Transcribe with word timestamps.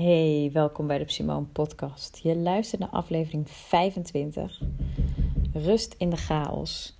Hey, 0.00 0.50
welkom 0.52 0.86
bij 0.86 0.98
de 0.98 1.10
Simone 1.10 1.46
Podcast. 1.46 2.20
Je 2.22 2.36
luistert 2.36 2.80
naar 2.80 2.90
aflevering 2.90 3.50
25. 3.50 4.60
Rust 5.52 5.94
in 5.98 6.10
de 6.10 6.16
chaos. 6.16 6.98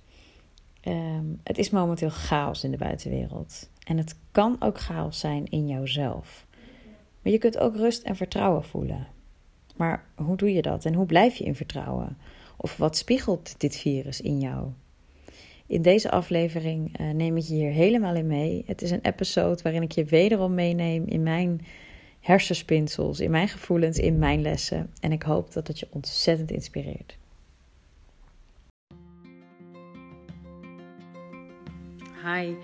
Ehm, 0.81 1.25
het 1.43 1.57
is 1.57 1.69
momenteel 1.69 2.09
chaos 2.09 2.63
in 2.63 2.71
de 2.71 2.77
buitenwereld. 2.77 3.69
En 3.83 3.97
het 3.97 4.15
kan 4.31 4.55
ook 4.59 4.79
chaos 4.79 5.19
zijn 5.19 5.45
in 5.45 5.67
jouzelf. 5.67 6.45
Maar 7.21 7.31
je 7.31 7.37
kunt 7.37 7.57
ook 7.57 7.75
rust 7.75 8.03
en 8.03 8.15
vertrouwen 8.15 8.63
voelen. 8.63 9.07
Maar 9.75 10.05
hoe 10.15 10.37
doe 10.37 10.53
je 10.53 10.61
dat 10.61 10.85
en 10.85 10.93
hoe 10.93 11.05
blijf 11.05 11.35
je 11.35 11.43
in 11.43 11.55
vertrouwen? 11.55 12.17
Of 12.57 12.77
wat 12.77 12.97
spiegelt 12.97 13.59
dit 13.59 13.75
virus 13.75 14.21
in 14.21 14.39
jou? 14.39 14.67
In 15.65 15.81
deze 15.81 16.11
aflevering 16.11 16.99
uh, 16.99 17.11
neem 17.11 17.37
ik 17.37 17.43
je 17.43 17.53
hier 17.53 17.71
helemaal 17.71 18.15
in 18.15 18.27
mee. 18.27 18.63
Het 18.65 18.81
is 18.81 18.91
een 18.91 19.01
episode 19.05 19.61
waarin 19.63 19.81
ik 19.81 19.91
je 19.91 20.05
wederom 20.05 20.53
meeneem 20.53 21.05
in 21.05 21.23
mijn 21.23 21.61
hersenspinsels, 22.21 23.19
in 23.19 23.31
mijn 23.31 23.47
gevoelens, 23.47 23.97
in 23.97 24.17
mijn 24.17 24.41
lessen. 24.41 24.93
En 24.99 25.11
ik 25.11 25.23
hoop 25.23 25.53
dat 25.53 25.67
het 25.67 25.79
je 25.79 25.87
ontzettend 25.89 26.51
inspireert. 26.51 27.17
Hi, 32.25 32.55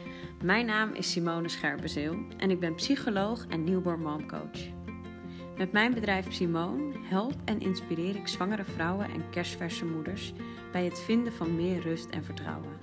mijn 0.44 0.66
naam 0.66 0.94
is 0.94 1.12
Simone 1.12 1.50
Scherpenzeel 1.50 2.18
en 2.38 2.52
ik 2.52 2.60
ben 2.60 2.76
psycholoog 2.76 3.46
en 3.48 3.64
newborn 3.64 4.02
momcoach. 4.02 4.76
Met 5.58 5.72
mijn 5.72 5.94
bedrijf 5.94 6.34
Simone 6.34 6.94
help 7.10 7.34
en 7.46 7.60
inspireer 7.60 8.16
ik 8.16 8.28
zwangere 8.28 8.64
vrouwen 8.64 9.06
en 9.06 9.30
kerstverse 9.30 9.86
moeders 9.86 10.34
bij 10.72 10.86
het 10.86 11.00
vinden 11.00 11.34
van 11.34 11.56
meer 11.56 11.82
rust 11.82 12.10
en 12.10 12.24
vertrouwen. 12.24 12.78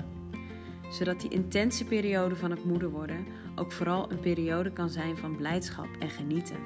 Zodat 0.91 1.21
die 1.21 1.31
intense 1.31 1.85
periode 1.85 2.37
van 2.37 2.51
het 2.51 2.65
moeder 2.65 2.91
worden 2.91 3.27
ook 3.55 3.73
vooral 3.73 4.11
een 4.11 4.21
periode 4.21 4.73
kan 4.73 4.91
zijn 4.91 5.17
van 5.17 5.37
blijdschap 5.37 5.89
en 5.99 6.11
genieten. 6.11 6.57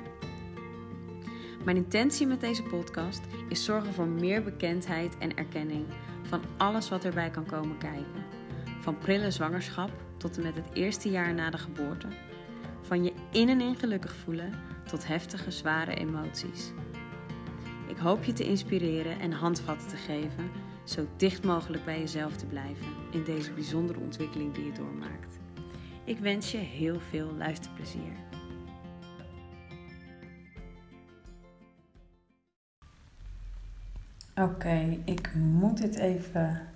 Mijn 1.64 1.77
intentie 1.77 2.27
met 2.27 2.41
deze 2.41 2.62
podcast 2.62 3.20
is 3.48 3.64
zorgen 3.64 3.92
voor 3.92 4.06
meer 4.06 4.42
bekendheid 4.42 5.19
en 5.19 5.36
erkenning 5.36 5.86
van 6.22 6.41
alles 6.56 6.89
wat 6.89 7.05
erbij 7.05 7.30
kan 7.30 7.47
komen 7.47 7.78
kijken. 7.78 8.25
Van 8.80 8.98
prille 8.98 9.30
zwangerschap 9.30 9.91
tot 10.17 10.36
en 10.36 10.42
met 10.42 10.55
het 10.55 10.69
eerste 10.72 11.11
jaar 11.11 11.34
na 11.34 11.50
de 11.50 11.58
geboorte. 11.58 12.06
Van 12.83 13.05
je 13.05 13.12
in 13.30 13.48
en 13.48 13.61
in 13.61 13.77
gelukkig 13.77 14.14
voelen 14.14 14.52
tot 14.86 15.06
heftige, 15.06 15.50
zware 15.50 15.95
emoties. 15.95 16.73
Ik 17.86 17.97
hoop 17.97 18.25
je 18.25 18.33
te 18.33 18.45
inspireren 18.45 19.20
en 19.20 19.33
handvatten 19.33 19.89
te 19.89 19.97
geven, 19.97 20.50
zo 20.84 21.06
dicht 21.17 21.45
mogelijk 21.45 21.84
bij 21.84 21.98
jezelf 21.98 22.36
te 22.36 22.47
blijven 22.47 22.86
in 23.11 23.25
deze 23.25 23.52
bijzondere 23.52 24.00
ontwikkeling 24.00 24.55
die 24.55 24.64
je 24.64 24.73
doormaakt. 24.73 25.38
Ik 26.09 26.19
wens 26.19 26.51
je 26.51 26.59
heel 26.59 27.01
veel 27.01 27.33
luisterplezier. 27.33 28.12
Oké, 34.34 34.98
ik 35.05 35.34
moet 35.34 35.79
dit 35.79 35.95
even 35.95 36.69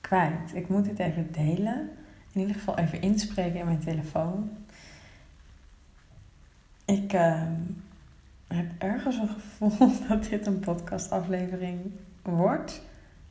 kwijt. 0.00 0.54
Ik 0.54 0.68
moet 0.68 0.84
dit 0.84 0.98
even 0.98 1.32
delen. 1.32 1.90
In 2.32 2.40
ieder 2.40 2.54
geval 2.54 2.78
even 2.78 3.00
inspreken 3.00 3.58
in 3.58 3.64
mijn 3.64 3.80
telefoon. 3.80 4.50
Ik 6.84 7.12
uh, 7.12 7.42
heb 8.46 8.70
ergens 8.78 9.16
een 9.16 9.28
gevoel 9.28 9.92
dat 10.08 10.24
dit 10.24 10.46
een 10.46 10.60
podcastaflevering 10.60 11.80
wordt. 12.22 12.82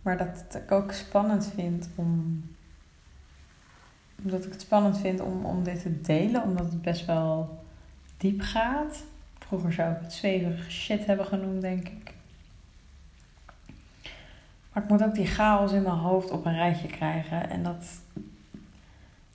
Maar 0.01 0.17
dat 0.17 0.55
ik 0.63 0.71
ook 0.71 0.91
spannend 0.91 1.51
vind 1.55 1.89
om 1.95 2.43
omdat 4.25 4.45
ik 4.45 4.51
het 4.51 4.61
spannend 4.61 4.97
vind 4.97 5.21
om, 5.21 5.45
om 5.45 5.63
dit 5.63 5.81
te 5.81 6.01
delen, 6.01 6.43
omdat 6.43 6.65
het 6.65 6.81
best 6.81 7.05
wel 7.05 7.63
diep 8.17 8.41
gaat. 8.41 9.03
Vroeger 9.39 9.73
zou 9.73 9.91
ik 9.91 10.01
het 10.01 10.13
zweverige 10.13 10.71
shit 10.71 11.05
hebben 11.05 11.25
genoemd, 11.25 11.61
denk 11.61 11.87
ik. 11.87 12.13
Maar 14.73 14.83
ik 14.83 14.89
moet 14.89 15.03
ook 15.03 15.15
die 15.15 15.25
chaos 15.25 15.71
in 15.71 15.81
mijn 15.81 15.95
hoofd 15.95 16.31
op 16.31 16.45
een 16.45 16.55
rijtje 16.55 16.87
krijgen. 16.87 17.49
En 17.49 17.63
dat, 17.63 17.85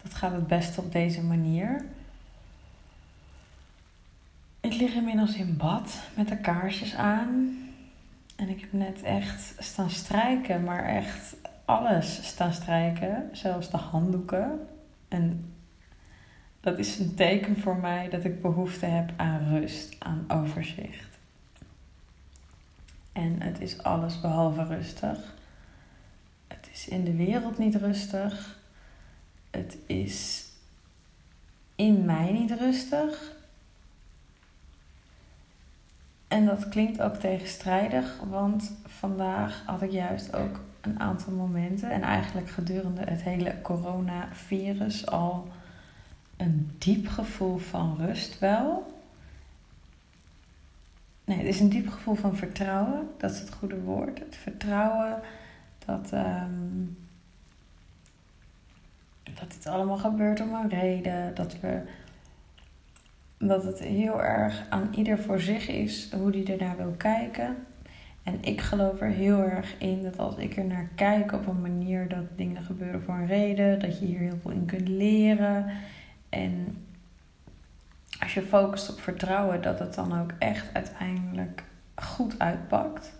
dat 0.03 0.15
gaat 0.15 0.33
het 0.33 0.47
beste 0.47 0.81
op 0.81 0.93
deze 0.93 1.23
manier. 1.23 1.85
Ik 4.61 4.75
lig 4.75 4.95
inmiddels 4.95 5.37
in 5.37 5.57
bad 5.57 6.01
met 6.15 6.29
de 6.29 6.37
kaarsjes 6.37 6.95
aan. 6.95 7.59
En 8.37 8.49
ik 8.49 8.61
heb 8.61 8.73
net 8.73 9.03
echt 9.03 9.55
staan 9.59 9.91
strijken, 9.91 10.65
maar 10.65 10.85
echt 10.85 11.37
alles 11.65 12.27
staan 12.27 12.53
strijken. 12.53 13.29
Zelfs 13.33 13.71
de 13.71 13.77
handdoeken. 13.77 14.69
En 15.11 15.55
dat 16.61 16.79
is 16.79 16.99
een 16.99 17.15
teken 17.15 17.61
voor 17.61 17.77
mij 17.77 18.09
dat 18.09 18.25
ik 18.25 18.43
behoefte 18.43 18.87
heb 18.87 19.13
aan 19.17 19.49
rust, 19.49 19.97
aan 19.99 20.25
overzicht. 20.29 21.19
En 23.13 23.43
het 23.43 23.61
is 23.61 23.83
alles 23.83 24.21
behalve 24.21 24.65
rustig. 24.65 25.35
Het 26.47 26.69
is 26.73 26.89
in 26.89 27.05
de 27.05 27.17
wereld 27.17 27.59
niet 27.59 27.75
rustig. 27.75 28.59
Het 29.51 29.79
is 29.87 30.49
in 31.75 32.05
mij 32.05 32.33
niet 32.33 32.51
rustig. 32.51 33.33
En 36.29 36.47
dat 36.47 36.69
klinkt 36.69 37.01
ook 37.01 37.15
tegenstrijdig, 37.15 38.21
want 38.29 38.73
vandaag 38.87 39.63
had 39.67 39.83
ik 39.83 39.91
juist 39.91 40.35
ook 40.35 40.61
een 40.81 41.01
aantal 41.01 41.33
momenten 41.33 41.91
en 41.91 42.03
eigenlijk 42.03 42.51
gedurende 42.51 43.01
het 43.01 43.23
hele 43.23 43.55
coronavirus 43.63 45.07
al 45.07 45.49
een 46.37 46.71
diep 46.79 47.09
gevoel 47.09 47.59
van 47.59 47.97
rust 47.99 48.39
wel. 48.39 48.99
Nee, 51.25 51.39
het 51.39 51.47
is 51.47 51.61
een 51.61 51.69
diep 51.69 51.89
gevoel 51.89 52.15
van 52.15 52.37
vertrouwen. 52.37 53.09
Dat 53.17 53.31
is 53.31 53.39
het 53.39 53.53
goede 53.53 53.81
woord. 53.81 54.19
Het 54.19 54.37
vertrouwen 54.37 55.21
dat, 55.85 56.13
um, 56.13 56.99
dat 59.25 59.53
dit 59.53 59.67
allemaal 59.67 59.99
gebeurt 59.99 60.41
om 60.41 60.55
een 60.55 60.69
reden. 60.69 61.35
Dat, 61.35 61.61
we, 61.61 61.83
dat 63.39 63.65
het 63.65 63.79
heel 63.79 64.23
erg 64.23 64.67
aan 64.69 64.89
ieder 64.95 65.19
voor 65.19 65.41
zich 65.41 65.69
is 65.69 66.13
hoe 66.13 66.31
die 66.31 66.53
ernaar 66.53 66.77
wil 66.77 66.95
kijken. 66.97 67.57
En 68.23 68.39
ik 68.43 68.61
geloof 68.61 69.01
er 69.01 69.11
heel 69.11 69.43
erg 69.43 69.75
in 69.79 70.03
dat 70.03 70.19
als 70.19 70.37
ik 70.37 70.57
er 70.57 70.65
naar 70.65 70.89
kijk 70.95 71.33
op 71.33 71.47
een 71.47 71.61
manier 71.61 72.09
dat 72.09 72.25
dingen 72.37 72.63
gebeuren 72.63 73.03
voor 73.03 73.15
een 73.15 73.27
reden, 73.27 73.79
dat 73.79 73.99
je 73.99 74.05
hier 74.05 74.19
heel 74.19 74.39
veel 74.43 74.51
in 74.51 74.67
kunt 74.67 74.89
leren. 74.89 75.67
En 76.29 76.77
als 78.21 78.35
je 78.35 78.43
focust 78.43 78.91
op 78.91 79.01
vertrouwen, 79.01 79.63
dat 79.63 79.79
het 79.79 79.95
dan 79.95 80.21
ook 80.21 80.33
echt 80.39 80.75
uiteindelijk 80.75 81.65
goed 81.95 82.39
uitpakt. 82.39 83.19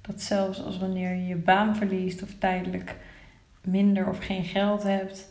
Dat 0.00 0.20
zelfs 0.20 0.64
als 0.64 0.78
wanneer 0.78 1.14
je 1.14 1.26
je 1.26 1.36
baan 1.36 1.76
verliest 1.76 2.22
of 2.22 2.34
tijdelijk 2.38 2.96
minder 3.60 4.08
of 4.08 4.18
geen 4.18 4.44
geld 4.44 4.82
hebt, 4.82 5.28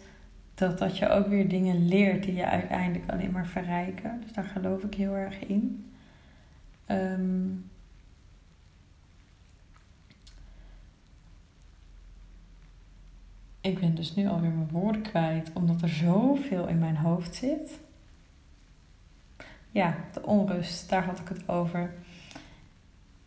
dat, 0.55 0.77
dat 0.77 0.97
je 0.97 1.09
ook 1.09 1.27
weer 1.27 1.49
dingen 1.49 1.87
leert 1.87 2.23
die 2.23 2.35
je 2.35 2.45
uiteindelijk 2.45 3.11
alleen 3.11 3.31
maar 3.31 3.47
verrijken. 3.47 4.21
Dus 4.21 4.33
daar 4.33 4.43
geloof 4.43 4.83
ik 4.83 4.93
heel 4.93 5.13
erg 5.13 5.39
in. 5.39 5.91
Um, 6.87 7.69
ik 13.61 13.79
ben 13.79 13.95
dus 13.95 14.15
nu 14.15 14.27
alweer 14.27 14.51
mijn 14.51 14.69
woorden 14.71 15.01
kwijt, 15.01 15.51
omdat 15.53 15.81
er 15.81 15.89
zoveel 15.89 16.67
in 16.67 16.79
mijn 16.79 16.97
hoofd 16.97 17.35
zit. 17.35 17.79
Ja, 19.71 19.95
de 20.13 20.23
onrust, 20.23 20.89
daar 20.89 21.03
had 21.03 21.19
ik 21.19 21.27
het 21.27 21.49
over. 21.49 21.93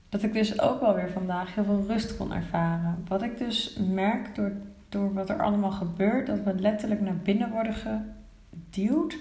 Dat 0.08 0.22
ik 0.22 0.32
dus 0.32 0.60
ook 0.60 0.80
wel 0.80 0.94
weer 0.94 1.10
vandaag 1.10 1.54
heel 1.54 1.64
veel 1.64 1.84
rust 1.86 2.16
kon 2.16 2.32
ervaren. 2.32 3.04
Wat 3.08 3.22
ik 3.22 3.38
dus 3.38 3.76
merk 3.76 4.34
door, 4.34 4.52
door 4.88 5.12
wat 5.12 5.30
er 5.30 5.42
allemaal 5.42 5.70
gebeurt, 5.70 6.26
dat 6.26 6.42
we 6.42 6.54
letterlijk 6.54 7.00
naar 7.00 7.16
binnen 7.16 7.50
worden 7.50 7.74
geduwd. 7.74 9.16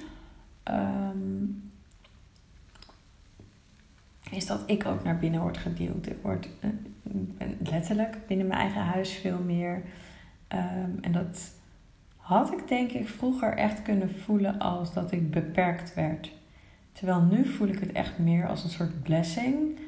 Ehm, 0.63 1.45
is 4.31 4.45
dat 4.45 4.63
ik 4.65 4.85
ook 4.85 5.03
naar 5.03 5.17
binnen 5.17 5.41
word 5.41 5.57
geduwd. 5.57 6.07
Ik 6.07 6.17
word 6.21 6.49
eh, 6.59 6.69
letterlijk 7.63 8.17
binnen 8.27 8.47
mijn 8.47 8.59
eigen 8.59 8.81
huis 8.81 9.11
veel 9.11 9.39
meer 9.39 9.83
Ehm, 10.51 10.91
en 11.01 11.11
dat 11.11 11.51
had 12.17 12.51
ik 12.51 12.67
denk 12.67 12.91
ik 12.91 13.07
vroeger 13.07 13.53
echt 13.53 13.81
kunnen 13.81 14.15
voelen 14.15 14.59
als 14.59 14.93
dat 14.93 15.11
ik 15.11 15.31
beperkt 15.31 15.93
werd. 15.93 16.31
Terwijl 16.91 17.21
nu 17.21 17.45
voel 17.45 17.67
ik 17.67 17.79
het 17.79 17.91
echt 17.91 18.17
meer 18.17 18.47
als 18.47 18.63
een 18.63 18.69
soort 18.69 19.03
blessing. 19.03 19.79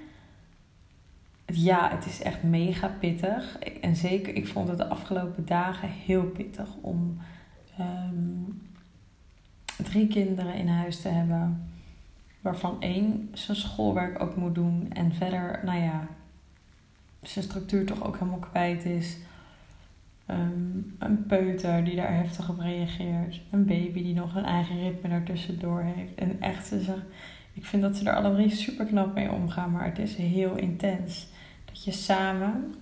Ja, 1.45 1.89
het 1.89 2.05
is 2.05 2.21
echt 2.21 2.43
mega 2.43 2.87
pittig. 2.99 3.59
En 3.59 3.95
zeker, 3.95 4.35
ik 4.35 4.47
vond 4.47 4.67
het 4.67 4.77
de 4.77 4.87
afgelopen 4.87 5.45
dagen 5.45 5.89
heel 5.89 6.23
pittig 6.23 6.75
om 6.81 7.17
ehm, 7.77 8.51
drie 9.83 10.07
kinderen 10.07 10.55
in 10.55 10.67
huis 10.67 11.01
te 11.01 11.07
hebben. 11.07 11.71
Waarvan 12.41 12.81
één 12.81 13.29
zijn 13.33 13.57
schoolwerk 13.57 14.21
ook 14.21 14.35
moet 14.35 14.55
doen. 14.55 14.91
En 14.93 15.13
verder, 15.13 15.59
nou 15.65 15.81
ja, 15.81 16.07
zijn 17.21 17.45
structuur 17.45 17.85
toch 17.85 18.03
ook 18.03 18.17
helemaal 18.17 18.39
kwijt 18.39 18.85
is. 18.85 19.17
Ehm, 20.33 20.77
een 20.97 21.25
peuter 21.25 21.83
die 21.83 21.95
daar 21.95 22.15
heftig 22.15 22.49
op 22.49 22.59
reageert. 22.59 23.41
Een 23.51 23.65
baby 23.65 24.03
die 24.03 24.13
nog 24.13 24.35
een 24.35 24.45
eigen 24.45 24.79
ritme 24.79 25.09
daartussendoor 25.09 25.81
heeft. 25.81 26.15
En 26.15 26.41
echt, 26.41 26.71
Ik 27.53 27.65
vind 27.65 27.81
dat 27.81 27.95
ze 27.95 28.09
er 28.09 28.15
alle 28.15 28.33
drie 28.33 28.49
super 28.49 28.85
knap 28.85 29.13
mee 29.13 29.31
omgaan, 29.31 29.71
maar 29.71 29.85
het 29.85 29.99
is 29.99 30.15
heel 30.15 30.55
intens. 30.55 31.27
Dat 31.65 31.83
je 31.83 31.91
samen, 31.91 32.73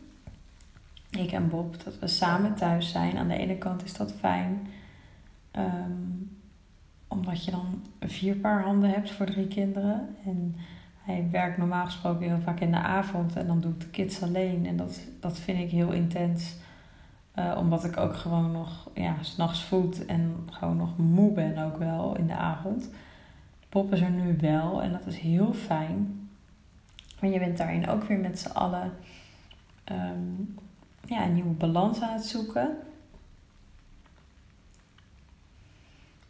ik 1.09 1.31
en 1.31 1.49
Bob, 1.49 1.83
dat 1.83 1.99
we 1.99 2.07
samen 2.07 2.55
thuis 2.55 2.91
zijn. 2.91 3.17
Aan 3.17 3.27
de 3.27 3.37
ene 3.37 3.57
kant 3.57 3.83
is 3.83 3.93
dat 3.93 4.13
fijn, 4.13 4.67
ehm, 5.51 5.91
omdat 7.07 7.45
je 7.45 7.51
dan 7.51 7.83
vier 7.99 8.35
paar 8.35 8.63
handen 8.63 8.89
hebt 8.89 9.11
voor 9.11 9.25
drie 9.25 9.47
kinderen. 9.47 10.15
En 10.25 10.55
hij 11.03 11.27
werkt 11.31 11.57
normaal 11.57 11.85
gesproken 11.85 12.27
heel 12.27 12.41
vaak 12.43 12.59
in 12.59 12.71
de 12.71 12.77
avond 12.77 13.35
en 13.35 13.47
dan 13.47 13.61
doe 13.61 13.71
ik 13.71 13.79
de 13.79 13.89
kids 13.89 14.21
alleen. 14.21 14.65
En 14.65 14.77
dat, 14.77 14.99
dat 15.19 15.39
vind 15.39 15.59
ik 15.59 15.69
heel 15.69 15.91
intens. 15.91 16.55
Uh, 17.35 17.55
omdat 17.57 17.83
ik 17.83 17.97
ook 17.97 18.15
gewoon 18.15 18.51
nog 18.51 18.89
ja, 18.93 19.15
s'nachts 19.21 19.63
voed 19.63 20.05
en 20.05 20.47
gewoon 20.51 20.77
nog 20.77 20.97
moe 20.97 21.33
ben 21.33 21.57
ook 21.57 21.77
wel 21.77 22.17
in 22.17 22.27
de 22.27 22.35
avond. 22.35 22.89
Pop 23.69 23.93
is 23.93 24.01
er 24.01 24.09
nu 24.09 24.37
wel 24.37 24.81
en 24.81 24.91
dat 24.91 25.05
is 25.05 25.17
heel 25.17 25.53
fijn. 25.53 26.29
Maar 27.19 27.29
je 27.29 27.39
bent 27.39 27.57
daarin 27.57 27.87
ook 27.87 28.03
weer 28.03 28.19
met 28.19 28.39
z'n 28.39 28.49
allen 28.49 28.93
um, 29.91 30.55
ja, 31.05 31.23
een 31.23 31.33
nieuwe 31.33 31.53
balans 31.53 32.01
aan 32.01 32.13
het 32.13 32.25
zoeken. 32.25 32.77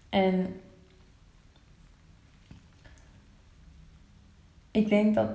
En 0.10 0.62
ik 4.72 4.90
denk 4.90 5.16
dat 5.16 5.30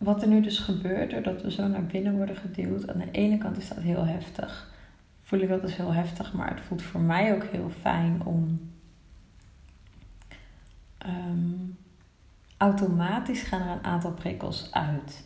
wat 0.00 0.22
er 0.22 0.28
nu 0.28 0.40
dus 0.40 0.58
gebeurt, 0.58 1.10
doordat 1.10 1.42
we 1.42 1.50
zo 1.50 1.68
naar 1.68 1.86
binnen 1.86 2.16
worden 2.16 2.36
geduwd, 2.36 2.88
aan 2.88 2.98
de 2.98 3.10
ene 3.10 3.38
kant 3.38 3.56
is 3.56 3.68
dat 3.68 3.78
heel 3.78 4.06
heftig. 4.06 4.72
Voel 5.22 5.40
ik 5.40 5.48
dat 5.48 5.60
dus 5.60 5.76
heel 5.76 5.92
heftig, 5.92 6.32
maar 6.32 6.50
het 6.50 6.60
voelt 6.60 6.82
voor 6.82 7.00
mij 7.00 7.34
ook 7.34 7.44
heel 7.44 7.70
fijn 7.80 8.24
om 8.24 8.70
um, 11.06 11.76
automatisch 12.56 13.42
gaan 13.42 13.60
er 13.60 13.76
een 13.76 13.84
aantal 13.84 14.12
prikkels 14.12 14.72
uit. 14.72 15.24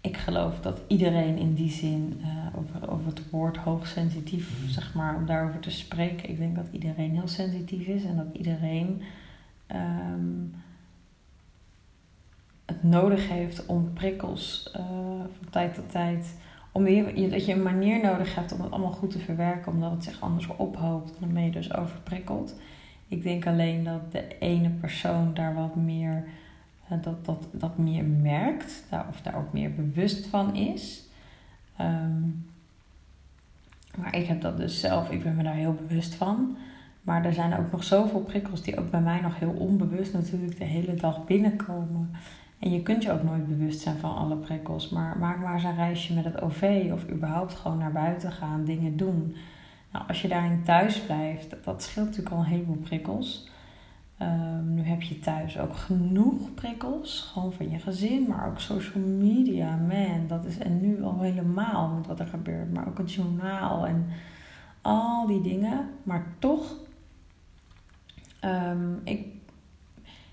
Ik 0.00 0.16
geloof 0.16 0.60
dat 0.60 0.80
iedereen 0.86 1.36
in 1.36 1.54
die 1.54 1.70
zin, 1.70 2.20
uh, 2.20 2.46
over, 2.58 2.90
over 2.90 3.06
het 3.06 3.30
woord 3.30 3.56
hoogsensitief, 3.56 4.62
mm. 4.62 4.68
zeg 4.68 4.94
maar, 4.94 5.16
om 5.16 5.26
daarover 5.26 5.60
te 5.60 5.70
spreken. 5.70 6.28
Ik 6.28 6.38
denk 6.38 6.56
dat 6.56 6.68
iedereen 6.70 7.12
heel 7.12 7.28
sensitief 7.28 7.86
is 7.86 8.04
en 8.04 8.16
dat 8.16 8.34
iedereen 8.36 9.02
um, 9.72 10.54
het 12.64 12.82
nodig 12.82 13.28
heeft 13.28 13.66
om 13.66 13.92
prikkels 13.92 14.72
uh, 14.76 14.86
van 15.38 15.50
tijd 15.50 15.74
tot 15.74 15.90
tijd 15.90 16.36
om 16.72 16.84
dat 17.30 17.46
je 17.46 17.52
een 17.52 17.62
manier 17.62 18.02
nodig 18.02 18.34
hebt 18.34 18.52
om 18.52 18.60
het 18.60 18.70
allemaal 18.70 18.90
goed 18.90 19.10
te 19.10 19.18
verwerken, 19.18 19.72
omdat 19.72 19.90
het 19.90 20.04
zich 20.04 20.20
anders 20.20 20.46
ophoopt 20.46 21.10
en 21.10 21.20
dan 21.20 21.32
ben 21.32 21.44
je 21.44 21.50
dus 21.50 21.74
overprikkeld. 21.74 22.54
Ik 23.08 23.22
denk 23.22 23.46
alleen 23.46 23.84
dat 23.84 24.12
de 24.12 24.38
ene 24.38 24.70
persoon 24.70 25.34
daar 25.34 25.54
wat 25.54 25.76
meer, 25.76 26.24
uh, 26.92 27.02
dat, 27.02 27.24
dat, 27.24 27.48
dat 27.52 27.78
meer 27.78 28.04
merkt, 28.04 28.84
of 29.08 29.20
daar 29.20 29.36
ook 29.36 29.52
meer 29.52 29.74
bewust 29.74 30.26
van 30.26 30.54
is. 30.54 31.02
Um, 31.80 32.46
maar 33.96 34.16
ik 34.16 34.26
heb 34.26 34.40
dat 34.40 34.56
dus 34.56 34.80
zelf, 34.80 35.10
ik 35.10 35.22
ben 35.22 35.34
me 35.34 35.42
daar 35.42 35.54
heel 35.54 35.74
bewust 35.74 36.14
van. 36.14 36.56
Maar 37.04 37.24
er 37.24 37.32
zijn 37.32 37.58
ook 37.58 37.72
nog 37.72 37.84
zoveel 37.84 38.20
prikkels 38.20 38.62
die 38.62 38.78
ook 38.78 38.90
bij 38.90 39.00
mij 39.00 39.20
nog 39.20 39.38
heel 39.38 39.54
onbewust 39.58 40.12
natuurlijk 40.12 40.58
de 40.58 40.64
hele 40.64 40.94
dag 40.94 41.24
binnenkomen. 41.24 42.10
En 42.58 42.70
je 42.70 42.82
kunt 42.82 43.02
je 43.02 43.12
ook 43.12 43.22
nooit 43.22 43.48
bewust 43.48 43.80
zijn 43.80 43.98
van 43.98 44.16
alle 44.16 44.36
prikkels. 44.36 44.88
Maar 44.88 45.18
maak 45.18 45.38
maar 45.38 45.54
eens 45.54 45.64
een 45.64 45.76
reisje 45.76 46.14
met 46.14 46.24
het 46.24 46.42
OV 46.42 46.90
of 46.92 47.10
überhaupt 47.10 47.54
gewoon 47.54 47.78
naar 47.78 47.92
buiten 47.92 48.32
gaan, 48.32 48.64
dingen 48.64 48.96
doen. 48.96 49.36
Nou, 49.92 50.04
als 50.08 50.22
je 50.22 50.28
daarin 50.28 50.62
thuis 50.64 51.00
blijft, 51.00 51.56
dat 51.64 51.82
scheelt 51.82 52.06
natuurlijk 52.06 52.34
al 52.34 52.40
een 52.40 52.48
heleboel 52.48 52.76
prikkels. 52.76 53.48
Um, 54.22 54.74
nu 54.74 54.82
heb 54.82 55.02
je 55.02 55.18
thuis 55.18 55.58
ook 55.58 55.76
genoeg 55.76 56.54
prikkels, 56.54 57.30
gewoon 57.32 57.52
van 57.52 57.70
je 57.70 57.78
gezin, 57.78 58.26
maar 58.28 58.48
ook 58.48 58.60
social 58.60 59.04
media, 59.04 59.76
man. 59.76 60.26
Dat 60.28 60.44
is 60.44 60.58
en 60.58 60.80
nu 60.80 61.02
al 61.02 61.20
helemaal 61.20 61.88
met 61.88 62.06
wat 62.06 62.20
er 62.20 62.26
gebeurt, 62.26 62.72
maar 62.72 62.88
ook 62.88 62.98
het 62.98 63.12
journaal 63.12 63.86
en 63.86 64.06
al 64.82 65.26
die 65.26 65.40
dingen. 65.40 65.88
Maar 66.02 66.26
toch, 66.38 66.76
um, 68.44 69.00
ik 69.04 69.26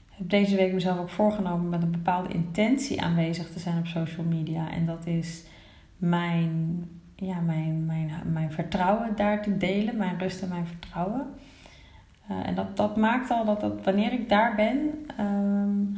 heb 0.09 0.29
deze 0.29 0.55
week 0.55 0.73
mezelf 0.73 0.99
ook 0.99 1.09
voorgenomen 1.09 1.69
met 1.69 1.83
een 1.83 1.91
bepaalde 1.91 2.33
intentie 2.33 3.01
aanwezig 3.01 3.51
te 3.51 3.59
zijn 3.59 3.77
op 3.77 3.87
social 3.87 4.25
media. 4.25 4.71
En 4.71 4.85
dat 4.85 5.05
is 5.05 5.43
mijn, 5.97 6.83
ja, 7.15 7.39
mijn, 7.39 7.85
mijn, 7.85 8.11
mijn 8.25 8.51
vertrouwen 8.51 9.15
daar 9.15 9.41
te 9.41 9.57
delen, 9.57 9.97
mijn 9.97 10.19
rust 10.19 10.41
en 10.41 10.49
mijn 10.49 10.65
vertrouwen. 10.65 11.27
Uh, 12.31 12.47
en 12.47 12.55
dat, 12.55 12.77
dat 12.77 12.97
maakt 12.97 13.29
al 13.29 13.45
dat, 13.45 13.61
dat 13.61 13.83
wanneer 13.83 14.13
ik 14.13 14.29
daar 14.29 14.55
ben, 14.55 15.05
um, 15.19 15.97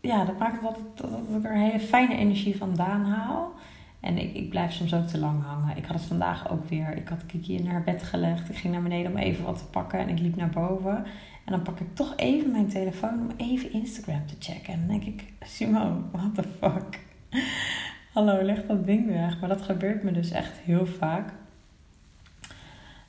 ja, 0.00 0.24
dat 0.24 0.38
maakt 0.38 0.62
dat, 0.62 0.78
dat, 0.94 1.10
dat 1.10 1.38
ik 1.38 1.44
er 1.44 1.56
hele 1.56 1.80
fijne 1.80 2.16
energie 2.16 2.56
vandaan 2.56 3.04
haal. 3.04 3.52
En 4.06 4.18
ik, 4.18 4.34
ik 4.34 4.48
blijf 4.50 4.72
soms 4.72 4.94
ook 4.94 5.06
te 5.06 5.18
lang 5.18 5.42
hangen. 5.42 5.76
Ik 5.76 5.84
had 5.84 5.96
het 5.96 6.06
vandaag 6.06 6.50
ook 6.50 6.68
weer. 6.68 6.96
Ik 6.96 7.08
had 7.08 7.26
Kiki 7.26 7.56
in 7.56 7.66
haar 7.66 7.82
bed 7.82 8.02
gelegd. 8.02 8.48
Ik 8.48 8.56
ging 8.56 8.72
naar 8.72 8.82
beneden 8.82 9.12
om 9.12 9.18
even 9.18 9.44
wat 9.44 9.58
te 9.58 9.64
pakken. 9.64 9.98
En 9.98 10.08
ik 10.08 10.18
liep 10.18 10.36
naar 10.36 10.50
boven. 10.50 10.96
En 11.44 11.52
dan 11.52 11.62
pak 11.62 11.80
ik 11.80 11.94
toch 11.94 12.12
even 12.16 12.50
mijn 12.50 12.68
telefoon 12.68 13.20
om 13.20 13.30
even 13.36 13.72
Instagram 13.72 14.26
te 14.26 14.34
checken. 14.38 14.72
En 14.72 14.78
dan 14.78 14.88
denk 14.88 15.04
ik, 15.04 15.32
Simone, 15.40 15.94
what 16.10 16.34
the 16.34 16.42
fuck? 16.42 17.00
Hallo, 18.14 18.42
leg 18.42 18.66
dat 18.66 18.86
ding 18.86 19.06
weg. 19.06 19.40
Maar 19.40 19.48
dat 19.48 19.62
gebeurt 19.62 20.02
me 20.02 20.12
dus 20.12 20.30
echt 20.30 20.58
heel 20.58 20.86
vaak. 20.86 21.32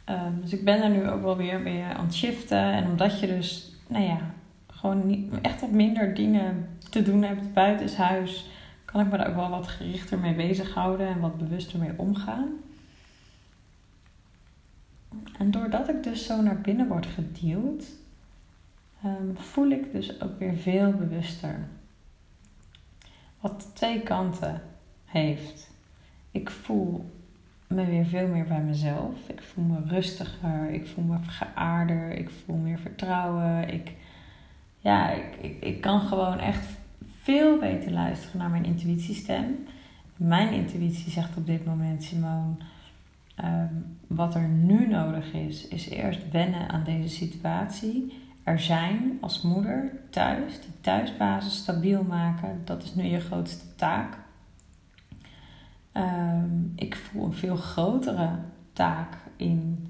Um, 0.10 0.42
dus 0.42 0.54
ik 0.54 0.64
ben 0.64 0.84
er 0.84 0.90
nu 0.90 1.10
ook 1.10 1.22
wel 1.22 1.38
weer 1.38 1.64
weer 1.64 1.94
aan 1.94 2.06
het 2.06 2.16
shiften. 2.16 2.72
En 2.72 2.88
omdat 2.88 3.20
je 3.20 3.28
dus, 3.28 3.76
nou 3.88 4.04
ja, 4.04 4.20
gewoon 4.68 5.30
echt 5.42 5.62
wat 5.62 5.72
minder 5.72 6.14
dingen 6.14 6.68
te 6.90 7.02
doen 7.02 7.24
hebt 7.24 7.54
buitenshuis, 7.54 8.50
kan 8.98 9.06
ik 9.06 9.12
me 9.12 9.18
daar 9.18 9.30
ook 9.30 9.36
wel 9.36 9.50
wat 9.50 9.68
gerichter 9.68 10.20
mee 10.20 10.36
bezighouden 10.36 11.08
en 11.08 11.20
wat 11.20 11.38
bewuster 11.38 11.80
mee 11.80 11.94
omgaan. 11.96 12.50
En 15.38 15.52
doordat 15.52 15.90
ik 15.90 16.04
dus 16.04 16.26
zo 16.26 16.42
naar 16.42 16.62
binnen 16.62 16.88
word 16.88 17.06
geduwd, 17.06 17.84
um, 19.06 19.38
voel 19.38 19.70
ik 19.70 19.92
dus 19.92 20.22
ook 20.22 20.40
weer 20.40 20.56
veel 20.56 20.92
bewuster. 20.92 21.68
Wat 23.40 23.72
twee 23.74 24.02
kanten 24.02 24.62
heeft. 25.06 25.70
Ik 26.32 26.50
voel 26.50 27.12
me 27.68 27.86
weer 27.86 28.06
veel 28.06 28.28
meer 28.28 28.46
bij 28.46 28.62
mezelf. 28.62 29.30
Ik 29.30 29.42
voel 29.42 29.64
me 29.64 29.80
rustiger. 29.86 30.70
Ik 30.70 30.88
voel 30.88 31.04
me 31.04 31.18
geaarder. 31.22 32.12
Ik 32.12 32.30
voel 32.30 32.56
meer 32.56 32.80
vertrouwen. 32.80 33.70
Ik, 33.70 33.92
ja, 34.80 35.10
ik, 35.12 35.58
ik 35.60 35.82
kan 35.82 36.02
gewoon 36.02 36.40
echt 36.40 36.68
veel 37.28 37.60
beter 37.60 37.92
luisteren 37.92 38.38
naar 38.38 38.50
mijn 38.50 38.66
intuïtiestem. 38.66 39.66
Mijn 40.18 40.54
intuïtie 40.54 41.12
zegt 41.12 41.38
op 41.38 41.46
dit 41.46 41.66
moment, 41.66 42.04
Simone, 42.04 42.56
um, 43.44 43.98
wat 44.08 44.36
er 44.36 44.48
nu 44.48 44.88
nodig 44.88 45.34
is, 45.34 45.68
is 45.68 45.90
eerst 45.90 46.32
wennen 46.32 46.70
aan 46.70 46.84
deze 46.84 47.10
situatie 47.16 48.14
er 48.48 48.60
zijn 48.60 49.18
als 49.22 49.42
moeder 49.42 49.92
thuis, 50.10 50.56
de 50.62 50.82
thuisbasis 50.82 51.58
stabiel 51.58 52.04
maken, 52.04 52.62
dat 52.64 52.84
is 52.84 52.96
nu 52.96 53.04
je 53.04 53.20
grootste 53.20 53.76
taak. 53.76 54.18
Ehm, 55.92 56.50
ik 56.76 56.96
voel 56.96 57.26
een 57.26 57.34
veel 57.34 57.56
grotere 57.56 58.30
taak 58.74 59.14
in 59.36 59.88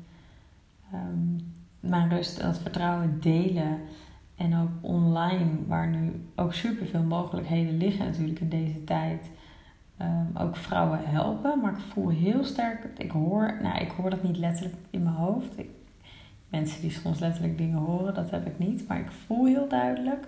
um, 0.94 1.53
mijn 1.79 2.10
rust 2.10 2.38
en 2.38 2.48
het 2.48 2.60
vertrouwen 2.60 3.20
delen. 3.22 3.79
En 4.38 4.58
ook 4.58 4.70
online, 4.82 5.46
waar 5.67 5.88
nu 5.88 6.25
ook 6.36 6.53
superveel 6.53 7.03
mogelijkheden 7.03 7.77
liggen 7.77 8.06
natuurlijk 8.06 8.39
in 8.39 8.50
deze 8.50 8.84
tijd. 8.84 9.29
Um, 10.01 10.38
ook 10.38 10.56
vrouwen 10.56 11.00
helpen. 11.03 11.60
Maar 11.62 11.72
ik 11.72 11.79
voel 11.79 12.10
heel 12.10 12.44
sterk, 12.44 12.88
ik 12.98 13.12
hoor, 13.12 13.58
nou 13.62 13.79
ik 13.79 13.91
hoor 13.91 14.10
dat 14.10 14.24
niet 14.24 14.38
letterlijk 14.38 14.75
in 14.89 15.03
mijn 15.03 15.15
hoofd. 15.15 15.60
Ik 15.60 15.70
mensen 16.50 16.82
die 16.82 16.91
soms 16.91 17.20
letterlijk 17.20 17.58
dingen 17.58 17.77
horen, 17.77 18.13
dat 18.13 18.29
heb 18.29 18.48
ik 18.48 18.60
niet. 18.60 18.88
Maar 18.88 19.00
ik 19.00 19.12
voel 19.12 19.46
heel 19.46 19.67
duidelijk 19.67 20.27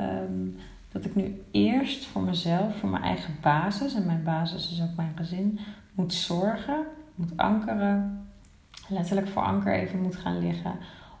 um, 0.00 0.56
dat 0.92 1.04
ik 1.04 1.14
nu 1.14 1.42
eerst 1.50 2.06
voor 2.06 2.22
mezelf, 2.22 2.76
voor 2.76 2.88
mijn 2.88 3.02
eigen 3.02 3.34
basis, 3.40 3.94
en 3.94 4.06
mijn 4.06 4.22
basis 4.22 4.72
is 4.72 4.82
ook 4.82 4.96
mijn 4.96 5.12
gezin, 5.16 5.58
moet 5.94 6.12
zorgen, 6.12 6.84
moet 7.14 7.36
ankeren, 7.36 8.26
letterlijk 8.88 9.28
voor 9.28 9.42
anker 9.42 9.74
even 9.74 10.02
moet 10.02 10.16
gaan 10.16 10.38
liggen. 10.38 10.72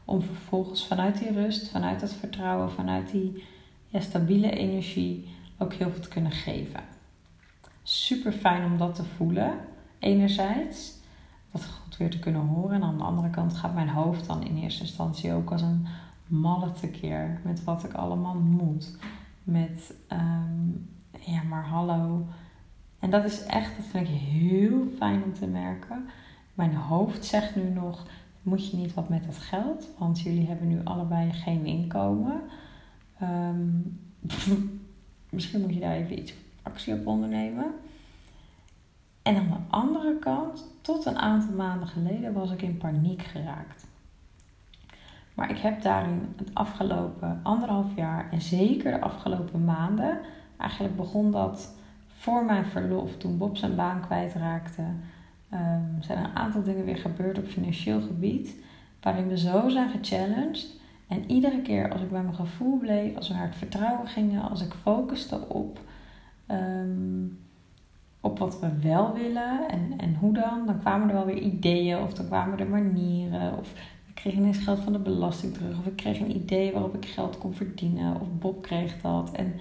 Om 0.06 0.22
vervolgens 0.22 0.86
vanuit 0.86 1.18
die 1.18 1.32
rust, 1.32 1.68
vanuit 1.68 2.00
dat 2.00 2.12
vertrouwen, 2.12 2.70
vanuit 2.70 3.10
die 3.10 3.44
ja, 3.86 4.00
stabiele 4.00 4.50
energie 4.50 5.28
ook 5.58 5.72
heel 5.72 5.90
veel 5.90 6.00
te 6.00 6.08
kunnen 6.08 6.32
geven. 6.32 6.80
Super 7.82 8.32
fijn 8.32 8.64
om 8.64 8.78
dat 8.78 8.94
te 8.94 9.04
voelen, 9.04 9.58
enerzijds 9.98 10.94
dat 11.52 11.64
goed 11.64 11.96
weer 11.96 12.10
te 12.10 12.18
kunnen 12.18 12.46
horen. 12.46 12.74
En 12.74 12.82
aan 12.82 12.98
de 12.98 13.04
andere 13.04 13.30
kant 13.30 13.56
gaat 13.56 13.74
mijn 13.74 13.88
hoofd 13.88 14.26
dan 14.26 14.42
in 14.42 14.56
eerste 14.56 14.82
instantie 14.82 15.32
ook 15.32 15.50
als 15.50 15.62
een 15.62 15.86
malle 16.26 16.72
tekeer 16.72 17.40
met 17.44 17.64
wat 17.64 17.84
ik 17.84 17.92
allemaal 17.92 18.34
moet. 18.34 18.96
Met, 19.42 19.94
um, 20.12 20.88
ja, 21.20 21.42
maar 21.42 21.66
hallo. 21.66 22.26
En 22.98 23.10
dat 23.10 23.24
is 23.24 23.42
echt, 23.42 23.76
dat 23.76 23.86
vind 23.86 24.08
ik 24.08 24.14
heel 24.14 24.86
fijn 24.96 25.22
om 25.22 25.32
te 25.32 25.46
merken. 25.46 26.08
Mijn 26.54 26.74
hoofd 26.74 27.24
zegt 27.24 27.56
nu 27.56 27.70
nog: 27.70 28.06
moet 28.46 28.70
je 28.70 28.76
niet 28.76 28.94
wat 28.94 29.08
met 29.08 29.24
dat 29.24 29.38
geld? 29.38 29.88
Want 29.98 30.20
jullie 30.20 30.46
hebben 30.46 30.68
nu 30.68 30.80
allebei 30.84 31.32
geen 31.32 31.66
inkomen. 31.66 32.40
Ehm, 33.18 33.68
misschien 35.30 35.60
moet 35.60 35.74
je 35.74 35.80
daar 35.80 35.94
even 35.94 36.18
iets 36.18 36.34
actie 36.62 36.94
op 36.94 37.06
ondernemen. 37.06 37.74
En 39.22 39.36
aan 39.36 39.48
de 39.48 39.76
andere 39.76 40.18
kant, 40.18 40.64
tot 40.80 41.04
een 41.06 41.18
aantal 41.18 41.54
maanden 41.54 41.88
geleden 41.88 42.32
was 42.32 42.50
ik 42.50 42.62
in 42.62 42.76
paniek 42.76 43.22
geraakt. 43.22 43.86
Maar 45.34 45.50
ik 45.50 45.58
heb 45.58 45.82
daarin 45.82 46.34
het 46.36 46.50
afgelopen 46.54 47.40
anderhalf 47.42 47.96
jaar 47.96 48.30
en 48.30 48.40
zeker 48.40 48.92
de 48.92 49.00
afgelopen 49.00 49.64
maanden, 49.64 50.20
eigenlijk 50.56 50.96
begon 50.96 51.30
dat 51.30 51.74
voor 52.06 52.44
mijn 52.44 52.64
verlof, 52.64 53.16
toen 53.16 53.38
Bob 53.38 53.56
zijn 53.56 53.76
baan 53.76 54.00
kwijtraakte, 54.00 54.82
zijn 56.00 56.18
er 56.18 56.24
een 56.24 56.36
aantal 56.36 56.62
dingen 56.62 56.84
weer 56.84 56.96
gebeurd 56.96 57.38
op 57.38 57.46
financieel 57.46 58.00
gebied, 58.00 58.54
waarin 59.00 59.28
we 59.28 59.38
zo 59.38 59.68
zijn 59.68 59.88
gechallenged. 59.88 60.74
En 61.08 61.30
iedere 61.30 61.62
keer 61.62 61.92
als 61.92 62.00
ik 62.00 62.10
bij 62.10 62.22
mijn 62.22 62.34
gevoel 62.34 62.78
bleef, 62.78 63.16
als 63.16 63.28
we 63.28 63.34
naar 63.34 63.46
het 63.46 63.56
vertrouwen 63.56 64.06
gingen, 64.06 64.48
als 64.50 64.62
ik 64.62 64.74
focuste 64.82 65.48
op, 65.48 65.80
ehm, 66.46 67.24
op 68.20 68.38
wat 68.38 68.60
we 68.60 68.78
wel 68.82 69.12
willen 69.12 69.68
en, 69.68 69.92
en 69.96 70.14
hoe 70.14 70.32
dan, 70.32 70.66
dan 70.66 70.78
kwamen 70.78 71.08
er 71.08 71.14
wel 71.14 71.24
weer 71.24 71.38
ideeën 71.38 71.98
of 71.98 72.14
dan 72.14 72.26
kwamen 72.26 72.58
er 72.58 72.66
manieren. 72.66 73.58
Of 73.58 73.72
ik 74.06 74.14
kreeg 74.14 74.34
ineens 74.34 74.58
geld 74.58 74.80
van 74.80 74.92
de 74.92 74.98
belasting 74.98 75.54
terug 75.54 75.78
of 75.78 75.86
ik 75.86 75.96
kreeg 75.96 76.20
een 76.20 76.36
idee 76.36 76.72
waarop 76.72 76.94
ik 76.94 77.04
geld 77.06 77.38
kon 77.38 77.54
verdienen 77.54 78.20
of 78.20 78.28
Bob 78.38 78.62
kreeg 78.62 79.00
dat. 79.00 79.32
En 79.32 79.54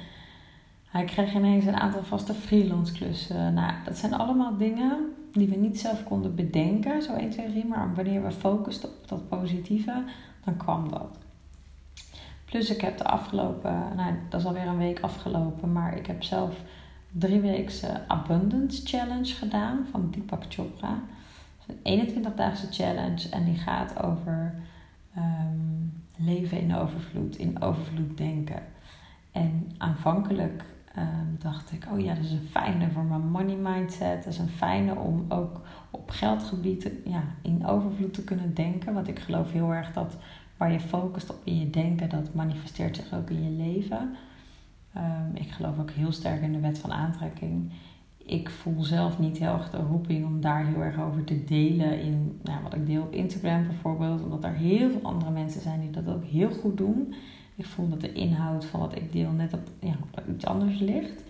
hij 0.86 1.06
kreeg 1.06 1.34
ineens 1.34 1.65
een 1.65 1.80
aantal 1.80 2.04
vaste 2.04 2.34
freelance 2.34 2.94
klussen. 2.94 3.54
Nou, 3.54 3.74
dat 3.86 3.98
zijn 3.98 4.13
allemaal 4.13 4.58
dingen 4.58 5.13
die 5.36 5.50
we 5.50 5.56
niet 5.56 5.80
zelf 5.80 6.04
konden 6.04 6.36
bedenken, 6.36 7.01
zo 7.01 7.13
1, 7.13 7.30
2, 7.30 7.48
3. 7.48 7.65
Maar 7.65 7.96
wanneer 7.96 8.24
we 8.24 8.32
focusten 8.32 8.89
op 8.89 9.08
dat 9.08 9.30
positieve, 9.30 10.04
dan 10.44 10.58
kwam 10.58 10.89
dat. 10.89 11.18
Plus 12.46 12.70
ik 12.70 12.82
heb 12.82 12.98
de 12.98 13.04
afgelopen, 13.04 13.96
nou 13.96 14.13
dat 14.30 14.39
is 14.39 14.46
alweer 14.46 14.68
een 14.68 14.77
week 14.77 15.00
afgelopen, 15.00 15.72
maar 15.72 15.98
ik 15.98 16.06
heb 16.06 16.24
zelf 16.24 16.62
drie 17.12 17.39
weekse 17.39 18.08
Abundance 18.08 18.86
Challenge 18.86 19.34
gedaan 19.34 19.88
van 19.92 20.08
Deepak 20.12 20.44
Chopra. 20.50 21.00
een 21.84 22.08
21-daagse 22.08 22.68
challenge 22.72 23.30
en 23.30 23.44
die 23.44 23.58
gaat 23.58 24.04
over 24.04 24.56
um, 25.18 26.04
leven 26.18 26.60
in 26.60 26.75
overvloed, 26.75 27.38
in 27.38 27.62
overvloed 27.62 28.18
denken. 28.18 28.63
En 29.32 29.72
aanvankelijk 29.77 30.63
um, 30.97 31.35
dacht 31.39 31.71
ik, 31.71 31.87
oh 31.91 31.99
ja, 31.99 32.13
dat 32.13 32.23
is 32.23 32.31
een 32.31 32.47
fijne 32.51 32.91
voor 32.91 33.03
mijn 33.03 33.29
money 33.29 33.55
mindset. 33.55 34.23
Dat 34.23 34.33
is 34.33 34.39
een 34.39 34.49
fijne 34.49 34.95
om 34.95 35.25
ook 35.29 35.61
op 35.91 36.09
geldgebied 36.09 36.91
ja, 37.05 37.23
in 37.41 37.65
overvloed 37.65 38.13
te 38.13 38.23
kunnen 38.23 38.53
denken. 38.53 38.93
Want 38.93 39.07
ik 39.07 39.19
geloof 39.19 39.51
heel 39.51 39.73
erg 39.73 39.93
dat 39.93 40.17
waar 40.57 40.71
je 40.71 40.79
focust 40.79 41.29
op 41.29 41.41
in 41.43 41.59
je 41.59 41.69
denken, 41.69 42.09
dat 42.09 42.33
manifesteert 42.33 42.95
zich 42.95 43.13
ook 43.13 43.29
in 43.29 43.43
je 43.43 43.63
leven. 43.63 44.15
Um, 44.97 45.35
ik 45.35 45.51
geloof 45.51 45.79
ook 45.79 45.91
heel 45.91 46.11
sterk 46.11 46.41
in 46.41 46.51
de 46.51 46.59
wet 46.59 46.79
van 46.79 46.91
aantrekking. 46.91 47.71
Ik 48.17 48.49
voel 48.49 48.83
zelf 48.83 49.19
niet 49.19 49.37
heel 49.37 49.53
erg 49.53 49.69
de 49.69 49.77
roeping 49.77 50.25
om 50.25 50.41
daar 50.41 50.65
heel 50.65 50.81
erg 50.81 50.99
over 50.99 51.23
te 51.23 51.43
delen 51.43 52.01
in 52.01 52.39
nou, 52.43 52.63
wat 52.63 52.73
ik 52.73 52.85
deel 52.85 53.01
op 53.01 53.13
Instagram 53.13 53.63
bijvoorbeeld. 53.63 54.23
Omdat 54.23 54.43
er 54.43 54.53
heel 54.53 54.91
veel 54.91 55.01
andere 55.03 55.31
mensen 55.31 55.61
zijn 55.61 55.79
die 55.79 55.89
dat 55.89 56.07
ook 56.07 56.23
heel 56.23 56.49
goed 56.49 56.77
doen. 56.77 57.13
Ik 57.55 57.65
voel 57.65 57.89
dat 57.89 58.01
de 58.01 58.13
inhoud 58.13 58.65
van 58.65 58.79
wat 58.79 58.95
ik 58.95 59.12
deel 59.12 59.31
net 59.31 59.53
op, 59.53 59.69
ja, 59.79 59.95
iets 60.33 60.45
anders 60.45 60.79
ligt. 60.79 61.24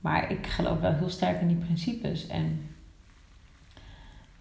Maar 0.00 0.30
ik 0.30 0.46
geloof 0.46 0.80
wel 0.80 0.92
heel 0.92 1.08
sterk 1.08 1.40
in 1.40 1.48
die 1.48 1.56
principes. 1.56 2.26
En 2.26 2.60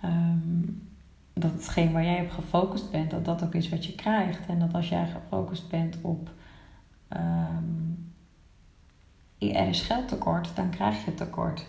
um, 0.03 0.87
dat 1.33 1.51
hetgeen 1.51 1.91
waar 1.91 2.03
jij 2.03 2.21
op 2.21 2.29
gefocust 2.29 2.91
bent, 2.91 3.11
dat 3.11 3.25
dat 3.25 3.43
ook 3.43 3.55
is 3.55 3.69
wat 3.69 3.85
je 3.85 3.95
krijgt. 3.95 4.45
En 4.47 4.59
dat 4.59 4.73
als 4.73 4.89
jij 4.89 5.07
gefocust 5.07 5.69
bent 5.69 5.97
op 6.01 6.29
um, 7.09 8.11
er 9.37 9.67
is 9.67 9.81
geldtekort, 9.81 10.55
dan 10.55 10.69
krijg 10.69 11.05
je 11.05 11.13
tekort. 11.13 11.65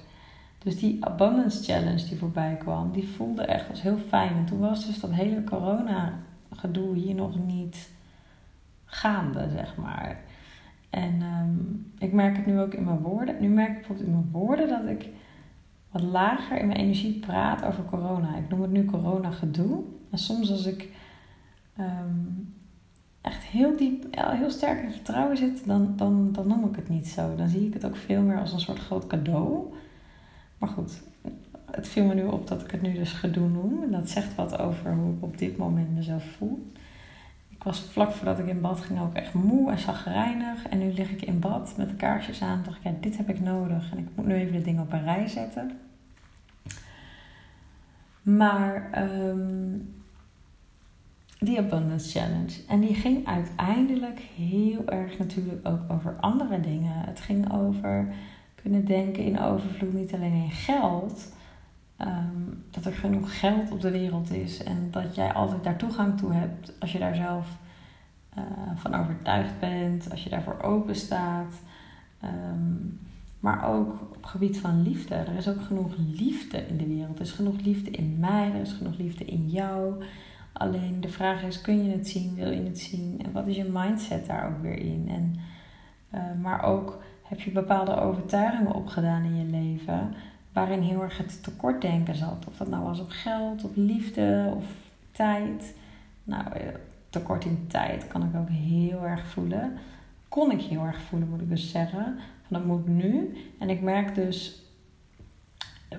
Dus 0.58 0.78
die 0.78 1.04
Abundance 1.04 1.62
Challenge 1.62 2.04
die 2.04 2.18
voorbij 2.18 2.56
kwam, 2.56 2.92
die 2.92 3.08
voelde 3.08 3.42
echt 3.42 3.70
als 3.70 3.82
heel 3.82 3.98
fijn. 4.08 4.36
En 4.36 4.44
toen 4.44 4.58
was 4.58 4.86
dus 4.86 5.00
dat 5.00 5.12
hele 5.12 5.44
corona 5.44 6.18
gedoe 6.50 6.96
hier 6.96 7.14
nog 7.14 7.38
niet 7.46 7.90
gaande, 8.94 9.48
zeg 9.50 9.76
maar. 9.76 10.20
En 10.90 11.22
um, 11.22 11.92
ik 11.98 12.12
merk 12.12 12.36
het 12.36 12.46
nu 12.46 12.60
ook 12.60 12.74
in 12.74 12.84
mijn 12.84 12.98
woorden. 12.98 13.36
Nu 13.40 13.48
merk 13.48 13.68
ik 13.68 13.76
bijvoorbeeld 13.76 14.06
in 14.06 14.12
mijn 14.12 14.30
woorden 14.32 14.68
dat 14.68 14.86
ik 14.86 15.08
wat 15.90 16.02
lager 16.02 16.58
in 16.58 16.66
mijn 16.66 16.78
energie 16.78 17.18
praat 17.18 17.64
over 17.64 17.84
corona. 17.84 18.36
Ik 18.36 18.48
noem 18.48 18.62
het 18.62 18.70
nu 18.70 18.84
corona 18.84 19.30
gedoe. 19.30 19.82
En 20.10 20.18
soms 20.18 20.50
als 20.50 20.66
ik 20.66 20.88
um, 21.80 22.54
echt 23.20 23.42
heel 23.42 23.76
diep, 23.76 24.04
heel 24.10 24.50
sterk 24.50 24.82
in 24.82 24.90
vertrouwen 24.90 25.36
zit, 25.36 25.66
dan, 25.66 25.92
dan, 25.96 26.32
dan 26.32 26.48
noem 26.48 26.64
ik 26.64 26.76
het 26.76 26.88
niet 26.88 27.08
zo. 27.08 27.36
Dan 27.36 27.48
zie 27.48 27.66
ik 27.66 27.74
het 27.74 27.84
ook 27.84 27.96
veel 27.96 28.22
meer 28.22 28.40
als 28.40 28.52
een 28.52 28.60
soort 28.60 28.78
groot 28.78 29.06
cadeau. 29.06 29.74
Maar 30.58 30.68
goed, 30.68 31.02
het 31.70 31.88
viel 31.88 32.04
me 32.04 32.14
nu 32.14 32.24
op 32.24 32.48
dat 32.48 32.62
ik 32.62 32.70
het 32.70 32.82
nu 32.82 32.92
dus 32.92 33.12
gedoe 33.12 33.48
noem. 33.48 33.82
En 33.82 33.90
dat 33.90 34.10
zegt 34.10 34.34
wat 34.34 34.58
over 34.58 34.94
hoe 34.94 35.14
ik 35.14 35.22
op 35.22 35.38
dit 35.38 35.56
moment 35.56 35.94
mezelf 35.94 36.24
voel. 36.24 36.72
Was 37.64 37.80
vlak 37.80 38.12
voordat 38.12 38.38
ik 38.38 38.46
in 38.46 38.60
bad 38.60 38.80
ging 38.80 39.00
ook 39.00 39.14
echt 39.14 39.34
moe 39.34 39.70
en 39.70 39.78
zagrijnig. 39.78 40.68
En 40.68 40.78
nu 40.78 40.92
lig 40.92 41.10
ik 41.10 41.22
in 41.22 41.40
bad 41.40 41.74
met 41.76 41.88
de 41.88 41.96
kaarsjes 41.96 42.42
aan. 42.42 42.62
dacht 42.64 42.84
ik, 42.84 43.02
dit 43.02 43.16
heb 43.16 43.28
ik 43.28 43.40
nodig. 43.40 43.92
En 43.92 43.98
ik 43.98 44.08
moet 44.14 44.26
nu 44.26 44.34
even 44.34 44.52
de 44.52 44.62
dingen 44.62 44.82
op 44.82 44.92
een 44.92 45.04
rij 45.04 45.28
zetten. 45.28 45.78
Maar 48.22 48.90
um, 49.02 49.94
die 51.38 51.58
Abundance 51.58 52.18
Challenge. 52.18 52.64
En 52.68 52.80
die 52.80 52.94
ging 52.94 53.26
uiteindelijk 53.26 54.18
heel 54.18 54.88
erg 54.88 55.18
natuurlijk 55.18 55.68
ook 55.68 55.80
over 55.88 56.16
andere 56.20 56.60
dingen. 56.60 57.04
Het 57.04 57.20
ging 57.20 57.52
over 57.52 58.14
kunnen 58.54 58.84
denken 58.84 59.24
in 59.24 59.40
overvloed, 59.40 59.92
niet 59.92 60.14
alleen 60.14 60.32
in 60.32 60.50
geld. 60.50 61.32
Um, 61.98 62.64
dat 62.70 62.84
er 62.84 62.92
genoeg 62.92 63.38
geld 63.38 63.70
op 63.70 63.80
de 63.80 63.90
wereld 63.90 64.32
is 64.32 64.62
en 64.62 64.88
dat 64.90 65.14
jij 65.14 65.32
altijd 65.32 65.64
daar 65.64 65.76
toegang 65.76 66.18
toe 66.18 66.32
hebt 66.32 66.80
als 66.80 66.92
je 66.92 66.98
daar 66.98 67.14
zelf 67.14 67.58
uh, 68.38 68.44
van 68.74 68.94
overtuigd 68.94 69.60
bent, 69.60 70.10
als 70.10 70.24
je 70.24 70.30
daarvoor 70.30 70.60
open 70.62 70.96
staat. 70.96 71.52
Um, 72.24 73.00
maar 73.40 73.68
ook 73.68 74.00
op 74.16 74.24
gebied 74.24 74.58
van 74.58 74.82
liefde. 74.82 75.14
Er 75.14 75.36
is 75.36 75.48
ook 75.48 75.62
genoeg 75.62 75.94
liefde 75.96 76.66
in 76.66 76.76
de 76.76 76.86
wereld. 76.86 77.18
Er 77.18 77.24
is 77.24 77.32
genoeg 77.32 77.60
liefde 77.60 77.90
in 77.90 78.16
mij, 78.20 78.52
er 78.54 78.60
is 78.60 78.72
genoeg 78.72 78.96
liefde 78.98 79.24
in 79.24 79.50
jou. 79.50 80.04
Alleen 80.52 81.00
de 81.00 81.08
vraag 81.08 81.42
is: 81.42 81.60
kun 81.60 81.84
je 81.84 81.90
het 81.90 82.08
zien? 82.08 82.34
Wil 82.34 82.50
je 82.50 82.62
het 82.62 82.78
zien? 82.78 83.20
En 83.24 83.32
wat 83.32 83.46
is 83.46 83.56
je 83.56 83.70
mindset 83.72 84.26
daar 84.26 84.48
ook 84.48 84.62
weer 84.62 84.78
in? 84.78 85.08
En, 85.08 85.34
uh, 86.14 86.42
maar 86.42 86.62
ook 86.62 87.02
heb 87.22 87.40
je 87.40 87.50
bepaalde 87.50 88.00
overtuigingen 88.00 88.74
opgedaan 88.74 89.24
in 89.24 89.36
je 89.36 89.44
leven 89.44 90.14
waarin 90.54 90.80
heel 90.80 91.02
erg 91.02 91.18
het 91.18 91.42
tekortdenken 91.42 92.14
zat. 92.14 92.44
Of 92.48 92.56
dat 92.56 92.68
nou 92.68 92.84
was 92.84 93.00
op 93.00 93.10
geld, 93.10 93.64
op 93.64 93.72
liefde 93.74 94.52
of 94.56 94.64
tijd. 95.12 95.74
Nou, 96.24 96.52
eh, 96.52 96.68
tekort 97.10 97.44
in 97.44 97.66
tijd 97.66 98.06
kan 98.06 98.22
ik 98.22 98.36
ook 98.36 98.48
heel 98.48 99.06
erg 99.06 99.26
voelen. 99.26 99.72
Kon 100.28 100.50
ik 100.50 100.60
heel 100.60 100.82
erg 100.82 101.00
voelen, 101.00 101.28
moet 101.28 101.40
ik 101.40 101.48
dus 101.48 101.70
zeggen. 101.70 102.18
Van 102.46 102.56
dat 102.58 102.64
moet 102.64 102.86
nu. 102.86 103.36
En 103.58 103.70
ik 103.70 103.80
merk 103.80 104.14
dus 104.14 104.64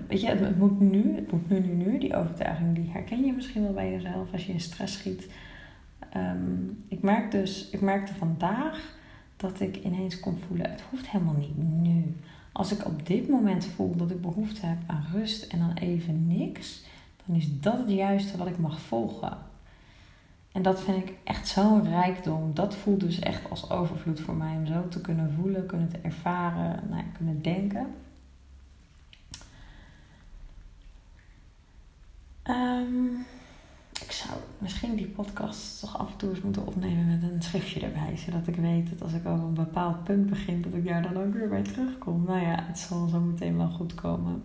weet 0.08 0.22
je, 0.22 0.28
het 0.28 0.58
moet 0.58 0.80
nu, 0.80 1.16
het 1.16 1.32
moet 1.32 1.50
nu, 1.50 1.60
nu, 1.60 1.74
nu. 1.74 1.98
Die 1.98 2.16
overtuiging, 2.16 2.76
die 2.76 2.90
herken 2.92 3.26
je 3.26 3.34
misschien 3.34 3.64
wel 3.64 3.74
bij 3.74 3.92
jezelf 3.92 4.32
als 4.32 4.46
je 4.46 4.54
in 4.54 4.60
stress 4.60 4.94
schiet. 4.94 5.30
Um, 6.18 6.78
ik, 6.88 7.02
merk 7.02 7.32
dus, 7.32 7.70
ik 7.70 7.82
merkte 7.82 8.14
vandaag 8.14 8.94
dat 9.38 9.60
ik 9.60 9.78
ineens 9.78 10.20
kon 10.20 10.38
voelen, 10.38 10.70
het 10.70 10.84
hoeft 10.90 11.10
helemaal 11.10 11.36
niet 11.38 11.58
nu. 11.58 12.16
Als 12.58 12.72
ik 12.72 12.86
op 12.86 13.06
dit 13.06 13.30
moment 13.30 13.66
voel 13.66 13.96
dat 13.96 14.12
ik 14.12 14.22
behoefte 14.22 14.66
heb 14.66 14.78
aan 14.86 15.06
rust 15.14 15.44
en 15.44 15.60
dan 15.60 15.74
even 15.74 16.28
niks, 16.28 16.84
dan 17.26 17.36
is 17.36 17.60
dat 17.60 17.78
het 17.78 17.90
juiste 17.90 18.38
wat 18.38 18.48
ik 18.48 18.58
mag 18.58 18.80
volgen. 18.80 19.38
En 20.52 20.62
dat 20.62 20.82
vind 20.82 20.98
ik 20.98 21.14
echt 21.24 21.48
zo'n 21.48 21.90
rijkdom. 21.90 22.54
Dat 22.54 22.76
voelt 22.76 23.00
dus 23.00 23.20
echt 23.20 23.50
als 23.50 23.70
overvloed 23.70 24.20
voor 24.20 24.36
mij 24.36 24.56
om 24.56 24.66
zo 24.66 24.88
te 24.88 25.02
kunnen 25.02 25.34
voelen, 25.34 25.66
kunnen 25.66 25.90
te 25.90 25.98
ervaren, 26.02 26.84
nou, 26.90 27.04
kunnen 27.18 27.42
denken. 27.42 27.88
Um, 32.50 33.26
ik 34.02 34.12
zou 34.12 34.40
misschien 34.58 34.96
die 34.96 35.08
podcast 35.08 35.80
toch 35.80 35.98
af 35.98 36.12
en 36.12 36.18
toe 36.18 36.30
eens 36.30 36.42
moeten 36.42 36.68
opnemen 36.68 37.08
met 37.08 37.32
een 37.32 37.42
schriftje 37.42 37.80
erbij. 37.80 38.18
Zodat 38.18 38.48
ik 38.48 38.56
weet 38.56 38.90
dat 38.90 39.02
als 39.02 39.14
ik 39.14 39.26
over 39.26 39.46
een 39.46 39.54
bepaald 39.54 40.04
punt 40.04 40.30
begin, 40.30 40.62
dat 40.62 40.74
ik 40.74 40.86
daar 40.86 41.02
dan 41.02 41.18
ook 41.18 41.34
weer 41.34 41.50
bij 41.50 41.62
terugkom. 41.62 42.24
Nou 42.26 42.42
ja, 42.42 42.64
het 42.64 42.80
zal 42.80 43.08
zo 43.08 43.20
meteen 43.20 43.58
wel 43.58 43.70
goed 43.70 43.96
komen. 43.96 44.44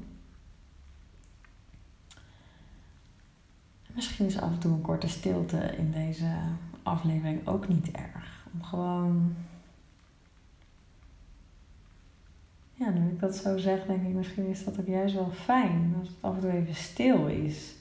Misschien 3.95 4.27
is 4.27 4.41
af 4.41 4.51
en 4.51 4.59
toe 4.59 4.73
een 4.73 4.81
korte 4.81 5.09
stilte 5.09 5.77
in 5.77 5.91
deze 5.91 6.31
aflevering 6.83 7.47
ook 7.47 7.69
niet 7.69 7.91
erg. 7.91 8.47
Om 8.53 8.63
gewoon. 8.63 9.35
Ja, 12.75 12.91
nu 12.91 13.09
ik 13.09 13.21
dat 13.21 13.37
zo 13.37 13.59
zeg, 13.59 13.87
denk 13.87 14.07
ik 14.07 14.15
misschien 14.15 14.47
is 14.47 14.65
dat 14.65 14.81
ook 14.81 14.87
juist 14.87 15.15
wel 15.15 15.31
fijn. 15.31 15.95
Als 15.99 16.09
het 16.09 16.17
af 16.21 16.35
en 16.35 16.41
toe 16.41 16.51
even 16.51 16.75
stil 16.75 17.27
is 17.27 17.75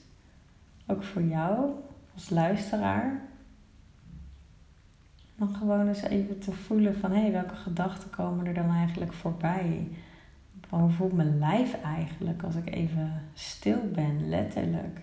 ook 0.90 1.02
voor 1.02 1.22
jou 1.22 1.70
als 2.14 2.30
luisteraar. 2.30 3.20
Dan 5.36 5.54
gewoon 5.54 5.88
eens 5.88 6.02
even 6.02 6.38
te 6.38 6.52
voelen 6.52 6.96
van 6.96 7.12
hé, 7.12 7.20
hey, 7.20 7.32
welke 7.32 7.54
gedachten 7.54 8.10
komen 8.10 8.46
er 8.46 8.54
dan 8.54 8.70
eigenlijk 8.70 9.12
voorbij? 9.12 9.88
Hoe 10.68 10.90
voelt 10.90 11.12
mijn 11.12 11.38
lijf 11.38 11.82
eigenlijk 11.82 12.42
als 12.42 12.54
ik 12.54 12.74
even 12.74 13.22
stil 13.34 13.90
ben, 13.94 14.28
letterlijk? 14.28 15.00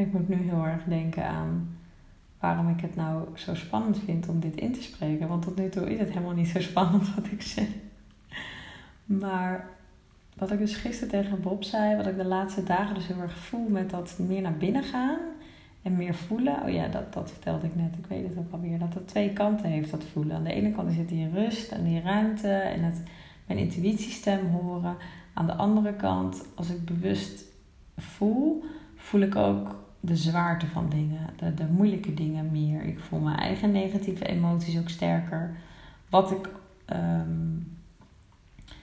Ik 0.00 0.12
moet 0.12 0.28
nu 0.28 0.36
heel 0.36 0.66
erg 0.66 0.84
denken 0.84 1.24
aan 1.26 1.78
waarom 2.38 2.68
ik 2.68 2.80
het 2.80 2.96
nou 2.96 3.28
zo 3.34 3.54
spannend 3.54 3.98
vind 4.04 4.28
om 4.28 4.40
dit 4.40 4.54
in 4.56 4.72
te 4.72 4.82
spreken. 4.82 5.28
Want 5.28 5.42
tot 5.42 5.56
nu 5.56 5.68
toe 5.68 5.92
is 5.92 5.98
het 5.98 6.08
helemaal 6.08 6.34
niet 6.34 6.48
zo 6.48 6.60
spannend 6.70 7.14
wat 7.14 7.26
ik 7.30 7.42
zeg. 7.42 7.68
Maar 9.04 9.68
wat 10.36 10.50
ik 10.50 10.58
dus 10.58 10.76
gisteren 10.76 11.08
tegen 11.08 11.40
Bob 11.40 11.64
zei, 11.64 11.96
wat 11.96 12.06
ik 12.06 12.16
de 12.16 12.24
laatste 12.24 12.62
dagen 12.62 12.94
dus 12.94 13.06
heel 13.06 13.20
erg 13.20 13.38
voel 13.38 13.68
met 13.68 13.90
dat 13.90 14.18
meer 14.18 14.42
naar 14.42 14.56
binnen 14.56 14.82
gaan 14.82 15.18
en 15.82 15.96
meer 15.96 16.14
voelen. 16.14 16.62
Oh 16.62 16.72
ja, 16.72 16.88
dat, 16.88 17.12
dat 17.12 17.30
vertelde 17.30 17.66
ik 17.66 17.76
net, 17.76 17.96
ik 17.98 18.06
weet 18.06 18.28
het 18.28 18.38
ook 18.38 18.52
alweer. 18.52 18.78
Dat 18.78 18.94
het 18.94 19.08
twee 19.08 19.32
kanten 19.32 19.70
heeft, 19.70 19.90
dat 19.90 20.04
voelen. 20.04 20.36
Aan 20.36 20.44
de 20.44 20.52
ene 20.52 20.72
kant 20.72 20.92
zit 20.92 21.08
die 21.08 21.30
rust 21.30 21.72
en 21.72 21.84
die 21.84 22.00
ruimte 22.00 22.52
en 22.52 22.82
het, 22.82 23.02
mijn 23.46 23.58
intuïtiestem 23.58 24.46
horen. 24.46 24.96
Aan 25.34 25.46
de 25.46 25.54
andere 25.54 25.92
kant, 25.92 26.44
als 26.54 26.70
ik 26.70 26.84
bewust 26.84 27.44
voel, 27.96 28.64
voel 28.96 29.20
ik 29.20 29.36
ook 29.36 29.88
de 30.00 30.16
zwaarte 30.16 30.66
van 30.66 30.88
dingen, 30.88 31.26
de, 31.36 31.54
de 31.54 31.66
moeilijke 31.66 32.14
dingen 32.14 32.50
meer. 32.52 32.82
Ik 32.82 33.00
voel 33.00 33.20
mijn 33.20 33.38
eigen 33.38 33.72
negatieve 33.72 34.26
emoties 34.26 34.78
ook 34.78 34.88
sterker. 34.88 35.56
Wat 36.08 36.30
ik 36.30 36.48
ehm, 36.84 37.58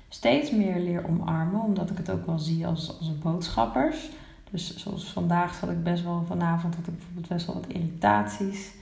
steeds 0.10 0.52
meer 0.52 0.80
leer 0.80 1.08
omarmen, 1.08 1.62
omdat 1.62 1.90
ik 1.90 1.98
het 1.98 2.10
ook 2.10 2.26
wel 2.26 2.40
zie 2.40 2.68
als, 2.68 2.98
als 3.00 3.18
boodschappers. 3.18 4.10
Dus 4.52 4.78
zoals 4.78 5.12
vandaag 5.12 5.54
zat 5.54 5.70
ik 5.70 5.84
best 5.84 6.04
wel, 6.04 6.24
vanavond 6.28 6.76
had 6.76 6.88
ik 6.88 6.98
bijvoorbeeld 6.98 7.28
best 7.28 7.46
wel 7.46 7.56
wat 7.56 7.68
irritaties. 7.68 8.74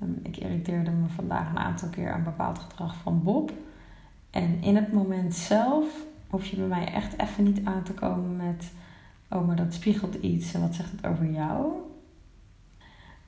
Ehm, 0.00 0.10
ik 0.22 0.36
irriteerde 0.36 0.90
me 0.90 1.08
vandaag 1.08 1.50
een 1.50 1.58
aantal 1.58 1.88
keer 1.88 2.12
aan 2.12 2.24
bepaald 2.24 2.58
gedrag 2.58 2.94
van 2.96 3.22
Bob. 3.22 3.52
En 4.30 4.62
in 4.62 4.76
het 4.76 4.92
moment 4.92 5.34
zelf 5.34 5.84
hoef 6.30 6.46
je 6.46 6.56
bij 6.56 6.66
mij 6.66 6.92
echt 6.92 7.20
even 7.20 7.44
niet 7.44 7.64
aan 7.64 7.82
te 7.82 7.92
komen 7.92 8.36
met 8.36 8.72
oh, 9.30 9.46
maar 9.46 9.56
dat 9.56 9.74
spiegelt 9.74 10.14
iets 10.14 10.54
en 10.54 10.60
wat 10.60 10.74
zegt 10.74 10.90
het 10.90 11.06
over 11.06 11.30
jou? 11.30 11.72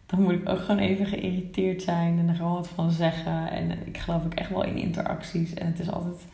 Dan 0.07 0.23
moet 0.23 0.33
ik 0.33 0.49
ook 0.49 0.59
gewoon 0.59 0.81
even 0.81 1.07
geïrriteerd 1.07 1.83
zijn 1.83 2.19
en 2.19 2.29
er 2.29 2.35
gewoon 2.35 2.53
wat 2.53 2.69
van 2.69 2.91
zeggen. 2.91 3.50
En 3.50 3.87
ik 3.87 3.99
geloof 3.99 4.25
ook 4.25 4.35
echt 4.35 4.50
wel 4.50 4.65
in 4.65 4.76
interacties. 4.76 5.55
En 5.55 5.67
het 5.67 5.79
is 5.79 5.91
altijd 5.91 6.26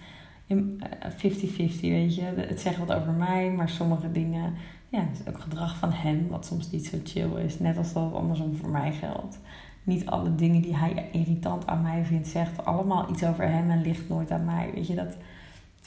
50-50, 0.48 1.82
eh, 1.82 1.90
weet 1.90 2.14
je. 2.14 2.22
Het 2.22 2.60
zegt 2.60 2.78
wat 2.78 2.92
over 2.92 3.12
mij, 3.12 3.50
maar 3.50 3.68
sommige 3.68 4.12
dingen, 4.12 4.54
ja, 4.88 5.00
het 5.00 5.20
is 5.20 5.32
ook 5.32 5.40
gedrag 5.40 5.76
van 5.76 5.92
hem, 5.92 6.28
wat 6.28 6.46
soms 6.46 6.70
niet 6.70 6.86
zo 6.86 6.98
chill 7.04 7.44
is. 7.44 7.58
Net 7.58 7.76
als 7.76 7.92
dat 7.92 8.14
andersom 8.14 8.56
voor 8.56 8.70
mij 8.70 8.92
geldt. 8.92 9.38
Niet 9.82 10.06
alle 10.06 10.34
dingen 10.34 10.62
die 10.62 10.76
hij 10.76 11.08
irritant 11.12 11.66
aan 11.66 11.82
mij 11.82 12.04
vindt, 12.04 12.28
zegt 12.28 12.64
allemaal 12.64 13.10
iets 13.10 13.24
over 13.24 13.48
hem 13.48 13.70
en 13.70 13.82
ligt 13.82 14.08
nooit 14.08 14.30
aan 14.30 14.44
mij. 14.44 14.70
Weet 14.74 14.86
je, 14.86 14.94
dat, 14.94 15.16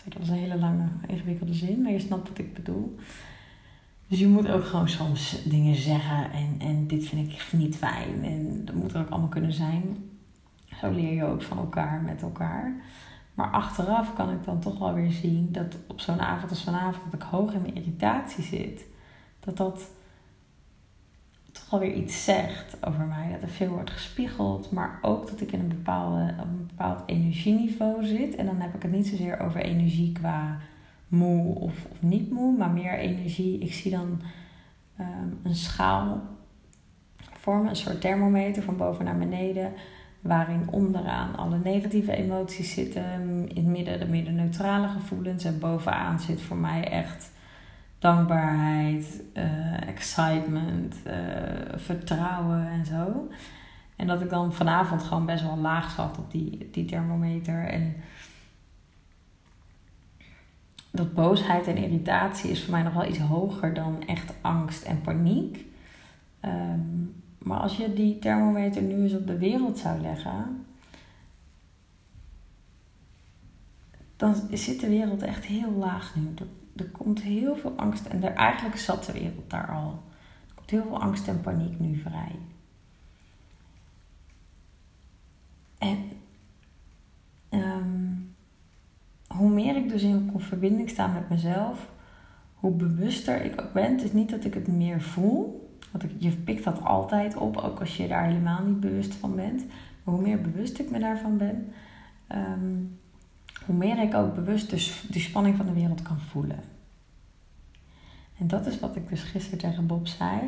dat 0.04 0.14
was 0.20 0.30
een 0.30 0.36
hele 0.36 0.58
lange, 0.58 0.88
ingewikkelde 1.08 1.54
zin, 1.54 1.82
maar 1.82 1.92
je 1.92 2.00
snapt 2.00 2.30
wat 2.30 2.38
ik 2.38 2.54
bedoel. 2.54 2.96
Dus 4.08 4.20
je 4.20 4.28
moet 4.28 4.50
ook 4.50 4.66
gewoon 4.66 4.90
soms 4.90 5.44
dingen 5.44 5.76
zeggen 5.76 6.32
en, 6.32 6.56
en 6.60 6.88
dit 6.88 7.06
vind 7.06 7.32
ik 7.32 7.54
niet 7.54 7.76
fijn. 7.76 8.24
En 8.24 8.66
dat 8.66 8.76
moet 8.76 8.94
er 8.94 9.02
ook 9.02 9.10
allemaal 9.10 9.30
kunnen 9.30 9.54
zijn. 9.54 10.10
Zo 10.80 10.92
leer 10.92 11.14
je 11.14 11.24
ook 11.24 11.42
van 11.42 11.58
elkaar 11.58 12.02
met 12.02 12.22
elkaar. 12.22 12.76
Maar 13.34 13.50
achteraf 13.52 14.14
kan 14.14 14.32
ik 14.32 14.44
dan 14.44 14.60
toch 14.60 14.80
wel 14.80 14.94
weer 14.94 15.12
zien 15.12 15.52
dat 15.52 15.78
op 15.88 16.00
zo'n 16.00 16.20
avond 16.20 16.50
als 16.50 16.64
vanavond 16.64 17.12
dat 17.12 17.22
ik 17.22 17.28
hoog 17.28 17.54
in 17.54 17.62
mijn 17.62 17.76
irritatie 17.76 18.44
zit. 18.44 18.86
Dat 19.40 19.58
dat 19.58 19.90
toch 21.52 21.70
wel 21.70 21.80
weer 21.80 21.94
iets 21.94 22.24
zegt 22.24 22.86
over 22.86 23.06
mij. 23.06 23.32
Dat 23.32 23.42
er 23.42 23.50
veel 23.50 23.70
wordt 23.70 23.90
gespiegeld. 23.90 24.72
Maar 24.72 25.00
ook 25.02 25.30
dat 25.30 25.42
ik 25.42 25.52
in 25.52 25.60
een, 25.60 25.68
bepaalde, 25.68 26.34
een 26.40 26.68
bepaald 26.68 27.04
energieniveau 27.06 28.06
zit. 28.06 28.36
En 28.36 28.46
dan 28.46 28.60
heb 28.60 28.76
ik 28.76 28.82
het 28.82 28.92
niet 28.92 29.08
zozeer 29.08 29.40
over 29.40 29.62
energie 29.62 30.12
qua 30.12 30.58
moe 31.16 31.56
of, 31.56 31.88
niet 32.00 32.32
moe, 32.32 32.58
maar 32.58 32.70
meer 32.70 32.98
energie. 32.98 33.60
Ik 33.60 33.74
zie 33.74 33.92
dan 33.92 34.22
ehm, 34.98 35.30
een 35.44 35.56
schaal 35.56 36.22
vormen, 37.34 37.70
een 37.70 37.76
soort 37.76 38.02
thermometer 38.02 38.64
van 38.64 38.78
boven 38.78 39.06
naar 39.06 39.18
beneden, 39.18 39.74
waarin 40.22 40.68
onderaan 40.72 41.36
alle 41.36 41.58
negatieve 41.64 42.16
emoties 42.16 42.74
zitten, 42.74 43.04
in 43.48 43.56
het 43.56 43.66
midden 43.66 44.00
de 44.00 44.08
meer 44.08 44.32
neutrale 44.32 44.88
gevoelens 44.88 45.44
en 45.44 45.60
bovenaan 45.60 46.20
zit 46.20 46.42
voor 46.42 46.58
mij 46.58 46.90
echt 46.90 47.32
dankbaarheid, 48.00 49.22
uh, 49.34 49.88
excitement, 49.88 50.96
uh, 51.08 51.14
vertrouwen 51.76 52.68
en 52.68 52.86
zo. 52.86 53.28
En 53.96 54.08
dat 54.08 54.22
ik 54.22 54.30
dan 54.30 54.54
vanavond 54.54 55.04
gewoon 55.04 55.26
best 55.26 55.44
wel 55.44 55.58
laag 55.58 55.92
zat 55.92 56.18
op 56.18 56.32
die, 56.32 56.70
die 56.72 56.86
thermometer. 56.86 57.68
En 57.68 57.96
dat 60.96 61.14
boosheid 61.14 61.68
en 61.68 61.78
irritatie 61.78 62.50
is 62.50 62.64
voor 62.64 62.72
mij 62.72 62.84
nog 62.84 62.94
wel 62.94 63.08
iets 63.08 63.20
hoger 63.20 63.74
dan 63.74 64.08
echt 64.08 64.34
angst 64.42 64.84
en 64.84 65.02
paniek. 65.02 65.66
Ehm, 66.40 67.04
maar 67.38 67.60
als 67.60 67.78
je 67.78 67.94
die 67.94 68.20
thermometer 68.20 68.82
nu 68.82 69.04
eens 69.04 69.14
op 69.14 69.28
de 69.28 69.38
wereld 69.38 69.78
zou 69.78 70.02
leggen, 70.02 70.66
dan 74.16 74.36
zit 74.52 74.80
de 74.80 74.90
wereld 74.90 75.22
echt 75.22 75.46
heel 75.46 75.72
laag 75.72 76.16
nu. 76.16 76.34
Er, 76.76 76.90
komt 76.90 77.22
heel 77.22 77.56
veel 77.56 77.74
angst 77.76 78.06
en 78.06 78.24
er, 78.24 78.34
eigenlijk 78.34 78.78
zat 78.78 79.06
de 79.06 79.12
wereld 79.12 79.50
daar 79.50 79.68
al. 79.68 80.04
Er 80.48 80.54
komt 80.56 80.70
heel 80.70 80.84
veel 80.84 81.02
angst 81.02 81.28
en 81.28 81.42
paniek 81.42 81.80
nu 81.80 81.98
vrij. 81.98 82.36
En 85.78 86.10
um, 87.50 88.25
hoe 89.38 89.50
meer 89.50 89.76
ik 89.76 89.90
dus 89.90 90.04
in 90.04 90.32
verbinding 90.38 90.90
sta 90.90 91.08
met 91.08 91.30
mezelf, 91.30 91.90
hoe 92.54 92.72
bewuster 92.72 93.44
ik 93.44 93.62
ook 93.62 93.74
ben. 93.74 93.92
Het 93.92 94.04
is 94.04 94.14
niet 94.14 94.30
dat 94.30 94.46
ik 94.46 94.54
het 94.54 94.68
meer 94.68 95.02
voel, 95.02 95.70
want 95.92 96.04
je 96.18 96.32
pikt 96.32 96.64
dat 96.64 96.84
altijd 96.84 97.36
op, 97.36 97.58
ook 97.58 97.80
als 97.80 97.98
je 97.98 98.08
daar 98.08 98.26
helemaal 98.26 98.64
niet 98.66 98.80
bewust 98.80 99.14
van 99.14 99.36
bent. 99.36 99.66
Maar 100.04 100.16
hoe 100.16 100.24
meer 100.24 100.42
bewust 100.42 100.80
ik 100.80 100.92
me 100.92 101.00
daarvan 101.00 101.38
ben, 101.38 101.68
ehm, 102.28 102.74
hoe 103.66 103.76
meer 103.76 104.02
ik 104.02 104.14
ook 104.14 104.36
bewust 104.36 104.70
dus 104.70 105.06
de 105.10 105.20
spanning 105.20 105.56
van 105.56 105.66
de 105.66 105.74
wereld 105.74 106.02
kan 106.02 106.20
voelen. 106.20 106.60
En 108.38 108.48
dat 108.48 108.66
is 108.66 108.80
wat 108.80 108.96
ik 108.96 109.10
dus 109.10 109.24
gisteren 109.24 109.60
tegen 109.60 109.88
Bob 109.88 110.08
zei. 110.08 110.40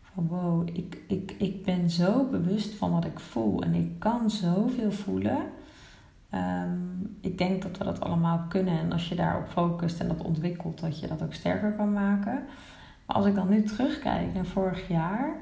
Van 0.00 0.26
wow, 0.26 0.68
ik, 0.72 0.98
ik, 1.06 1.34
ik 1.38 1.64
ben 1.64 1.90
zo 1.90 2.28
bewust 2.30 2.74
van 2.74 2.90
wat 2.90 3.04
ik 3.04 3.18
voel 3.18 3.62
en 3.62 3.74
ik 3.74 3.98
kan 3.98 4.30
zoveel 4.30 4.92
voelen. 4.92 5.38
Ehm, 6.30 6.78
ik 7.20 7.38
denk 7.38 7.62
dat 7.62 7.78
we 7.78 7.84
dat 7.84 8.00
allemaal 8.00 8.44
kunnen. 8.48 8.78
En 8.78 8.92
als 8.92 9.08
je 9.08 9.14
daarop 9.14 9.48
focust 9.48 10.00
en 10.00 10.08
dat 10.08 10.22
ontwikkelt, 10.22 10.80
dat 10.80 11.00
je 11.00 11.06
dat 11.06 11.22
ook 11.22 11.34
sterker 11.34 11.72
kan 11.72 11.92
maken. 11.92 12.42
Maar 13.06 13.16
als 13.16 13.26
ik 13.26 13.34
dan 13.34 13.48
nu 13.48 13.62
terugkijk 13.62 14.34
naar 14.34 14.46
vorig 14.46 14.88
jaar, 14.88 15.36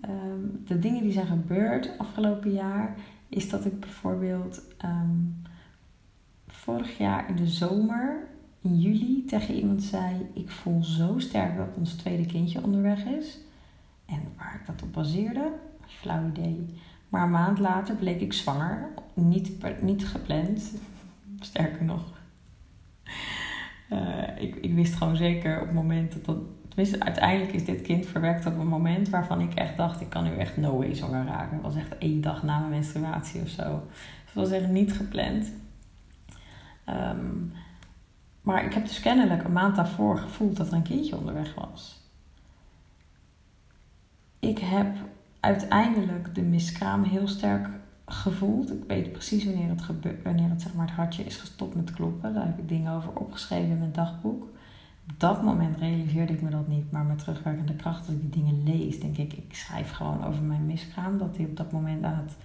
ehm, 0.00 0.40
de 0.66 0.78
dingen 0.78 1.02
die 1.02 1.12
zijn 1.12 1.26
gebeurd 1.26 1.98
afgelopen 1.98 2.52
jaar, 2.52 2.94
is 3.28 3.48
dat 3.48 3.64
ik 3.64 3.80
bijvoorbeeld 3.80 4.62
um, 4.84 5.42
vorig 6.46 6.98
jaar 6.98 7.28
in 7.28 7.36
de 7.36 7.46
zomer, 7.46 8.26
in 8.60 8.78
juli, 8.78 9.24
tegen 9.24 9.54
iemand 9.54 9.82
zei: 9.82 10.30
Ik 10.34 10.50
voel 10.50 10.84
zo 10.84 11.18
sterk 11.18 11.56
dat 11.56 11.76
ons 11.76 11.94
tweede 11.94 12.26
kindje 12.26 12.62
onderweg 12.62 13.04
is. 13.04 13.38
En 14.06 14.20
waar 14.36 14.58
ik 14.60 14.66
dat 14.66 14.82
op 14.82 14.92
baseerde, 14.92 15.52
flauw 15.86 16.28
idee. 16.28 16.66
Maar 17.08 17.22
een 17.22 17.30
maand 17.30 17.58
later 17.58 17.94
bleek 17.94 18.20
ik 18.20 18.32
zwanger. 18.32 18.88
Niet, 19.14 19.82
niet 19.82 20.06
gepland. 20.06 20.74
Sterker 21.40 21.84
nog. 21.84 22.04
Uh, 23.90 24.40
ik, 24.44 24.54
ik 24.56 24.74
wist 24.74 24.94
gewoon 24.94 25.16
zeker 25.16 25.60
op 25.60 25.66
het 25.66 25.74
moment 25.74 26.12
dat 26.12 26.24
dat... 26.24 26.36
Tenminste, 26.68 27.04
uiteindelijk 27.04 27.52
is 27.52 27.64
dit 27.64 27.82
kind 27.82 28.06
verwekt 28.06 28.46
op 28.46 28.58
een 28.58 28.68
moment 28.68 29.08
waarvan 29.08 29.40
ik 29.40 29.54
echt 29.54 29.76
dacht... 29.76 30.00
ik 30.00 30.10
kan 30.10 30.24
nu 30.24 30.36
echt 30.36 30.56
no 30.56 30.76
way 30.76 30.94
zwanger 30.94 31.26
raken. 31.26 31.54
Het 31.54 31.62
was 31.62 31.76
echt 31.76 31.98
één 31.98 32.20
dag 32.20 32.42
na 32.42 32.58
mijn 32.58 32.70
menstruatie 32.70 33.40
of 33.40 33.48
zo. 33.48 33.82
Dus 33.88 34.24
het 34.24 34.34
was 34.34 34.50
echt 34.50 34.68
niet 34.68 34.92
gepland. 34.92 35.52
Um, 36.88 37.52
maar 38.46 38.64
ik 38.64 38.74
heb 38.74 38.86
dus 38.86 39.00
kennelijk 39.00 39.44
een 39.44 39.52
maand 39.52 39.76
daarvoor 39.76 40.18
gevoeld 40.18 40.56
dat 40.56 40.66
er 40.66 40.72
een 40.72 40.82
kindje 40.82 41.16
onderweg 41.16 41.54
was. 41.54 42.00
Ik 44.38 44.58
heb 44.58 44.96
uiteindelijk 45.46 46.34
de 46.34 46.42
miskraam 46.42 47.02
heel 47.02 47.28
sterk 47.28 47.68
gevoeld. 48.06 48.72
Ik 48.72 48.84
weet 48.86 49.12
precies 49.12 49.44
wanneer 49.44 49.68
het, 49.68 49.82
gebeurt, 49.82 50.22
wanneer 50.22 50.48
het, 50.48 50.62
zeg 50.62 50.74
maar, 50.74 50.86
het 50.86 50.96
hartje 50.96 51.24
is 51.24 51.36
gestopt 51.36 51.74
met 51.74 51.90
kloppen. 51.90 52.34
Daar 52.34 52.46
heb 52.46 52.58
ik 52.58 52.68
dingen 52.68 52.92
over 52.92 53.10
opgeschreven 53.12 53.70
in 53.70 53.78
mijn 53.78 53.92
dagboek. 53.92 54.42
Op 55.10 55.20
dat 55.20 55.42
moment 55.42 55.78
realiseerde 55.78 56.32
ik 56.32 56.42
me 56.42 56.50
dat 56.50 56.68
niet. 56.68 56.90
Maar 56.90 57.04
met 57.04 57.18
terugwerkende 57.18 57.74
kracht, 57.74 57.98
als 57.98 58.08
ik 58.08 58.20
die 58.20 58.42
dingen 58.42 58.62
lees, 58.64 59.00
denk 59.00 59.16
ik, 59.16 59.32
ik 59.32 59.54
schrijf 59.54 59.90
gewoon 59.90 60.24
over 60.24 60.42
mijn 60.42 60.66
miskraam. 60.66 61.18
Dat 61.18 61.34
die 61.34 61.46
op 61.46 61.56
dat 61.56 61.72
moment 61.72 62.04
aan 62.04 62.22
het 62.24 62.36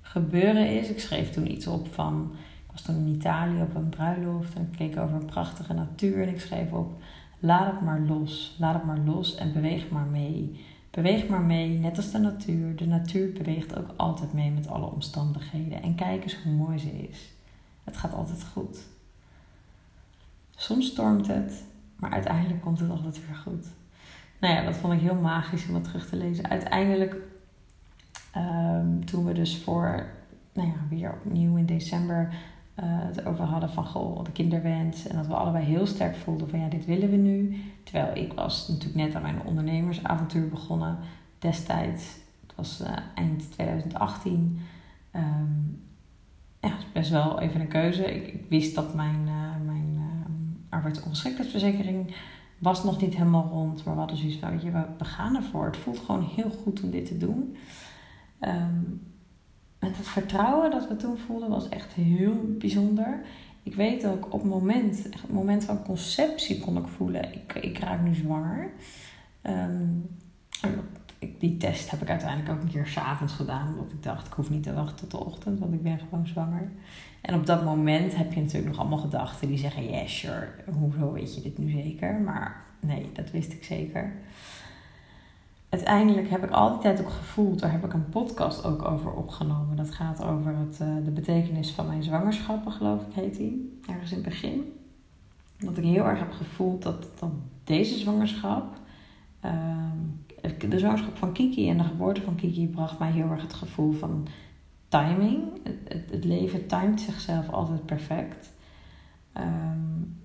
gebeuren 0.00 0.78
is. 0.80 0.88
Ik 0.88 1.00
schreef 1.00 1.30
toen 1.30 1.50
iets 1.50 1.66
op 1.66 1.94
van. 1.94 2.30
Ik 2.64 2.72
was 2.72 2.82
toen 2.82 2.96
in 2.96 3.14
Italië 3.14 3.62
op 3.62 3.74
een 3.74 3.88
bruiloft 3.88 4.54
en 4.54 4.62
ik 4.62 4.78
keek 4.78 4.98
over 4.98 5.16
een 5.16 5.26
prachtige 5.26 5.72
natuur. 5.72 6.22
En 6.22 6.28
ik 6.28 6.40
schreef 6.40 6.72
op: 6.72 7.02
laat 7.38 7.72
het 7.72 7.80
maar 7.80 8.00
los. 8.00 8.56
Laat 8.58 8.74
het 8.74 8.84
maar 8.84 9.00
los 9.04 9.34
en 9.34 9.52
beweeg 9.52 9.90
maar 9.90 10.06
mee. 10.06 10.60
Beweeg 10.92 11.28
maar 11.28 11.40
mee, 11.40 11.78
net 11.78 11.96
als 11.96 12.10
de 12.10 12.18
natuur. 12.18 12.76
De 12.76 12.86
natuur 12.86 13.32
beweegt 13.32 13.76
ook 13.76 13.94
altijd 13.96 14.32
mee 14.32 14.50
met 14.50 14.68
alle 14.68 14.86
omstandigheden. 14.86 15.82
En 15.82 15.94
kijk 15.94 16.22
eens 16.22 16.42
hoe 16.42 16.52
mooi 16.52 16.78
ze 16.78 17.08
is. 17.08 17.32
Het 17.84 17.96
gaat 17.96 18.14
altijd 18.14 18.44
goed. 18.44 18.78
Soms 20.56 20.86
stormt 20.86 21.26
het, 21.26 21.64
maar 21.96 22.10
uiteindelijk 22.10 22.60
komt 22.60 22.80
het 22.80 22.90
altijd 22.90 23.26
weer 23.26 23.36
goed. 23.36 23.66
Nou 24.40 24.54
ja, 24.54 24.64
dat 24.64 24.76
vond 24.76 24.92
ik 24.92 25.00
heel 25.00 25.14
magisch 25.14 25.66
om 25.66 25.72
dat 25.72 25.84
terug 25.84 26.08
te 26.08 26.16
lezen. 26.16 26.50
Uiteindelijk, 26.50 27.16
um, 28.36 29.04
toen 29.04 29.24
we 29.24 29.32
dus 29.32 29.58
voor, 29.58 30.06
nou 30.52 30.68
ja, 30.68 30.74
weer 30.88 31.12
opnieuw 31.12 31.56
in 31.56 31.66
december 31.66 32.34
uh, 32.78 32.84
het 32.86 33.24
over 33.24 33.44
hadden 33.44 33.70
van 33.70 33.86
goh, 33.86 34.24
de 34.24 34.32
kinderwens. 34.32 35.06
En 35.06 35.16
dat 35.16 35.26
we 35.26 35.34
allebei 35.34 35.64
heel 35.64 35.86
sterk 35.86 36.16
voelden 36.16 36.48
van 36.48 36.60
ja, 36.60 36.68
dit 36.68 36.84
willen 36.84 37.10
we 37.10 37.16
nu. 37.16 37.56
Terwijl 37.84 38.16
ik 38.16 38.32
was 38.32 38.68
natuurlijk 38.68 38.94
net 38.94 39.14
aan 39.14 39.22
mijn 39.22 39.42
ondernemersavontuur 39.44 40.48
begonnen 40.48 40.98
destijds. 41.38 42.04
Het 42.46 42.56
was 42.56 42.80
uh, 42.80 42.88
eind 43.14 43.52
2018. 43.52 44.60
Um, 45.16 45.82
ja, 46.60 46.76
best 46.92 47.10
wel 47.10 47.40
even 47.40 47.60
een 47.60 47.68
keuze. 47.68 48.14
Ik, 48.14 48.40
wist 48.48 48.74
dat 48.74 48.94
mijn, 48.94 49.20
uh, 49.26 49.66
mijn 49.66 50.00
arbeidsongeschiktheidsverzekering 50.68 52.14
was 52.58 52.84
nog 52.84 53.00
niet 53.00 53.16
helemaal 53.16 53.48
rond. 53.48 53.84
Maar 53.84 53.94
we 53.94 54.00
hadden 54.00 54.16
zoiets 54.18 54.36
van, 54.36 54.50
weet 54.50 54.62
je, 54.62 54.70
we, 54.70 55.04
gaan 55.04 55.36
ervoor. 55.36 55.64
Het 55.64 55.76
voelt 55.76 55.98
gewoon 55.98 56.22
heel 56.22 56.50
goed 56.50 56.82
om 56.82 56.90
dit 56.90 57.06
te 57.06 57.18
doen. 57.18 57.56
Met 58.38 59.11
het 59.96 60.08
vertrouwen 60.08 60.70
dat 60.70 60.88
we 60.88 60.96
toen 60.96 61.18
voelden 61.18 61.48
was 61.48 61.68
echt 61.68 61.92
heel 61.92 62.34
bijzonder. 62.58 63.20
Ik 63.62 63.74
weet 63.74 64.06
ook 64.06 64.24
op 64.24 64.40
het 64.40 64.50
moment, 64.50 65.02
het 65.04 65.32
moment 65.32 65.64
van 65.64 65.82
conceptie 65.82 66.60
kon 66.60 66.76
ik 66.76 66.86
voelen, 66.86 67.32
ik, 67.32 67.54
ik 67.54 67.78
raak 67.78 68.02
nu 68.02 68.14
zwanger. 68.14 68.70
Um, 69.42 70.10
die 71.38 71.56
test 71.56 71.90
heb 71.90 72.02
ik 72.02 72.10
uiteindelijk 72.10 72.50
ook 72.50 72.62
een 72.62 72.70
keer 72.70 72.86
s'avonds 72.86 73.32
gedaan. 73.32 73.68
Omdat 73.68 73.92
ik 73.92 74.02
dacht, 74.02 74.26
ik 74.26 74.32
hoef 74.32 74.50
niet 74.50 74.62
te 74.62 74.74
wachten 74.74 74.96
tot 74.96 75.10
de 75.10 75.26
ochtend, 75.26 75.58
want 75.58 75.72
ik 75.72 75.82
ben 75.82 75.98
gewoon 75.98 76.26
zwanger. 76.26 76.70
En 77.20 77.34
op 77.34 77.46
dat 77.46 77.64
moment 77.64 78.16
heb 78.16 78.32
je 78.32 78.40
natuurlijk 78.40 78.68
nog 78.68 78.78
allemaal 78.78 78.98
gedachten 78.98 79.48
die 79.48 79.58
zeggen, 79.58 79.90
yeah 79.90 80.06
sure, 80.06 80.48
hoezo 80.78 81.12
weet 81.12 81.34
je 81.34 81.40
dit 81.40 81.58
nu 81.58 81.70
zeker? 81.70 82.14
Maar 82.14 82.62
nee, 82.80 83.10
dat 83.12 83.30
wist 83.30 83.52
ik 83.52 83.64
zeker 83.64 84.12
uiteindelijk 85.72 86.30
heb 86.30 86.44
ik 86.44 86.50
al 86.50 86.70
die 86.70 86.78
tijd 86.78 87.00
ook 87.00 87.10
gevoeld, 87.10 87.60
daar 87.60 87.72
heb 87.72 87.84
ik 87.84 87.92
een 87.92 88.08
podcast 88.08 88.64
ook 88.64 88.84
over 88.84 89.12
opgenomen. 89.12 89.76
Dat 89.76 89.90
gaat 89.90 90.24
over 90.24 90.56
het, 90.56 90.78
uh, 90.82 91.04
de 91.04 91.10
betekenis 91.10 91.70
van 91.70 91.86
mijn 91.86 92.02
zwangerschappen, 92.02 92.72
geloof 92.72 93.06
ik, 93.06 93.14
heet 93.14 93.36
die. 93.36 93.80
Ergens 93.86 94.10
in 94.10 94.16
het 94.16 94.26
begin. 94.26 94.72
Dat 95.58 95.76
ik 95.76 95.84
heel 95.84 96.04
erg 96.04 96.18
heb 96.18 96.32
gevoeld 96.32 96.82
dat, 96.82 97.06
deze 97.64 97.98
zwangerschap, 97.98 98.76
uh, 99.44 99.50
de 100.68 100.78
zwangerschap 100.78 101.16
van 101.16 101.32
Kiki 101.32 101.70
en 101.70 101.78
de 101.78 101.84
geboorte 101.84 102.22
van 102.22 102.34
Kiki, 102.34 102.68
bracht 102.68 102.98
mij 102.98 103.10
heel 103.10 103.30
erg 103.30 103.42
het 103.42 103.54
gevoel 103.54 103.92
van 103.92 104.26
timing. 104.88 105.42
Het, 105.84 106.10
het, 106.10 106.24
leven 106.24 106.66
timet 106.66 107.00
zichzelf 107.00 107.50
altijd 107.50 107.86
perfect. 107.86 108.52
Um, 109.36 110.21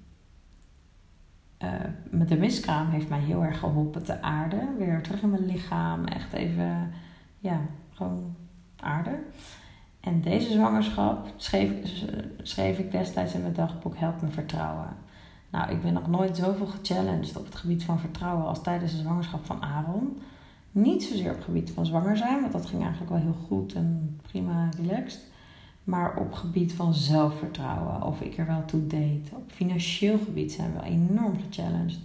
uh, 1.63 1.69
met 2.09 2.27
de 2.27 2.37
miskraam 2.37 2.89
heeft 2.89 3.09
mij 3.09 3.19
heel 3.19 3.43
erg 3.43 3.59
geholpen 3.59 4.03
te 4.03 4.21
aarden. 4.21 4.77
Weer 4.77 5.01
terug 5.01 5.21
in 5.21 5.29
mijn 5.29 5.45
lichaam. 5.45 6.05
Echt 6.05 6.33
even, 6.33 6.91
ja, 7.39 7.59
gewoon 7.93 8.35
aarden. 8.79 9.19
En 9.99 10.21
deze 10.21 10.51
zwangerschap 10.51 11.27
schreef, 11.35 11.71
schreef 12.41 12.77
ik 12.77 12.91
destijds 12.91 13.33
in 13.33 13.41
mijn 13.41 13.53
dagboek 13.53 13.97
Help 13.97 14.21
me 14.21 14.29
vertrouwen. 14.29 14.95
Nou, 15.49 15.71
ik 15.71 15.81
ben 15.81 15.93
nog 15.93 16.07
nooit 16.07 16.37
zoveel 16.37 16.65
gechallenged 16.65 17.37
op 17.37 17.45
het 17.45 17.55
gebied 17.55 17.83
van 17.83 17.99
vertrouwen 17.99 18.47
als 18.47 18.61
tijdens 18.61 18.91
de 18.91 18.97
zwangerschap 18.97 19.45
van 19.45 19.63
Aaron. 19.63 20.17
Niet 20.71 21.03
zozeer 21.03 21.29
op 21.29 21.35
het 21.35 21.45
gebied 21.45 21.71
van 21.71 21.85
zwanger 21.85 22.17
zijn, 22.17 22.41
want 22.41 22.51
dat 22.51 22.65
ging 22.65 22.81
eigenlijk 22.81 23.11
wel 23.11 23.21
heel 23.21 23.45
goed 23.47 23.73
en 23.73 24.19
prima 24.21 24.69
relaxed. 24.77 25.31
Maar 25.87 26.17
op 26.17 26.33
gebied 26.33 26.73
van 26.73 26.93
zelfvertrouwen, 26.93 28.01
of 28.01 28.21
ik 28.21 28.37
er 28.37 28.45
wel 28.45 28.65
toe 28.65 28.87
deed. 28.87 29.29
Op 29.33 29.51
financieel 29.51 30.17
gebied 30.17 30.51
zijn 30.51 30.73
we 30.73 30.83
enorm 30.83 31.39
gechallenged. 31.39 31.99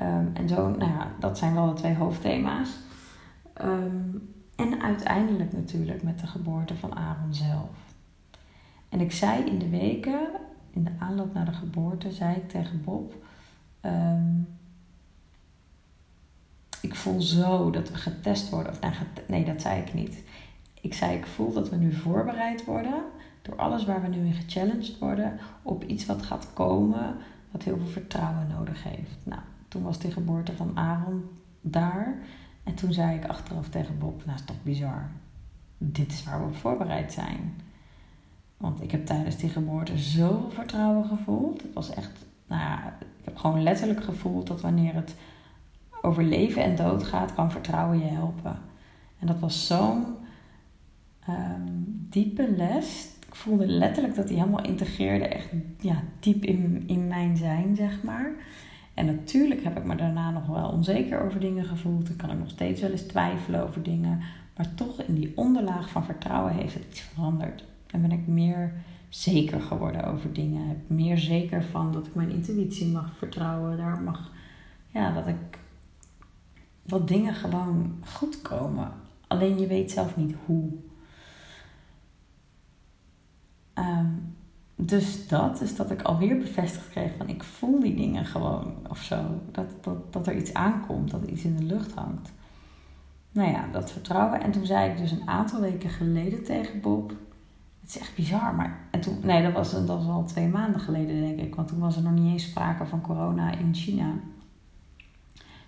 Um, 0.00 0.30
en 0.34 0.48
zo, 0.48 0.68
nou 0.68 0.90
ja, 0.92 1.12
dat 1.20 1.38
zijn 1.38 1.54
wel 1.54 1.66
de 1.66 1.72
twee 1.72 1.94
hoofdthema's. 1.94 2.68
Um, 3.62 4.32
en 4.56 4.82
uiteindelijk 4.82 5.52
natuurlijk 5.52 6.02
met 6.02 6.18
de 6.18 6.26
geboorte 6.26 6.76
van 6.76 6.96
Aaron 6.96 7.34
zelf. 7.34 7.70
En 8.88 9.00
ik 9.00 9.12
zei 9.12 9.44
in 9.44 9.58
de 9.58 9.68
weken, 9.68 10.28
in 10.70 10.84
de 10.84 10.92
aanloop 10.98 11.34
naar 11.34 11.46
de 11.46 11.52
geboorte, 11.52 12.12
zei 12.12 12.36
ik 12.36 12.48
tegen 12.48 12.82
Bob: 12.84 13.14
um, 13.80 14.48
Ik 16.80 16.94
voel 16.94 17.20
zo 17.20 17.70
dat 17.70 17.90
we 17.90 17.96
getest 17.96 18.50
worden. 18.50 18.72
Of 18.72 18.80
nee, 18.80 18.92
nee, 19.26 19.44
dat 19.44 19.62
zei 19.62 19.80
ik 19.80 19.94
niet. 19.94 20.22
Ik 20.82 20.94
zei, 20.94 21.16
ik 21.16 21.26
voel 21.26 21.52
dat 21.52 21.68
we 21.68 21.76
nu 21.76 21.92
voorbereid 21.92 22.64
worden 22.64 23.02
door 23.42 23.56
alles 23.56 23.84
waar 23.84 24.02
we 24.02 24.08
nu 24.08 24.26
in 24.26 24.32
gechallenged 24.32 24.98
worden 24.98 25.38
op 25.62 25.84
iets 25.84 26.06
wat 26.06 26.22
gaat 26.22 26.48
komen, 26.52 27.16
wat 27.50 27.62
heel 27.62 27.76
veel 27.76 27.86
vertrouwen 27.86 28.46
nodig 28.46 28.82
heeft. 28.82 29.16
Nou, 29.22 29.40
toen 29.68 29.82
was 29.82 29.98
de 29.98 30.10
geboorte 30.10 30.56
van 30.56 30.78
Aaron 30.78 31.28
daar. 31.60 32.18
En 32.62 32.74
toen 32.74 32.92
zei 32.92 33.16
ik 33.16 33.24
achteraf 33.24 33.68
tegen 33.68 33.98
Bob, 33.98 34.24
nou 34.24 34.38
is 34.38 34.44
toch 34.44 34.62
bizar. 34.62 35.10
Dit 35.78 36.12
is 36.12 36.24
waar 36.24 36.40
we 36.40 36.46
op 36.46 36.56
voorbereid 36.56 37.12
zijn. 37.12 37.60
Want 38.56 38.82
ik 38.82 38.90
heb 38.90 39.06
tijdens 39.06 39.36
die 39.36 39.50
geboorte 39.50 39.98
zoveel 39.98 40.50
vertrouwen 40.50 41.04
gevoeld. 41.04 41.62
Het 41.62 41.72
was 41.72 41.90
echt, 41.90 42.24
nou 42.46 42.60
ja, 42.60 42.96
ik 43.18 43.24
heb 43.24 43.36
gewoon 43.36 43.62
letterlijk 43.62 44.04
gevoeld 44.04 44.46
dat 44.46 44.60
wanneer 44.60 44.94
het 44.94 45.14
over 46.02 46.24
leven 46.24 46.62
en 46.62 46.76
dood 46.76 47.04
gaat, 47.04 47.34
kan 47.34 47.50
vertrouwen 47.50 47.98
je 47.98 48.04
helpen. 48.04 48.58
En 49.18 49.26
dat 49.26 49.38
was 49.38 49.66
zo'n 49.66 50.04
um, 51.28 52.06
diepe 52.10 52.50
les. 52.56 53.10
Ik 53.26 53.34
voelde 53.34 53.66
letterlijk 53.66 54.14
dat 54.14 54.28
hij 54.28 54.38
helemaal 54.38 54.64
integreerde, 54.64 55.24
echt 55.24 55.48
ja, 55.80 56.02
diep 56.20 56.44
in, 56.44 56.82
in 56.86 57.08
mijn 57.08 57.36
zijn, 57.36 57.76
zeg 57.76 58.02
maar. 58.02 58.32
En 58.94 59.06
natuurlijk 59.06 59.64
heb 59.64 59.76
ik 59.76 59.84
me 59.84 59.96
daarna 59.96 60.30
nog 60.30 60.46
wel 60.46 60.68
onzeker 60.68 61.20
over 61.20 61.40
dingen 61.40 61.64
gevoeld. 61.64 62.08
Ik 62.08 62.16
kan 62.16 62.30
ik 62.30 62.38
nog 62.38 62.50
steeds 62.50 62.80
wel 62.80 62.90
eens 62.90 63.02
twijfelen 63.02 63.62
over 63.62 63.82
dingen. 63.82 64.20
Maar 64.56 64.74
toch 64.74 65.02
in 65.02 65.14
die 65.14 65.32
onderlaag 65.34 65.90
van 65.90 66.04
vertrouwen 66.04 66.52
heeft 66.52 66.74
het 66.74 66.84
iets 66.90 67.00
veranderd. 67.00 67.64
En 67.90 68.00
ben 68.00 68.12
ik 68.12 68.26
meer 68.26 68.72
zeker 69.08 69.60
geworden 69.60 70.04
over 70.04 70.32
dingen. 70.32 70.82
Meer 70.86 71.18
zeker 71.18 71.64
van 71.64 71.92
dat 71.92 72.06
ik 72.06 72.14
mijn 72.14 72.30
intuïtie 72.30 72.86
mag 72.86 73.16
vertrouwen. 73.16 73.76
Daar 73.76 74.02
mag, 74.02 74.30
ja, 74.88 75.12
dat 75.12 75.26
ik, 75.26 75.58
dat 76.82 77.08
dingen 77.08 77.34
gewoon 77.34 77.92
goed 78.04 78.42
komen. 78.42 78.92
Alleen 79.26 79.58
je 79.58 79.66
weet 79.66 79.90
zelf 79.90 80.16
niet 80.16 80.34
hoe. 80.46 80.70
Um, 83.74 84.36
dus 84.74 85.28
dat 85.28 85.60
is 85.60 85.76
dat 85.76 85.90
ik 85.90 86.02
alweer 86.02 86.38
bevestigd 86.38 86.90
kreeg 86.90 87.12
van 87.16 87.28
ik 87.28 87.42
voel 87.42 87.80
die 87.80 87.94
dingen 87.94 88.24
gewoon 88.24 88.74
of 88.88 88.98
zo. 88.98 89.40
Dat, 89.50 89.66
dat, 89.80 90.12
dat 90.12 90.26
er 90.26 90.36
iets 90.36 90.54
aankomt, 90.54 91.10
dat 91.10 91.22
er 91.22 91.28
iets 91.28 91.44
in 91.44 91.56
de 91.56 91.64
lucht 91.64 91.94
hangt. 91.94 92.32
Nou 93.32 93.50
ja, 93.50 93.68
dat 93.72 93.90
vertrouwen. 93.90 94.42
En 94.42 94.50
toen 94.50 94.66
zei 94.66 94.90
ik 94.90 94.96
dus 94.96 95.10
een 95.10 95.28
aantal 95.28 95.60
weken 95.60 95.90
geleden 95.90 96.44
tegen 96.44 96.80
Bob. 96.80 97.12
Het 97.80 97.88
is 97.88 97.98
echt 97.98 98.14
bizar, 98.14 98.54
maar. 98.54 98.78
En 98.90 99.00
toen, 99.00 99.18
nee, 99.22 99.42
dat 99.42 99.52
was, 99.52 99.72
dat 99.72 99.86
was 99.86 100.06
al 100.06 100.24
twee 100.24 100.48
maanden 100.48 100.80
geleden, 100.80 101.20
denk 101.20 101.40
ik. 101.40 101.54
Want 101.54 101.68
toen 101.68 101.78
was 101.78 101.96
er 101.96 102.02
nog 102.02 102.12
niet 102.12 102.32
eens 102.32 102.44
sprake 102.44 102.86
van 102.86 103.00
corona 103.00 103.52
in 103.52 103.74
China. 103.74 104.12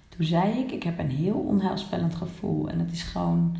Toen 0.08 0.26
zei 0.26 0.58
ik: 0.58 0.72
Ik 0.72 0.82
heb 0.82 0.98
een 0.98 1.10
heel 1.10 1.38
onheilspellend 1.38 2.14
gevoel. 2.14 2.68
En 2.68 2.78
het 2.78 2.92
is 2.92 3.02
gewoon 3.02 3.56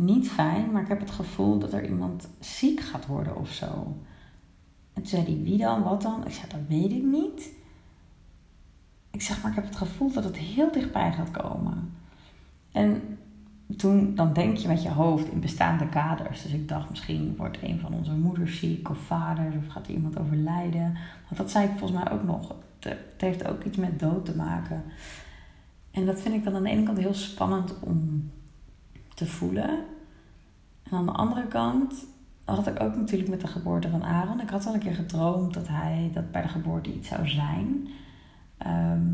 niet 0.00 0.28
fijn, 0.28 0.70
maar 0.70 0.82
ik 0.82 0.88
heb 0.88 1.00
het 1.00 1.10
gevoel 1.10 1.58
dat 1.58 1.72
er 1.72 1.88
iemand 1.88 2.28
ziek 2.38 2.80
gaat 2.80 3.06
worden 3.06 3.36
of 3.36 3.50
zo. 3.50 3.96
En 4.92 5.02
toen 5.02 5.06
zei 5.06 5.24
hij, 5.24 5.40
wie 5.42 5.58
dan, 5.58 5.82
wat 5.82 6.02
dan? 6.02 6.26
Ik 6.26 6.32
zei, 6.32 6.46
dat 6.48 6.60
weet 6.68 6.92
ik 6.92 7.02
niet. 7.02 7.50
Ik 9.10 9.22
zeg, 9.22 9.42
maar 9.42 9.50
ik 9.50 9.56
heb 9.56 9.66
het 9.66 9.76
gevoel 9.76 10.12
dat 10.12 10.24
het 10.24 10.36
heel 10.36 10.72
dichtbij 10.72 11.12
gaat 11.12 11.30
komen. 11.30 11.92
En 12.72 13.18
toen, 13.76 14.14
dan 14.14 14.32
denk 14.32 14.56
je 14.56 14.68
met 14.68 14.82
je 14.82 14.90
hoofd 14.90 15.28
in 15.28 15.40
bestaande 15.40 15.88
kaders. 15.88 16.42
Dus 16.42 16.52
ik 16.52 16.68
dacht, 16.68 16.90
misschien 16.90 17.36
wordt 17.36 17.58
een 17.62 17.80
van 17.80 17.94
onze 17.94 18.12
moeders 18.12 18.58
ziek 18.58 18.90
of 18.90 18.98
vaders 18.98 19.54
of 19.56 19.66
gaat 19.66 19.86
er 19.86 19.92
iemand 19.92 20.18
overlijden. 20.18 20.96
Want 21.24 21.36
dat 21.36 21.50
zei 21.50 21.64
ik 21.64 21.78
volgens 21.78 22.02
mij 22.02 22.12
ook 22.12 22.24
nog. 22.24 22.54
Het 22.78 22.98
heeft 23.20 23.48
ook 23.48 23.64
iets 23.64 23.76
met 23.76 24.00
dood 24.00 24.24
te 24.24 24.36
maken. 24.36 24.82
En 25.90 26.06
dat 26.06 26.20
vind 26.20 26.34
ik 26.34 26.44
dan 26.44 26.54
aan 26.54 26.62
de 26.62 26.70
ene 26.70 26.82
kant 26.82 26.98
heel 26.98 27.14
spannend 27.14 27.74
om 27.80 28.30
te 29.20 29.26
voelen. 29.26 29.70
En 30.82 30.92
aan 30.92 31.06
de 31.06 31.12
andere 31.12 31.46
kant 31.46 32.06
had 32.44 32.66
ik 32.66 32.80
ook 32.80 32.96
natuurlijk 32.96 33.30
met 33.30 33.40
de 33.40 33.46
geboorte 33.46 33.88
van 33.88 34.04
Aaron. 34.04 34.40
Ik 34.40 34.48
had 34.48 34.66
al 34.66 34.74
een 34.74 34.80
keer 34.80 34.94
gedroomd 34.94 35.54
dat 35.54 35.68
hij 35.68 36.10
dat 36.12 36.30
bij 36.30 36.42
de 36.42 36.48
geboorte 36.48 36.94
iets 36.94 37.08
zou 37.08 37.28
zijn. 37.28 37.88
Ehm, 38.58 39.10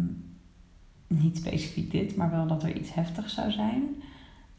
niet 1.06 1.36
specifiek 1.36 1.90
dit, 1.90 2.16
maar 2.16 2.30
wel 2.30 2.46
dat 2.46 2.62
er 2.62 2.76
iets 2.76 2.94
heftigs 2.94 3.34
zou 3.34 3.50
zijn. 3.50 3.82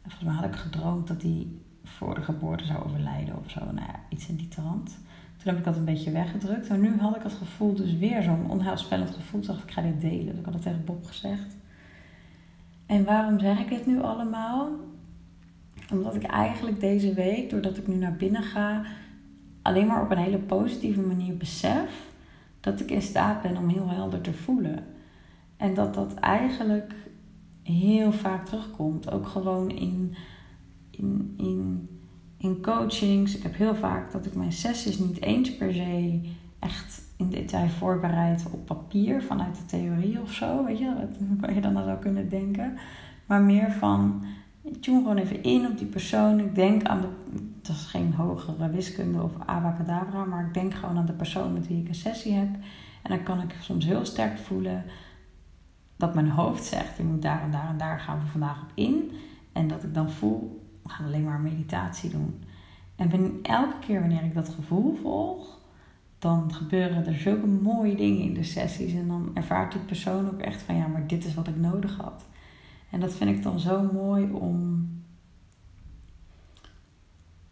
volgens 0.02 0.22
mij 0.22 0.34
had 0.34 0.44
ik 0.44 0.60
gedroomd 0.60 1.08
dat 1.08 1.22
hij 1.22 1.46
voor 1.84 2.14
de 2.14 2.22
geboorte 2.22 2.64
zou 2.64 2.84
overlijden 2.84 3.36
of 3.36 3.50
zo. 3.50 3.64
Nou 3.64 3.86
ja, 3.86 4.00
iets 4.08 4.28
in 4.28 4.36
die 4.36 4.48
trant. 4.48 4.98
Toen 5.36 5.48
heb 5.48 5.58
ik 5.58 5.64
dat 5.64 5.76
een 5.76 5.84
beetje 5.84 6.10
weggedrukt. 6.10 6.68
Maar 6.68 6.78
nu 6.78 6.98
had 6.98 7.16
ik 7.16 7.22
het 7.22 7.32
gevoel, 7.32 7.74
dus 7.74 7.96
weer 7.96 8.22
zo'n 8.22 8.50
onheilspellend 8.50 9.10
gevoel. 9.10 9.40
Toen 9.40 9.54
dacht 9.54 9.62
ik, 9.62 9.68
ik 9.68 9.74
ga 9.74 9.82
dit 9.82 10.00
delen. 10.00 10.26
Dus 10.26 10.38
ik 10.38 10.44
had 10.44 10.54
het 10.54 10.62
tegen 10.62 10.84
Bob 10.84 11.06
gezegd. 11.06 11.56
En 12.86 13.04
waarom 13.04 13.38
zeg 13.38 13.58
ik 13.58 13.68
dit 13.68 13.86
nu 13.86 14.00
allemaal? 14.00 14.68
Omdat 15.92 16.14
ik 16.14 16.22
eigenlijk 16.22 16.80
deze 16.80 17.14
week, 17.14 17.50
doordat 17.50 17.76
ik 17.76 17.86
nu 17.86 17.94
naar 17.94 18.16
binnen 18.16 18.42
ga, 18.42 18.82
alleen 19.62 19.86
maar 19.86 20.02
op 20.02 20.10
een 20.10 20.18
hele 20.18 20.38
positieve 20.38 21.00
manier 21.00 21.36
besef 21.36 22.06
dat 22.60 22.80
ik 22.80 22.90
in 22.90 23.02
staat 23.02 23.42
ben 23.42 23.56
om 23.56 23.68
heel 23.68 23.88
helder 23.88 24.20
te 24.20 24.32
voelen. 24.32 24.84
En 25.56 25.74
dat 25.74 25.94
dat 25.94 26.14
eigenlijk 26.14 26.94
heel 27.62 28.12
vaak 28.12 28.46
terugkomt. 28.46 29.10
Ook 29.10 29.26
gewoon 29.26 29.70
in, 29.70 30.14
in, 30.90 31.34
in, 31.36 31.88
in 32.38 32.62
coachings. 32.62 33.36
Ik 33.36 33.42
heb 33.42 33.56
heel 33.56 33.74
vaak 33.74 34.12
dat 34.12 34.26
ik 34.26 34.34
mijn 34.34 34.52
sessies 34.52 34.98
niet 34.98 35.22
eens 35.22 35.56
per 35.56 35.72
se 35.72 36.20
echt 36.58 37.02
in 37.16 37.30
detail 37.30 37.68
voorbereid 37.68 38.46
op 38.50 38.66
papier 38.66 39.22
vanuit 39.22 39.56
de 39.56 39.64
theorie 39.66 40.20
of 40.20 40.32
zo. 40.32 40.64
Weet 40.64 40.78
je, 40.78 40.94
wat 41.40 41.54
je 41.54 41.60
dan 41.60 41.74
zou 41.74 41.98
kunnen 41.98 42.28
denken. 42.28 42.78
Maar 43.26 43.42
meer 43.42 43.72
van 43.72 44.24
ik 44.68 44.82
tune 44.82 44.98
gewoon 44.98 45.16
even 45.16 45.42
in 45.42 45.66
op 45.66 45.78
die 45.78 45.86
persoon. 45.86 46.40
Ik 46.40 46.54
denk 46.54 46.82
aan 46.82 47.00
de. 47.00 47.08
Dat 47.62 47.76
is 47.76 47.86
geen 47.86 48.14
hogere 48.14 48.70
wiskunde 48.70 49.22
of 49.22 49.32
abacadabra, 49.46 50.24
maar 50.24 50.46
ik 50.46 50.54
denk 50.54 50.74
gewoon 50.74 50.96
aan 50.96 51.06
de 51.06 51.12
persoon 51.12 51.52
met 51.52 51.66
wie 51.66 51.80
ik 51.80 51.88
een 51.88 51.94
sessie 51.94 52.32
heb. 52.32 52.48
En 53.02 53.10
dan 53.10 53.22
kan 53.22 53.42
ik 53.42 53.54
soms 53.60 53.84
heel 53.84 54.04
sterk 54.04 54.38
voelen 54.38 54.84
dat 55.96 56.14
mijn 56.14 56.30
hoofd 56.30 56.64
zegt: 56.64 56.96
je 56.96 57.02
moet 57.02 57.22
daar 57.22 57.42
en 57.42 57.50
daar 57.50 57.68
en 57.68 57.78
daar 57.78 58.00
gaan 58.00 58.18
we 58.18 58.26
vandaag 58.26 58.62
op 58.62 58.70
in. 58.74 59.10
En 59.52 59.68
dat 59.68 59.82
ik 59.82 59.94
dan 59.94 60.10
voel: 60.10 60.66
we 60.82 60.88
gaan 60.88 61.06
alleen 61.06 61.24
maar 61.24 61.40
meditatie 61.40 62.10
doen. 62.10 62.42
En 62.96 63.38
elke 63.42 63.78
keer 63.80 64.00
wanneer 64.00 64.24
ik 64.24 64.34
dat 64.34 64.48
gevoel 64.48 64.98
volg, 65.02 65.58
dan 66.18 66.54
gebeuren 66.54 67.06
er 67.06 67.14
zulke 67.14 67.46
mooie 67.46 67.96
dingen 67.96 68.22
in 68.22 68.34
de 68.34 68.44
sessies. 68.44 68.92
En 68.92 69.08
dan 69.08 69.30
ervaart 69.34 69.72
die 69.72 69.80
persoon 69.80 70.26
ook 70.26 70.40
echt 70.40 70.62
van: 70.62 70.76
ja, 70.76 70.86
maar 70.86 71.06
dit 71.06 71.24
is 71.24 71.34
wat 71.34 71.48
ik 71.48 71.56
nodig 71.56 71.96
had. 71.96 72.26
En 72.90 73.00
dat 73.00 73.14
vind 73.14 73.30
ik 73.30 73.42
dan 73.42 73.60
zo 73.60 73.90
mooi 73.92 74.30
om. 74.32 74.86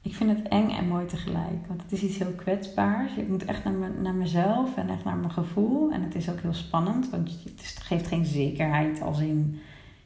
Ik 0.02 0.14
vind 0.14 0.38
het 0.38 0.48
eng 0.48 0.70
en 0.70 0.88
mooi 0.88 1.06
tegelijk. 1.06 1.66
Want 1.68 1.82
het 1.82 1.92
is 1.92 2.02
iets 2.02 2.18
heel 2.18 2.32
kwetsbaars. 2.32 3.16
Ik 3.16 3.28
moet 3.28 3.44
echt 3.44 3.64
naar, 3.64 3.72
me, 3.72 3.88
naar 3.88 4.14
mezelf 4.14 4.76
en 4.76 4.88
echt 4.88 5.04
naar 5.04 5.16
mijn 5.16 5.32
gevoel. 5.32 5.92
En 5.92 6.02
het 6.02 6.14
is 6.14 6.30
ook 6.30 6.40
heel 6.40 6.54
spannend, 6.54 7.10
want 7.10 7.30
het 7.44 7.78
geeft 7.82 8.06
geen 8.06 8.24
zekerheid 8.24 9.00
als 9.02 9.20
in. 9.20 9.60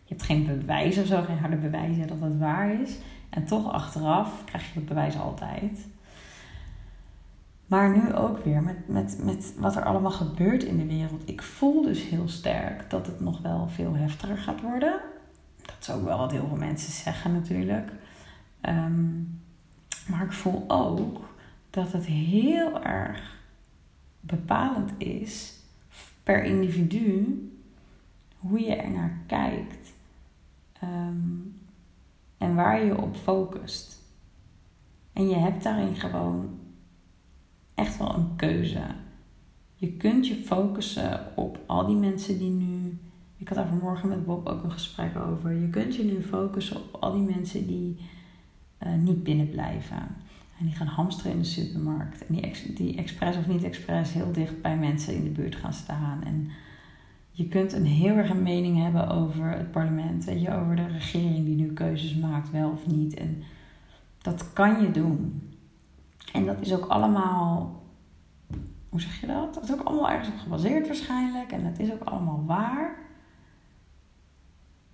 Je 0.05 0.15
hebt 0.15 0.23
geen 0.23 0.47
bewijs 0.47 0.99
of 0.99 1.07
zo, 1.07 1.23
geen 1.23 1.39
harde 1.39 1.57
bewijzen 1.57 2.07
dat 2.07 2.21
het 2.21 2.39
waar 2.39 2.81
is. 2.81 2.99
En 3.31 3.45
toch 3.45 3.73
achteraf 3.73 4.45
krijg 4.45 4.73
je 4.73 4.79
het 4.79 4.89
bewijs 4.89 5.19
altijd. 5.19 5.89
Maar 7.67 7.97
nu 7.97 8.15
ook 8.15 8.45
weer 8.45 8.63
met, 8.63 8.89
met, 8.89 9.19
met 9.25 9.55
wat 9.59 9.77
er 9.77 9.85
allemaal 9.85 10.11
gebeurt 10.11 10.63
in 10.63 10.77
de 10.77 10.87
wereld. 10.87 11.29
Ik 11.29 11.43
voel 11.43 11.83
dus 11.83 12.09
heel 12.09 12.29
sterk 12.29 12.91
dat 12.91 13.07
het 13.07 13.21
nog 13.21 13.41
wel 13.41 13.69
veel 13.69 13.95
heftiger 13.95 14.37
gaat 14.37 14.61
worden. 14.61 15.01
Dat 15.81 15.89
is 15.89 15.95
ook 15.95 16.05
wel 16.05 16.19
wat 16.19 16.31
heel 16.31 16.47
veel 16.47 16.57
mensen 16.57 16.93
zeggen 16.93 17.33
natuurlijk. 17.33 17.93
Ehm, 18.61 19.21
maar 20.09 20.25
ik 20.25 20.33
voel 20.33 20.65
ook 20.69 21.29
dat 21.71 21.93
het 21.93 22.07
heel 22.07 22.83
erg 22.83 23.39
bepalend 24.21 24.93
is 24.99 25.55
per 26.23 26.45
individu 26.45 27.39
hoe 28.37 28.61
je 28.61 28.75
er 28.75 28.91
naar 28.91 29.19
kijkt 29.27 29.93
ehm, 30.73 31.39
en 32.39 32.55
waar 32.55 32.85
je 32.85 33.03
op 33.03 33.17
focust. 33.17 33.99
En 35.13 35.29
je 35.29 35.37
hebt 35.37 35.63
daarin 35.63 35.97
gewoon 35.97 36.59
echt 37.75 37.97
wel 37.99 38.15
een 38.15 38.37
keuze. 38.37 38.83
Je 39.75 39.93
kunt 39.93 40.27
je 40.27 40.35
focussen 40.35 41.37
op 41.37 41.59
al 41.67 41.87
die 41.87 41.97
mensen 41.97 42.39
die 42.39 42.51
nu 42.51 42.99
ik 43.41 43.49
had 43.49 43.57
daar 43.57 43.67
vanmorgen 43.67 44.09
met 44.09 44.27
Bob 44.27 44.47
ook 44.49 44.63
een 44.65 44.73
gesprek 44.73 45.17
over. 45.17 45.53
Je 45.53 45.69
kunt 45.69 45.97
je 45.97 46.05
nu 46.05 46.23
focussen 46.23 46.77
op 46.77 46.97
al 47.01 47.13
die 47.13 47.35
mensen 47.35 47.67
die 47.67 47.97
uh, 48.87 48.95
niet 48.95 49.23
binnen 49.23 49.51
blijven. 49.51 49.97
En 50.59 50.67
die 50.67 50.75
gaan 50.75 50.87
hamsteren 50.87 51.33
in 51.33 51.39
de 51.39 51.45
supermarkt. 51.45 52.27
En 52.27 52.35
die, 52.35 52.73
die 52.75 52.97
expres 52.97 53.37
of 53.37 53.47
niet 53.47 53.65
expres 53.65 54.13
heel 54.13 54.33
dicht 54.33 54.63
bij 54.63 54.77
mensen 54.77 55.15
in 55.15 55.25
de 55.25 55.31
buurt 55.31 55.57
gaan 55.57 55.73
staan. 55.73 56.23
En 56.25 56.51
je 57.31 57.49
kunt 57.49 57.73
een 57.73 57.87
heel 57.87 58.17
erg 58.17 58.31
een 58.31 58.43
mening 58.43 58.83
hebben 58.83 59.09
over 59.09 59.51
het 59.51 59.71
parlement. 59.71 60.25
Weet 60.25 60.41
je, 60.41 60.55
over 60.55 60.77
de 60.77 60.87
regering 60.87 61.45
die 61.45 61.57
nu 61.57 61.73
keuzes 61.73 62.17
maakt, 62.17 62.51
wel 62.51 62.71
of 62.71 62.87
niet. 62.87 63.15
En 63.15 63.43
dat 64.23 64.53
kan 64.53 64.83
je 64.83 64.91
doen. 64.91 65.43
En 66.33 66.47
dat 66.47 66.61
is 66.61 66.75
ook 66.75 66.87
allemaal. 66.87 67.83
Hoe 68.89 69.01
zeg 69.01 69.21
je 69.21 69.27
dat? 69.27 69.55
Dat 69.55 69.63
is 69.63 69.73
ook 69.73 69.83
allemaal 69.83 70.11
ergens 70.11 70.29
op 70.29 70.39
gebaseerd 70.39 70.87
waarschijnlijk. 70.87 71.53
En 71.53 71.65
dat 71.65 71.79
is 71.79 71.93
ook 71.93 72.03
allemaal 72.03 72.45
waar. 72.47 73.09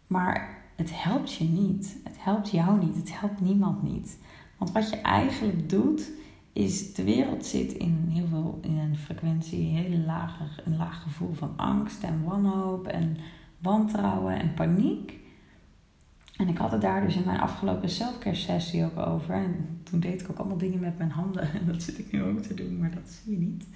Maar 0.06 0.64
het 0.76 1.02
helpt 1.02 1.34
je 1.34 1.44
niet. 1.44 1.96
Het 2.04 2.16
helpt 2.18 2.50
jou 2.50 2.84
niet. 2.84 2.96
Het 2.96 3.20
helpt 3.20 3.40
niemand 3.40 3.82
niet. 3.82 4.18
Want 4.58 4.72
wat 4.72 4.90
je 4.90 4.96
eigenlijk 4.96 5.68
doet, 5.68 6.10
is 6.52 6.94
de 6.94 7.04
wereld 7.04 7.46
zit 7.46 7.72
in 7.72 8.04
heel 8.08 8.26
veel 8.26 8.58
in 8.62 8.78
een 8.78 8.96
frequentie, 8.96 9.60
een 9.60 9.74
heel 9.74 9.98
laag, 9.98 10.40
een 10.64 10.76
laag 10.76 11.02
gevoel 11.02 11.34
van 11.34 11.52
angst 11.56 12.02
en 12.02 12.24
wanhoop 12.24 12.86
en 12.86 13.16
wantrouwen 13.58 14.40
en 14.40 14.54
paniek. 14.54 15.18
En 16.36 16.48
ik 16.48 16.58
had 16.58 16.70
het 16.70 16.80
daar 16.80 17.04
dus 17.04 17.16
in 17.16 17.24
mijn 17.24 17.40
afgelopen 17.40 17.88
selfcare 17.88 18.36
sessie 18.36 18.84
ook 18.84 18.96
over. 19.06 19.34
En 19.34 19.80
toen 19.82 20.00
deed 20.00 20.20
ik 20.20 20.30
ook 20.30 20.38
allemaal 20.38 20.56
dingen 20.56 20.80
met 20.80 20.98
mijn 20.98 21.10
handen. 21.10 21.52
En 21.60 21.66
dat 21.66 21.82
zit 21.82 21.98
ik 21.98 22.12
nu 22.12 22.22
ook 22.22 22.38
te 22.38 22.54
doen, 22.54 22.78
maar 22.78 22.94
dat 22.94 23.08
zie 23.08 23.32
je 23.32 23.46
niet. 23.46 23.66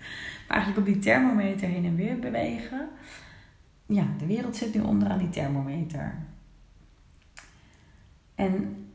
Maar 0.48 0.56
eigenlijk 0.56 0.88
op 0.88 0.94
die 0.94 1.02
thermometer 1.02 1.68
heen 1.68 1.84
en 1.84 1.96
weer 1.96 2.18
bewegen 2.18 2.88
ja, 3.90 4.06
de 4.18 4.26
wereld 4.26 4.56
zit 4.56 4.74
nu 4.74 4.80
onderaan 4.80 5.18
die 5.18 5.30
thermometer. 5.30 6.26
En 8.34 8.86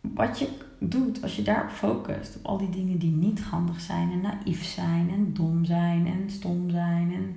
wat 0.00 0.38
je 0.38 0.58
doet 0.78 1.22
als 1.22 1.36
je 1.36 1.42
daarop 1.42 1.70
focust, 1.70 2.36
op 2.36 2.46
al 2.46 2.58
die 2.58 2.70
dingen 2.70 2.98
die 2.98 3.12
niet 3.12 3.40
handig 3.40 3.80
zijn 3.80 4.10
en 4.10 4.20
naïef 4.20 4.64
zijn 4.64 5.10
en 5.10 5.32
dom 5.34 5.64
zijn 5.64 6.06
en 6.06 6.30
stom 6.30 6.70
zijn 6.70 7.12
en 7.12 7.36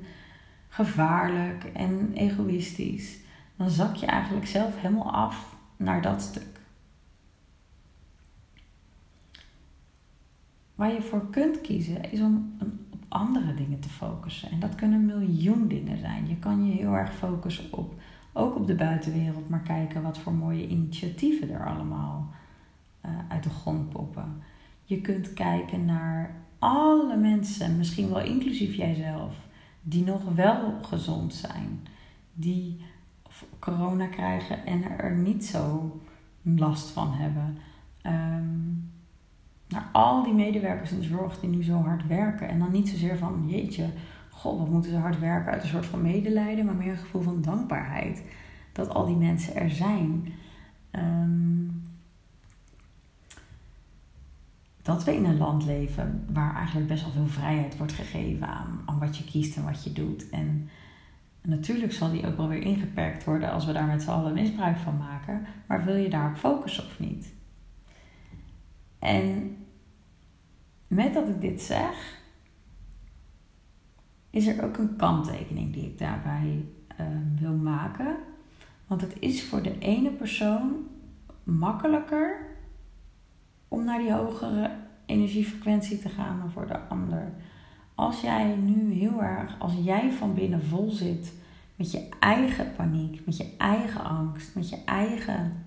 gevaarlijk 0.68 1.64
en 1.64 2.14
egoïstisch, 2.14 3.18
dan 3.56 3.70
zak 3.70 3.96
je 3.96 4.06
eigenlijk 4.06 4.48
zelf 4.48 4.82
helemaal 4.82 5.12
af 5.12 5.56
naar 5.78 6.02
dat 6.02 6.22
stuk. 6.22 6.60
Waar 10.76 10.94
je 10.94 11.02
voor 11.02 11.30
kunt 11.30 11.62
kiezen 11.62 12.12
is 12.12 12.20
om 12.20 12.56
een 12.60 12.87
andere 13.08 13.54
dingen 13.54 13.80
te 13.80 13.90
focussen. 13.90 14.52
En 14.52 14.60
dat 14.60 14.76
kunnen 14.76 15.06
miljoen 15.06 15.68
dingen 15.68 16.00
zijn. 16.00 16.28
Je 16.28 16.36
kan 16.36 16.66
je 16.66 16.74
heel 16.74 16.94
erg 16.94 17.16
focussen 17.16 17.74
op, 17.74 17.94
ook 18.34 18.56
op 18.56 18.68
de 18.68 18.76
buitenwereld, 18.76 19.50
maar 19.50 19.62
kijken 19.62 20.02
wat 20.02 20.18
voor 20.18 20.34
mooie 20.34 20.68
initiatieven 20.68 21.50
er 21.50 21.68
allemaal 21.68 22.30
uh, 23.06 23.12
uit 23.28 23.44
de 23.44 23.50
grond 23.50 23.90
poppen. 23.90 24.42
Je 24.84 25.02
kunt 25.02 25.34
kijken 25.34 25.86
naar 25.86 26.36
alle 26.60 27.18
mensen, 27.18 27.78
misschien 27.78 28.10
wel 28.10 28.24
inclusief 28.24 28.76
jijzelf, 28.76 29.36
die 29.82 30.04
nog 30.04 30.24
wel 30.24 30.78
gezond 30.82 31.34
zijn, 31.34 31.88
die 32.34 32.82
corona 33.60 34.08
krijgen 34.08 34.66
en 34.66 34.84
er 34.84 35.16
niet 35.16 35.46
zo 35.46 36.00
last 36.42 36.90
van 36.90 37.14
hebben. 37.14 37.58
Um, 38.04 38.92
naar 39.68 39.90
al 39.92 40.24
die 40.24 40.34
medewerkers 40.34 40.92
in 40.92 41.00
de 41.00 41.06
zorg 41.06 41.40
die 41.40 41.50
nu 41.50 41.64
zo 41.64 41.82
hard 41.82 42.08
werken. 42.08 42.50
En 42.50 42.60
dan 42.60 42.72
niet 42.72 42.90
zozeer 42.90 43.18
van, 43.18 43.44
jeetje, 43.48 43.90
god, 44.30 44.60
wat 44.60 44.70
moeten 44.70 44.92
ze 44.92 44.98
hard 44.98 45.20
werken 45.20 45.52
uit 45.52 45.64
een 45.64 45.70
soort 45.70 45.86
van 45.86 46.02
medelijden, 46.02 46.66
maar 46.66 46.76
meer 46.76 46.92
een 46.92 46.98
gevoel 46.98 47.22
van 47.22 47.42
dankbaarheid. 47.42 48.24
Dat 48.72 48.90
al 48.90 49.06
die 49.06 49.16
mensen 49.16 49.56
er 49.56 49.70
zijn. 49.70 50.34
Ehm, 50.92 51.66
dat 54.82 55.04
we 55.04 55.16
in 55.16 55.26
een 55.26 55.38
land 55.38 55.66
leven 55.66 56.26
waar 56.34 56.56
eigenlijk 56.56 56.88
best 56.88 57.04
wel 57.04 57.12
veel 57.12 57.28
vrijheid 57.28 57.78
wordt 57.78 57.94
gegeven 57.94 58.48
aan, 58.48 58.82
aan 58.86 59.00
wat 59.00 59.18
je 59.18 59.24
kiest 59.24 59.56
en 59.56 59.64
wat 59.64 59.84
je 59.84 59.94
doet. 59.94 60.30
En 60.30 60.70
natuurlijk 61.42 61.94
zal 61.94 62.12
die 62.12 62.28
ook 62.28 62.38
wel 62.38 62.48
weer 62.48 62.62
ingeperkt 62.62 63.24
worden 63.24 63.52
als 63.52 63.66
we 63.66 63.74
daar 63.74 63.88
met 63.88 64.02
z'n 64.02 64.10
allen 64.10 64.34
misbruik 64.34 64.78
van 64.78 64.98
maken. 64.98 65.46
Maar 65.68 65.86
wil 65.86 65.96
je 65.96 66.10
daarop 66.10 66.38
focussen 66.38 66.86
of 66.86 67.00
niet? 67.00 67.36
En 69.00 69.58
met 70.88 71.14
dat 71.14 71.28
ik 71.28 71.42
dit 71.42 71.62
zeg, 71.62 72.22
is 74.30 74.48
er 74.48 74.64
ook 74.64 74.78
een 74.78 74.96
kanttekening 74.96 75.74
die 75.74 75.86
ik 75.86 75.98
daarbij 75.98 76.66
ehm, 76.88 77.36
wil 77.40 77.56
maken. 77.56 78.16
Want 78.88 79.02
het 79.02 79.20
is 79.20 79.44
voor 79.44 79.62
de 79.62 79.78
ene 79.80 80.12
persoon 80.12 80.88
makkelijker 81.44 82.46
om 83.68 83.84
naar 83.84 84.00
die 84.00 84.14
hogere 84.14 84.72
energiefrequentie 85.06 86.00
te 86.00 86.10
gaan 86.10 86.40
dan 86.40 86.52
voor 86.52 86.68
de 86.68 86.80
ander. 86.80 87.34
Als 87.96 88.22
jij 88.22 88.56
nu 88.56 88.94
heel 88.94 89.24
erg, 89.24 89.60
als 89.60 89.74
jij 89.84 90.12
van 90.12 90.34
binnen 90.34 90.64
vol 90.64 90.90
zit 90.92 91.34
met 91.76 91.92
je 91.92 92.10
eigen 92.20 92.72
paniek, 92.76 93.26
met 93.26 93.38
je 93.38 93.56
eigen 93.58 94.04
angst, 94.04 94.56
met 94.56 94.70
je 94.70 94.84
eigen 94.86 95.66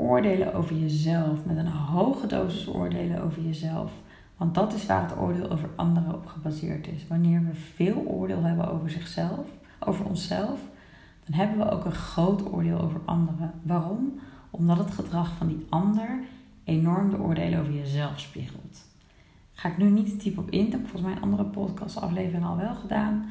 oordelen 0.00 0.54
over 0.54 0.76
jezelf, 0.76 1.44
met 1.44 1.56
een 1.56 1.66
hoge 1.66 2.26
dosis 2.26 2.68
oordelen 2.68 3.22
over 3.22 3.42
jezelf. 3.42 3.92
Want 4.36 4.54
dat 4.54 4.74
is 4.74 4.86
waar 4.86 5.02
het 5.02 5.18
oordeel 5.18 5.50
over 5.50 5.68
anderen 5.76 6.14
op 6.14 6.26
gebaseerd 6.26 6.88
is. 6.88 7.06
Wanneer 7.06 7.44
we 7.44 7.54
veel 7.54 7.96
oordeel 7.96 8.42
hebben 8.42 8.70
over 8.70 8.90
zichzelf, 8.90 9.46
over 9.78 10.04
onszelf, 10.04 10.60
dan 11.24 11.38
hebben 11.38 11.58
we 11.58 11.70
ook 11.70 11.84
een 11.84 11.92
groot 11.92 12.52
oordeel 12.52 12.80
over 12.80 13.00
anderen. 13.04 13.52
Waarom? 13.62 14.20
Omdat 14.50 14.78
het 14.78 14.90
gedrag 14.90 15.36
van 15.36 15.46
die 15.46 15.66
ander 15.68 16.18
enorm 16.64 17.10
de 17.10 17.18
oordelen 17.18 17.60
over 17.60 17.72
jezelf 17.72 18.20
spiegelt. 18.20 18.88
Ga 19.52 19.68
ik 19.68 19.78
nu 19.78 19.90
niet 19.90 20.22
diep 20.22 20.38
op 20.38 20.50
in. 20.50 20.64
Dat 20.64 20.72
heb 20.72 20.80
ik 20.80 20.88
volgens 20.88 21.12
mij 21.12 21.16
een 21.16 21.30
andere 21.30 21.44
podcastaflevering 21.44 22.44
al 22.44 22.56
wel 22.56 22.74
gedaan. 22.74 23.30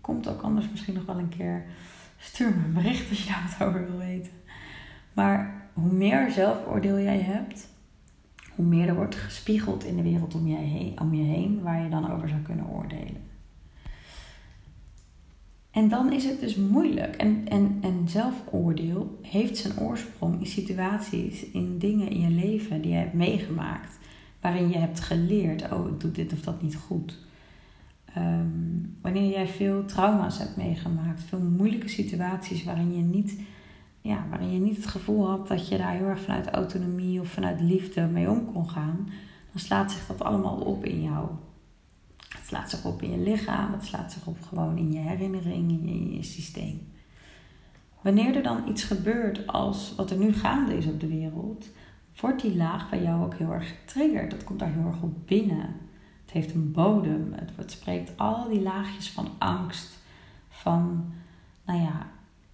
Komt 0.00 0.28
ook 0.28 0.42
anders 0.42 0.70
misschien 0.70 0.94
nog 0.94 1.04
wel 1.04 1.18
een 1.18 1.28
keer. 1.28 1.64
Stuur 2.18 2.48
me 2.48 2.64
een 2.64 2.72
bericht 2.72 3.08
als 3.08 3.22
je 3.22 3.28
daar 3.28 3.56
wat 3.58 3.68
over 3.68 3.86
wil 3.90 3.98
weten. 3.98 4.32
Maar 5.12 5.61
hoe 5.72 5.92
meer 5.92 6.30
zelfoordeel 6.30 6.98
jij 6.98 7.20
hebt, 7.20 7.68
hoe 8.54 8.64
meer 8.64 8.88
er 8.88 8.94
wordt 8.94 9.14
gespiegeld 9.14 9.84
in 9.84 9.96
de 9.96 10.02
wereld 10.02 10.34
om 10.34 10.46
je 10.46 10.56
heen, 10.56 11.00
om 11.00 11.14
je 11.14 11.22
heen 11.22 11.62
waar 11.62 11.82
je 11.82 11.88
dan 11.88 12.12
over 12.12 12.28
zou 12.28 12.40
kunnen 12.40 12.68
oordelen. 12.68 13.30
En 15.72 15.88
dan 15.88 16.12
is 16.12 16.24
het 16.24 16.40
dus 16.40 16.56
moeilijk. 16.56 17.16
En, 17.16 17.42
en, 17.48 17.78
en 17.80 18.08
zelfoordeel 18.08 19.18
heeft 19.22 19.56
zijn 19.56 19.78
oorsprong 19.78 20.40
in 20.40 20.46
situaties, 20.46 21.50
in 21.50 21.78
dingen 21.78 22.10
in 22.10 22.20
je 22.20 22.30
leven 22.30 22.82
die 22.82 22.90
je 22.90 22.96
hebt 22.96 23.12
meegemaakt. 23.12 23.98
Waarin 24.40 24.68
je 24.68 24.78
hebt 24.78 25.00
geleerd, 25.00 25.72
oh 25.72 25.88
ik 25.88 26.00
doe 26.00 26.10
dit 26.10 26.32
of 26.32 26.40
dat 26.40 26.62
niet 26.62 26.76
goed. 26.76 27.18
Ehm, 28.14 28.46
wanneer 29.00 29.30
jij 29.30 29.46
veel 29.46 29.84
trauma's 29.84 30.38
hebt 30.38 30.56
meegemaakt, 30.56 31.22
veel 31.22 31.40
moeilijke 31.40 31.88
situaties 31.88 32.64
waarin 32.64 32.96
je, 32.96 33.02
niet, 33.02 33.40
ja, 34.02 34.26
waarin 34.30 34.52
je 34.52 34.60
niet 34.60 34.76
het 34.76 34.86
gevoel 34.86 35.28
had 35.28 35.48
dat 35.48 35.68
je 35.68 35.78
daar 35.78 35.92
heel 35.92 36.06
erg 36.06 36.20
vanuit 36.20 36.50
autonomie 36.50 37.20
of 37.20 37.28
vanuit 37.28 37.60
liefde 37.60 38.06
mee 38.06 38.30
om 38.30 38.52
kon 38.52 38.68
gaan, 38.68 39.08
dan 39.52 39.60
slaat 39.60 39.92
zich 39.92 40.06
dat 40.06 40.22
allemaal 40.22 40.56
op 40.56 40.84
in 40.84 41.02
jou. 41.02 41.28
Het 42.28 42.46
slaat 42.46 42.70
zich 42.70 42.84
op 42.84 43.02
in 43.02 43.10
je 43.10 43.18
lichaam, 43.18 43.72
het 43.72 43.84
slaat 43.84 44.12
zich 44.12 44.26
op 44.26 44.42
gewoon 44.42 44.76
in 44.76 44.92
je 44.92 44.98
herinnering, 44.98 45.70
in 45.70 46.12
je, 46.12 46.22
systeem. 46.22 46.90
Wanneer 48.00 48.36
er 48.36 48.42
dan 48.42 48.68
iets 48.68 48.84
gebeurt 48.84 49.46
als 49.46 49.94
wat 49.94 50.10
er 50.10 50.16
nu 50.16 50.32
gaande 50.32 50.76
is 50.76 50.86
op 50.86 51.00
de 51.00 51.06
wereld, 51.06 51.68
wordt 52.20 52.42
die 52.42 52.56
laag 52.56 52.90
bij 52.90 53.02
jou 53.02 53.24
ook 53.24 53.34
heel 53.34 53.52
erg 53.52 53.68
getriggerd. 53.68 54.30
Dat 54.30 54.44
komt 54.44 54.58
daar 54.58 54.72
heel 54.72 54.86
erg 54.86 55.02
op 55.02 55.26
binnen. 55.26 55.76
Het 56.22 56.30
heeft 56.32 56.54
een 56.54 56.72
bodem. 56.72 57.32
Het, 57.56 57.70
spreekt 57.70 58.18
al 58.18 58.48
die 58.48 58.62
laagjes 58.62 59.10
van 59.10 59.28
angst, 59.38 59.98
van, 60.48 61.12
nou 61.64 61.80
ja, 61.80 62.06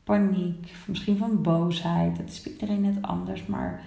paniek, 0.09 0.73
misschien 0.87 1.17
van 1.17 1.43
boosheid. 1.43 2.19
Het 2.19 2.31
is 2.31 2.47
iedereen 2.47 2.81
net 2.81 3.03
anders, 3.03 3.47
maar 3.47 3.83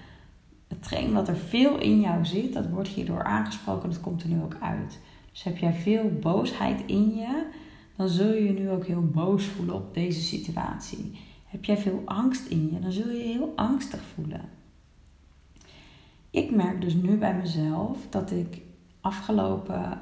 hetgeen 0.68 1.14
wat 1.14 1.28
er 1.28 1.36
veel 1.36 1.80
in 1.80 2.00
jou 2.00 2.26
zit, 2.26 2.54
dat 2.54 2.70
wordt 2.70 2.90
hierdoor 2.90 3.24
aangesproken. 3.24 3.90
Dat 3.90 4.00
komt 4.02 4.24
er 4.24 4.30
nu 4.30 4.42
ook 4.42 4.58
uit. 4.60 5.00
Dus 5.32 5.44
heb 5.44 5.58
jij 5.58 5.74
veel 5.74 6.12
boosheid 6.22 6.82
in 6.86 7.16
je, 7.16 7.46
dan 7.96 8.10
zul 8.10 8.34
je 8.34 8.44
je 8.44 8.52
nu 8.52 8.70
ook 8.70 8.86
heel 8.86 9.06
boos 9.06 9.46
voelen 9.46 9.76
op 9.76 9.94
deze 9.94 10.22
situatie. 10.22 11.20
Heb 11.46 11.66
jij 11.66 11.78
veel 11.78 12.02
angst 12.06 12.48
in 12.48 12.70
je, 12.74 12.80
dan 12.80 12.92
zul 12.92 13.10
je 13.10 13.18
je 13.18 13.38
heel 13.38 13.54
angstig 13.56 14.02
voelen. 14.14 14.50
Ik 16.30 16.56
merk 16.56 16.82
dus 16.82 16.94
nu 16.94 17.18
bij 17.18 17.36
mezelf 17.36 17.98
dat 18.10 18.32
ik 18.32 18.62
afgelopen, 19.02 20.00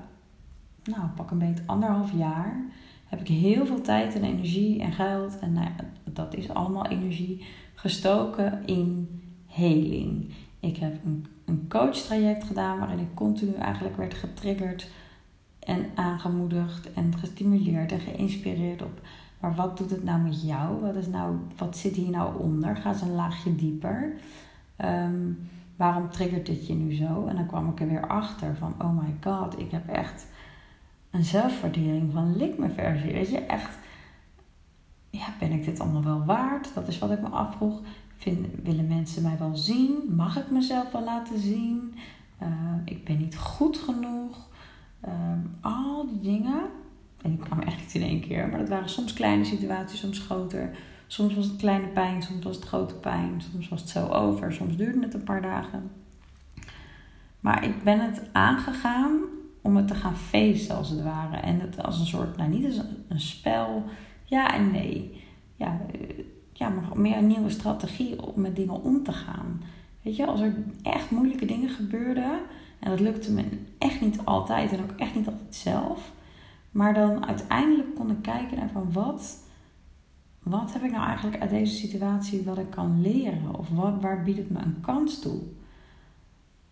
nou 0.83 1.07
pak 1.15 1.31
een 1.31 1.37
beetje 1.37 1.63
anderhalf 1.65 2.11
jaar, 2.13 2.65
heb 3.05 3.19
ik 3.19 3.27
heel 3.27 3.65
veel 3.65 3.81
tijd 3.81 4.15
en 4.15 4.23
energie 4.23 4.81
en 4.81 4.91
geld, 4.91 5.39
en 5.39 5.53
nou 5.53 5.67
dat 6.15 6.35
is 6.35 6.49
allemaal 6.49 6.85
energie, 6.85 7.45
gestoken 7.75 8.65
in 8.65 9.21
heling. 9.47 10.33
Ik 10.59 10.77
heb 10.77 11.05
een, 11.05 11.25
een 11.45 11.65
coach 11.67 11.95
traject 11.95 12.43
gedaan 12.43 12.79
waarin 12.79 12.99
ik 12.99 13.15
continu 13.15 13.53
eigenlijk 13.53 13.97
werd 13.97 14.13
getriggerd 14.13 14.89
en 15.59 15.85
aangemoedigd 15.95 16.93
en 16.93 17.17
gestimuleerd 17.17 17.91
en 17.91 17.99
geïnspireerd 17.99 18.81
op. 18.81 19.01
Maar 19.39 19.55
wat 19.55 19.77
doet 19.77 19.89
het 19.89 20.03
nou 20.03 20.21
met 20.21 20.41
jou? 20.41 20.81
Wat, 20.81 20.95
is 20.95 21.07
nou, 21.07 21.37
wat 21.57 21.77
zit 21.77 21.95
hier 21.95 22.09
nou 22.09 22.39
onder? 22.39 22.75
Ga 22.75 22.91
eens 22.91 23.01
een 23.01 23.15
laagje 23.15 23.55
dieper. 23.55 24.13
Ehm, 24.75 25.31
waarom 25.75 26.09
triggert 26.09 26.45
dit 26.45 26.67
je 26.67 26.73
nu 26.73 26.95
zo? 26.95 27.25
En 27.25 27.35
dan 27.35 27.47
kwam 27.47 27.69
ik 27.69 27.79
er 27.79 27.87
weer 27.87 28.07
achter 28.07 28.55
van, 28.55 28.73
oh 28.81 28.97
my 28.97 29.15
god, 29.21 29.59
ik 29.59 29.71
heb 29.71 29.87
echt 29.87 30.27
een 31.11 31.23
zelfwaardering 31.23 32.11
van 32.13 32.37
lik 32.37 32.57
me 32.57 32.69
versie. 32.69 33.13
Weet 33.13 33.29
je, 33.29 33.37
echt, 33.37 33.77
ja, 35.09 35.25
ben 35.39 35.51
ik 35.51 35.65
dit 35.65 35.79
allemaal 35.79 36.03
wel 36.03 36.25
waard? 36.25 36.73
Dat 36.73 36.87
is 36.87 36.99
wat 36.99 37.11
ik 37.11 37.21
me 37.21 37.27
afvroeg. 37.27 37.81
Vind, 38.17 38.47
willen 38.63 38.87
mensen 38.87 39.23
mij 39.23 39.37
wel 39.37 39.55
zien? 39.55 40.15
Mag 40.15 40.37
ik 40.37 40.51
mezelf 40.51 40.91
wel 40.91 41.03
laten 41.03 41.39
zien? 41.39 41.95
Ehm, 42.39 42.77
ik 42.85 43.05
ben 43.05 43.17
niet 43.17 43.37
goed 43.37 43.77
genoeg. 43.77 44.47
Ehm, 45.01 45.39
al 45.61 46.07
die 46.07 46.19
dingen. 46.19 46.61
En 47.21 47.29
die 47.29 47.39
kwamen 47.39 47.65
echt 47.65 47.79
niet 47.79 47.93
in 47.93 48.01
één 48.01 48.19
keer. 48.19 48.47
Maar 48.47 48.59
dat 48.59 48.69
waren 48.69 48.89
soms 48.89 49.13
kleine 49.13 49.45
situaties, 49.45 49.99
soms 49.99 50.19
groter. 50.19 50.77
Soms 51.07 51.35
was 51.35 51.45
het 51.45 51.55
kleine 51.55 51.87
pijn, 51.87 52.21
soms 52.21 52.43
was 52.43 52.55
het 52.55 52.65
grote 52.65 52.95
pijn. 52.95 53.41
Soms 53.51 53.69
was 53.69 53.81
het 53.81 53.89
zo 53.89 54.07
over, 54.07 54.53
soms 54.53 54.75
duurde 54.75 55.01
het 55.01 55.13
een 55.13 55.23
paar 55.23 55.41
dagen. 55.41 55.91
Maar 57.39 57.63
ik 57.63 57.83
ben 57.83 57.99
het 57.99 58.21
aangegaan 58.31 59.19
om 59.61 59.75
het 59.75 59.87
te 59.87 59.95
gaan 59.95 60.15
feesten 60.15 60.75
als 60.75 60.89
het 60.89 61.03
ware. 61.03 61.37
En 61.37 61.59
het 61.59 61.83
als 61.83 61.99
een 61.99 62.05
soort, 62.05 62.37
nou 62.37 62.49
niet 62.49 62.65
als 62.65 62.81
een 63.07 63.19
spel. 63.19 63.83
Ja 64.29 64.53
en 64.53 64.71
nee. 64.71 65.23
Ja, 65.55 65.81
eh, 65.91 66.23
ja, 66.53 66.69
maar 66.69 66.99
meer 66.99 67.17
een 67.17 67.27
nieuwe 67.27 67.49
strategie 67.49 68.21
om 68.21 68.41
met 68.41 68.55
dingen 68.55 68.83
om 68.83 69.03
te 69.03 69.13
gaan. 69.13 69.61
Weet 70.01 70.15
je, 70.15 70.25
als 70.25 70.41
er 70.41 70.53
echt 70.81 71.11
moeilijke 71.11 71.45
dingen 71.45 71.69
gebeurden 71.69 72.39
en 72.79 72.89
dat 72.89 72.99
lukte 72.99 73.31
me 73.31 73.43
echt 73.77 74.01
niet 74.01 74.19
altijd 74.25 74.71
en 74.71 74.83
ook 74.83 74.97
echt 74.97 75.15
niet 75.15 75.27
altijd 75.27 75.55
zelf. 75.55 76.11
Maar 76.71 76.93
dan 76.93 77.25
uiteindelijk 77.25 77.95
kon 77.95 78.11
ik 78.11 78.21
kijken 78.21 78.57
naar 78.57 78.69
van 78.69 78.91
wat, 78.91 79.39
wat 80.43 80.73
heb 80.73 80.83
ik 80.83 80.91
nou 80.91 81.05
eigenlijk 81.05 81.41
uit 81.41 81.49
deze 81.49 81.75
situatie 81.75 82.43
wat 82.43 82.57
ik 82.57 82.69
kan 82.69 83.01
leren? 83.01 83.55
Of 83.57 83.69
wat, 83.69 84.01
waar 84.01 84.23
biedt 84.23 84.37
het 84.37 84.49
me 84.49 84.59
een 84.59 84.81
kans 84.81 85.19
toe? 85.19 85.41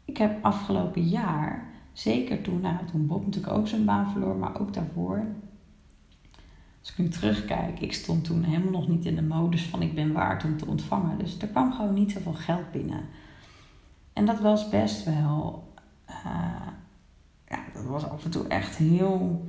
Ik 0.05 0.17
heb 0.17 0.43
afgelopen 0.43 1.07
jaar, 1.07 1.69
zeker 1.93 2.41
toen, 2.41 2.61
nou, 2.61 2.85
toen 2.91 3.07
Bob 3.07 3.25
natuurlijk 3.25 3.53
ook 3.53 3.67
zijn 3.67 3.85
baan 3.85 4.11
verloor, 4.11 4.35
maar 4.35 4.59
ook 4.59 4.73
daarvoor. 4.73 5.25
Als 6.87 6.95
ik 6.95 7.05
nu 7.05 7.11
terugkijk, 7.11 7.79
ik 7.79 7.93
stond 7.93 8.23
toen 8.23 8.43
helemaal 8.43 8.71
nog 8.71 8.87
niet 8.87 9.05
in 9.05 9.15
de 9.15 9.21
modus 9.21 9.63
van 9.63 9.81
ik 9.81 9.95
ben 9.95 10.11
waard 10.11 10.43
om 10.43 10.57
te 10.57 10.65
ontvangen. 10.65 11.17
Dus 11.17 11.37
er 11.37 11.47
kwam 11.47 11.73
gewoon 11.73 11.93
niet 11.93 12.11
zoveel 12.11 12.33
geld 12.33 12.71
binnen. 12.71 13.05
En 14.13 14.25
dat 14.25 14.39
was 14.39 14.69
best 14.69 15.03
wel 15.03 15.73
uh, 16.09 16.67
ja, 17.47 17.63
dat 17.73 17.83
was 17.83 18.09
af 18.09 18.23
en 18.23 18.31
toe 18.31 18.47
echt 18.47 18.75
heel 18.75 19.47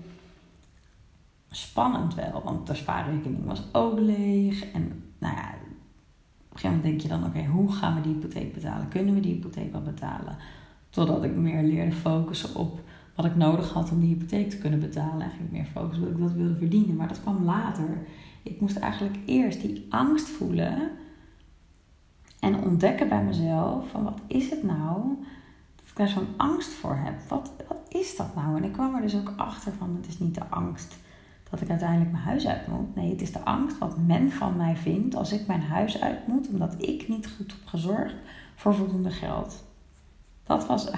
spannend 1.50 2.14
wel. 2.14 2.42
Want 2.44 2.66
de 2.66 2.74
spaarrekening 2.74 3.44
was 3.44 3.62
ook 3.72 3.98
leeg. 3.98 4.72
En 4.72 5.02
nou 5.18 5.34
ja, 5.34 5.48
op 5.48 6.52
een 6.52 6.58
gegeven 6.58 6.76
moment 6.76 6.82
denk 6.82 7.00
je 7.00 7.08
dan, 7.08 7.24
oké, 7.24 7.44
hoe 7.44 7.72
gaan 7.72 7.94
we 7.94 8.00
die 8.00 8.12
hypotheek 8.12 8.52
betalen? 8.52 8.88
Kunnen 8.88 9.14
we 9.14 9.20
die 9.20 9.34
hypotheek 9.34 9.72
wel 9.72 9.82
betalen? 9.82 10.36
Totdat 10.90 11.24
ik 11.24 11.36
meer 11.36 11.62
leerde 11.62 11.92
focussen 11.92 12.54
op 12.54 12.80
wat 13.18 13.26
ik 13.26 13.36
nodig 13.36 13.72
had 13.72 13.90
om 13.90 14.00
die 14.00 14.08
hypotheek 14.08 14.50
te 14.50 14.58
kunnen 14.58 14.80
betalen. 14.80 15.22
En 15.22 15.30
ging 15.30 15.50
meer 15.50 15.64
focussen 15.64 16.06
op 16.06 16.12
ik 16.12 16.20
dat 16.20 16.32
wilde 16.32 16.56
verdienen. 16.56 16.96
Maar 16.96 17.08
dat 17.08 17.20
kwam 17.20 17.44
later. 17.44 18.06
Ik 18.42 18.60
moest 18.60 18.76
eigenlijk 18.76 19.16
eerst 19.26 19.60
die 19.60 19.86
angst 19.90 20.28
voelen. 20.28 20.90
En 22.40 22.62
ontdekken 22.62 23.08
bij 23.08 23.22
mezelf 23.22 23.90
van 23.90 24.04
wat 24.04 24.20
is 24.26 24.50
het 24.50 24.62
nou 24.62 25.16
daar 25.98 26.08
zo'n 26.08 26.34
angst 26.36 26.70
voor 26.70 26.96
heb. 26.96 27.28
Wat, 27.28 27.52
wat 27.68 27.80
is 27.88 28.16
dat 28.16 28.34
nou? 28.34 28.56
En 28.56 28.64
ik 28.64 28.72
kwam 28.72 28.94
er 28.94 29.00
dus 29.00 29.16
ook 29.16 29.32
achter 29.36 29.72
van, 29.72 29.96
het 29.96 30.06
is 30.06 30.18
niet 30.18 30.34
de 30.34 30.46
angst 30.48 30.96
dat 31.50 31.60
ik 31.60 31.70
uiteindelijk 31.70 32.10
mijn 32.12 32.24
huis 32.24 32.46
uit 32.46 32.66
moet. 32.66 32.94
Nee, 32.94 33.10
het 33.10 33.20
is 33.20 33.32
de 33.32 33.44
angst 33.44 33.78
wat 33.78 33.98
men 33.98 34.30
van 34.30 34.56
mij 34.56 34.76
vindt 34.76 35.14
als 35.14 35.32
ik 35.32 35.46
mijn 35.46 35.62
huis 35.62 36.00
uit 36.00 36.26
moet, 36.26 36.48
omdat 36.48 36.74
ik 36.82 37.08
niet 37.08 37.28
goed 37.36 37.50
heb 37.52 37.60
gezorgd 37.64 38.14
voor 38.54 38.74
voldoende 38.74 39.10
geld. 39.10 39.64
Dat 40.42 40.66
was. 40.66 40.90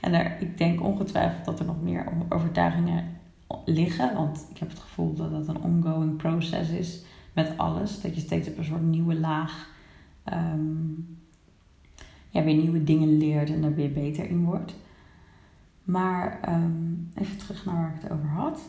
En 0.00 0.14
er, 0.14 0.40
ik 0.40 0.58
denk 0.58 0.82
ongetwijfeld 0.82 1.44
dat 1.44 1.58
er 1.58 1.66
nog 1.66 1.82
meer 1.82 2.12
overtuigingen 2.28 3.20
liggen, 3.64 4.14
want 4.14 4.46
ik 4.50 4.58
heb 4.58 4.68
het 4.68 4.78
gevoel 4.78 5.14
dat 5.14 5.30
dat 5.30 5.48
een 5.48 5.62
ongoing 5.62 6.16
proces 6.16 6.68
is 6.68 7.04
met 7.32 7.58
alles. 7.58 8.00
Dat 8.00 8.14
je 8.14 8.20
steeds 8.20 8.48
op 8.48 8.58
een 8.58 8.64
soort 8.64 8.82
nieuwe 8.82 9.14
laag 9.14 9.70
um, 10.32 11.18
ja, 12.28 12.42
weer 12.42 12.56
nieuwe 12.56 12.84
dingen 12.84 13.16
leert 13.16 13.50
en 13.50 13.64
er 13.64 13.74
weer 13.74 13.92
beter 13.92 14.28
in 14.28 14.44
wordt. 14.44 14.74
Maar 15.84 16.40
ehm, 16.40 16.92
even 17.14 17.36
terug 17.36 17.64
naar 17.64 17.74
waar 17.74 17.94
ik 17.94 18.02
het 18.02 18.12
over 18.12 18.28
had. 18.28 18.60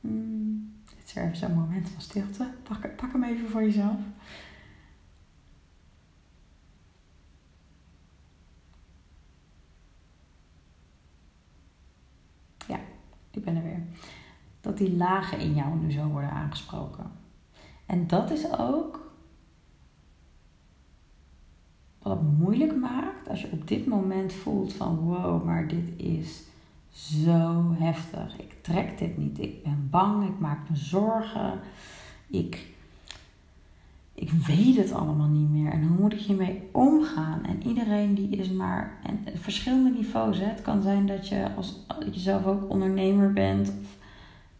Hmm, 0.00 0.72
dit 0.84 1.16
is 1.32 1.38
zo'n 1.38 1.54
moment 1.54 1.88
van 1.88 2.00
stilte. 2.00 2.48
Pak, 2.62 2.96
pak 2.96 3.12
hem 3.12 3.24
even 3.24 3.48
voor 3.48 3.62
jezelf. 3.62 3.96
Ik 13.38 13.44
ben 13.44 13.56
er 13.56 13.62
weer. 13.62 13.82
Dat 14.60 14.78
die 14.78 14.96
lagen 14.96 15.38
in 15.38 15.54
jou 15.54 15.78
nu 15.78 15.90
zo 15.90 16.06
worden 16.06 16.30
aangesproken. 16.30 17.10
En 17.86 18.06
dat 18.06 18.30
is 18.30 18.58
ook 18.58 19.12
wat 22.02 22.18
het 22.18 22.38
moeilijk 22.38 22.76
maakt 22.76 23.28
als 23.28 23.40
je 23.40 23.52
op 23.52 23.68
dit 23.68 23.86
moment 23.86 24.32
voelt 24.32 24.72
van 24.72 24.96
wow, 24.96 25.44
maar 25.44 25.68
dit 25.68 25.92
is 25.96 26.42
zo 26.90 27.74
heftig. 27.78 28.38
Ik 28.38 28.62
trek 28.62 28.98
dit 28.98 29.16
niet. 29.16 29.38
Ik 29.38 29.62
ben 29.62 29.88
bang. 29.90 30.28
Ik 30.28 30.38
maak 30.38 30.68
me 30.68 30.76
zorgen. 30.76 31.60
Ik, 32.26 32.74
ik 34.20 34.30
weet 34.30 34.76
het 34.76 34.92
allemaal 34.92 35.28
niet 35.28 35.50
meer. 35.50 35.72
En 35.72 35.86
hoe 35.86 36.00
moet 36.00 36.12
ik 36.12 36.18
hiermee 36.18 36.68
omgaan? 36.72 37.44
En 37.44 37.66
iedereen 37.66 38.14
die 38.14 38.28
is 38.28 38.50
maar. 38.50 38.98
En 39.02 39.38
verschillende 39.38 39.90
niveaus. 39.90 40.38
Hè. 40.38 40.44
Het 40.44 40.62
kan 40.62 40.82
zijn 40.82 41.06
dat 41.06 41.28
je, 41.28 41.48
als, 41.56 41.84
dat 41.86 42.14
je 42.14 42.20
zelf 42.20 42.46
ook 42.46 42.70
ondernemer 42.70 43.32
bent. 43.32 43.68
Of 43.68 43.96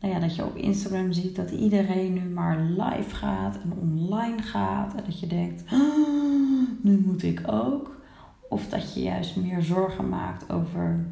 nou 0.00 0.14
ja, 0.14 0.20
dat 0.20 0.36
je 0.36 0.44
op 0.44 0.56
Instagram 0.56 1.12
ziet 1.12 1.36
dat 1.36 1.50
iedereen 1.50 2.12
nu 2.12 2.20
maar 2.20 2.60
live 2.60 3.14
gaat 3.14 3.58
en 3.62 3.72
online 3.80 4.42
gaat. 4.42 4.94
En 4.94 5.04
dat 5.04 5.20
je 5.20 5.26
denkt, 5.26 5.64
ah, 5.72 6.68
nu 6.80 7.02
moet 7.06 7.22
ik 7.22 7.42
ook. 7.46 8.00
Of 8.48 8.68
dat 8.68 8.94
je 8.94 9.02
juist 9.02 9.36
meer 9.36 9.62
zorgen 9.62 10.08
maakt 10.08 10.50
over, 10.52 11.06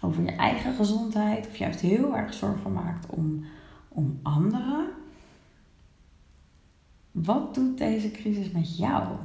over 0.00 0.22
je 0.22 0.32
eigen 0.32 0.74
gezondheid. 0.74 1.46
Of 1.46 1.56
juist 1.56 1.80
heel 1.80 2.16
erg 2.16 2.34
zorgen 2.34 2.72
maakt 2.72 3.06
om, 3.10 3.44
om 3.88 4.18
anderen. 4.22 4.86
Wat 7.10 7.54
doet 7.54 7.78
deze 7.78 8.10
crisis 8.10 8.50
met 8.50 8.76
jou? 8.76 9.16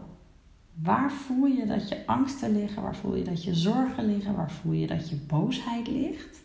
Waar 0.74 1.12
voel 1.12 1.46
je 1.46 1.66
dat 1.66 1.90
je 1.90 2.08
angsten 2.08 2.54
liggen? 2.54 2.82
Waar 2.82 2.96
voel 2.96 3.16
je 3.16 3.24
dat 3.24 3.44
je 3.44 3.56
zorgen 3.56 4.06
liggen? 4.06 4.36
Waar 4.36 4.52
voel 4.52 4.74
je 4.74 4.88
dat 4.88 5.10
je 5.10 5.16
boosheid 5.16 5.88
ligt? 5.88 6.44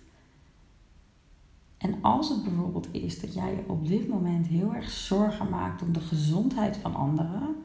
En 1.76 1.94
als 2.00 2.28
het 2.28 2.44
bijvoorbeeld 2.44 2.88
is 2.92 3.20
dat 3.20 3.34
jij 3.34 3.50
je 3.50 3.64
op 3.66 3.88
dit 3.88 4.08
moment 4.08 4.46
heel 4.46 4.74
erg 4.74 4.90
zorgen 4.90 5.48
maakt 5.48 5.82
om 5.82 5.92
de 5.92 6.00
gezondheid 6.00 6.76
van 6.76 6.94
anderen, 6.94 7.56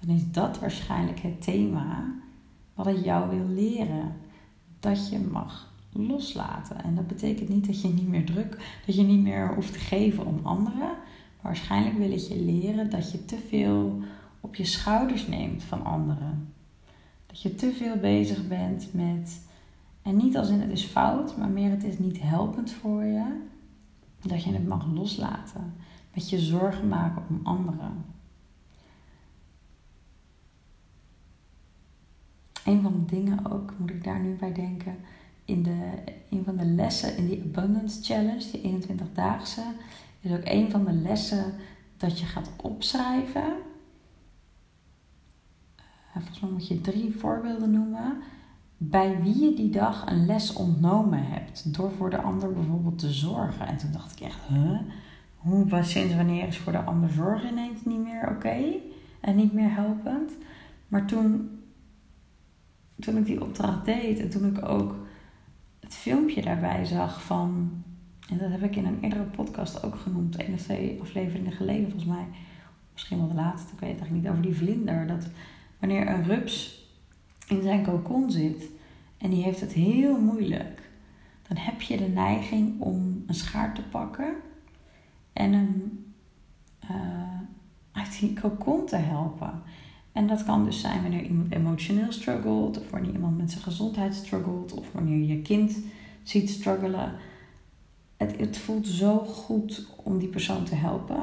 dan 0.00 0.14
is 0.14 0.30
dat 0.30 0.58
waarschijnlijk 0.58 1.20
het 1.20 1.42
thema 1.42 2.14
wat 2.74 2.86
ik 2.86 3.04
jou 3.04 3.36
wil 3.36 3.48
leren. 3.48 4.16
Dat 4.80 5.08
je 5.08 5.18
mag 5.18 5.72
loslaten. 5.92 6.82
En 6.82 6.94
dat 6.94 7.06
betekent 7.06 7.48
niet 7.48 7.66
dat 7.66 7.80
je 7.80 7.88
niet 7.88 8.08
meer 8.08 8.24
druk, 8.24 8.80
dat 8.86 8.94
je 8.94 9.02
niet 9.02 9.22
meer 9.22 9.54
hoeft 9.54 9.72
te 9.72 9.78
geven 9.78 10.26
om 10.26 10.40
anderen. 10.42 10.90
Waarschijnlijk 11.44 11.98
wil 11.98 12.12
ik 12.12 12.18
je 12.18 12.40
leren 12.40 12.90
dat 12.90 13.12
je 13.12 13.24
te 13.24 13.38
veel 13.48 14.02
op 14.40 14.54
je 14.54 14.64
schouders 14.64 15.26
neemt 15.26 15.62
van 15.62 15.84
anderen. 15.84 16.52
Dat 17.26 17.42
je 17.42 17.54
te 17.54 17.72
veel 17.72 17.96
bezig 17.96 18.48
bent 18.48 18.88
met 18.92 19.40
en 20.02 20.16
niet 20.16 20.36
als 20.36 20.48
in 20.48 20.60
het 20.60 20.70
is 20.70 20.84
fout, 20.84 21.36
maar 21.36 21.48
meer 21.48 21.70
het 21.70 21.84
is 21.84 21.98
niet 21.98 22.20
helpend 22.20 22.70
voor 22.70 23.04
je. 23.04 23.40
Dat 24.20 24.42
je 24.42 24.52
het 24.52 24.68
mag 24.68 24.86
loslaten. 24.94 25.74
Met 26.14 26.30
je 26.30 26.38
zorgen 26.38 26.88
maken 26.88 27.22
om 27.28 27.40
anderen. 27.42 28.04
Een 32.64 32.82
van 32.82 32.92
de 32.92 33.14
dingen 33.14 33.52
ook, 33.52 33.72
moet 33.78 33.90
ik 33.90 34.04
daar 34.04 34.20
nu 34.20 34.34
bij 34.34 34.52
denken, 34.52 34.96
in 35.44 35.62
de, 35.62 35.92
een 36.30 36.44
van 36.44 36.56
de 36.56 36.66
lessen 36.66 37.16
in 37.16 37.26
die 37.26 37.42
Abundance 37.42 38.02
Challenge, 38.02 38.50
die 38.50 38.82
21-daagse, 38.82 39.62
is 40.24 40.32
ook 40.32 40.44
een 40.44 40.70
van 40.70 40.84
de 40.84 40.92
lessen 40.92 41.54
dat 41.96 42.18
je 42.18 42.26
gaat 42.26 42.50
opschrijven. 42.56 43.52
Eh, 45.76 45.84
volgens 46.12 46.40
mij 46.40 46.50
moet 46.50 46.68
je 46.68 46.80
drie 46.80 47.14
voorbeelden 47.16 47.70
noemen 47.70 48.22
bij 48.76 49.22
wie 49.22 49.40
je 49.44 49.54
die 49.54 49.70
dag 49.70 50.10
een 50.10 50.26
les 50.26 50.52
ontnomen 50.52 51.26
hebt. 51.26 51.74
Door 51.74 51.90
voor 51.90 52.10
de 52.10 52.20
ander 52.20 52.52
bijvoorbeeld 52.52 52.98
te 52.98 53.12
zorgen. 53.12 53.66
En 53.66 53.76
toen 53.76 53.92
dacht 53.92 54.12
ik 54.12 54.26
echt, 54.26 54.40
huh? 54.48 54.78
Hoe, 55.36 55.82
sinds 55.82 56.14
wanneer 56.14 56.46
is 56.46 56.58
voor 56.58 56.72
de 56.72 56.82
ander 56.82 57.10
zorgen 57.10 57.48
ineens 57.48 57.84
niet 57.84 58.02
meer 58.02 58.28
oké? 58.30 58.74
En 59.20 59.36
niet 59.36 59.52
meer 59.52 59.74
helpend? 59.74 60.32
Maar 60.88 61.06
toen, 61.06 61.60
toen 62.98 63.16
ik 63.16 63.26
die 63.26 63.42
opdracht 63.42 63.84
deed 63.84 64.20
en 64.20 64.30
toen 64.30 64.46
ik 64.46 64.68
ook 64.68 64.96
het 65.80 65.94
filmpje 65.94 66.42
daarbij 66.42 66.84
zag 66.84 67.22
van... 67.22 67.70
En 68.30 68.38
dat 68.38 68.50
heb 68.50 68.62
ik 68.62 68.76
in 68.76 68.86
een 68.86 69.00
eerdere 69.00 69.22
podcast 69.22 69.84
ook 69.84 69.96
genoemd. 69.96 70.40
Een 70.40 70.54
of 70.54 70.62
twee 70.62 71.00
afleveringen 71.00 71.52
geleden 71.52 71.82
volgens 71.82 72.04
mij. 72.04 72.26
Misschien 72.92 73.18
wel 73.18 73.28
de 73.28 73.34
laatste, 73.34 73.72
ik 73.72 73.80
weet 73.80 73.90
het 73.90 74.00
eigenlijk 74.00 74.22
niet. 74.22 74.28
Over 74.28 74.42
die 74.42 74.56
vlinder. 74.56 75.06
Dat 75.06 75.28
wanneer 75.78 76.08
een 76.08 76.24
rups 76.24 76.86
in 77.48 77.62
zijn 77.62 77.82
kokon 77.82 78.30
zit 78.30 78.68
en 79.18 79.30
die 79.30 79.42
heeft 79.42 79.60
het 79.60 79.72
heel 79.72 80.20
moeilijk, 80.20 80.90
dan 81.48 81.56
heb 81.56 81.80
je 81.80 81.96
de 81.96 82.08
neiging 82.08 82.80
om 82.80 83.22
een 83.26 83.34
schaar 83.34 83.74
te 83.74 83.82
pakken 83.82 84.34
en 85.32 85.52
hem 85.52 86.04
uh, 86.90 87.40
uit 87.92 88.18
die 88.20 88.32
kokon 88.32 88.86
te 88.86 88.96
helpen. 88.96 89.62
En 90.12 90.26
dat 90.26 90.44
kan 90.44 90.64
dus 90.64 90.80
zijn 90.80 91.02
wanneer 91.02 91.22
iemand 91.22 91.52
emotioneel 91.52 92.12
struggelt, 92.12 92.80
of 92.80 92.90
wanneer 92.90 93.12
iemand 93.12 93.38
met 93.38 93.50
zijn 93.50 93.62
gezondheid 93.62 94.14
struggelt, 94.14 94.72
of 94.72 94.92
wanneer 94.92 95.26
je 95.26 95.42
kind 95.42 95.78
ziet 96.22 96.50
struggelen. 96.50 97.12
Het, 98.16 98.38
het 98.38 98.58
voelt 98.58 98.86
zo 98.86 99.18
goed 99.18 99.86
om 99.96 100.18
die 100.18 100.28
persoon 100.28 100.64
te 100.64 100.74
helpen. 100.74 101.22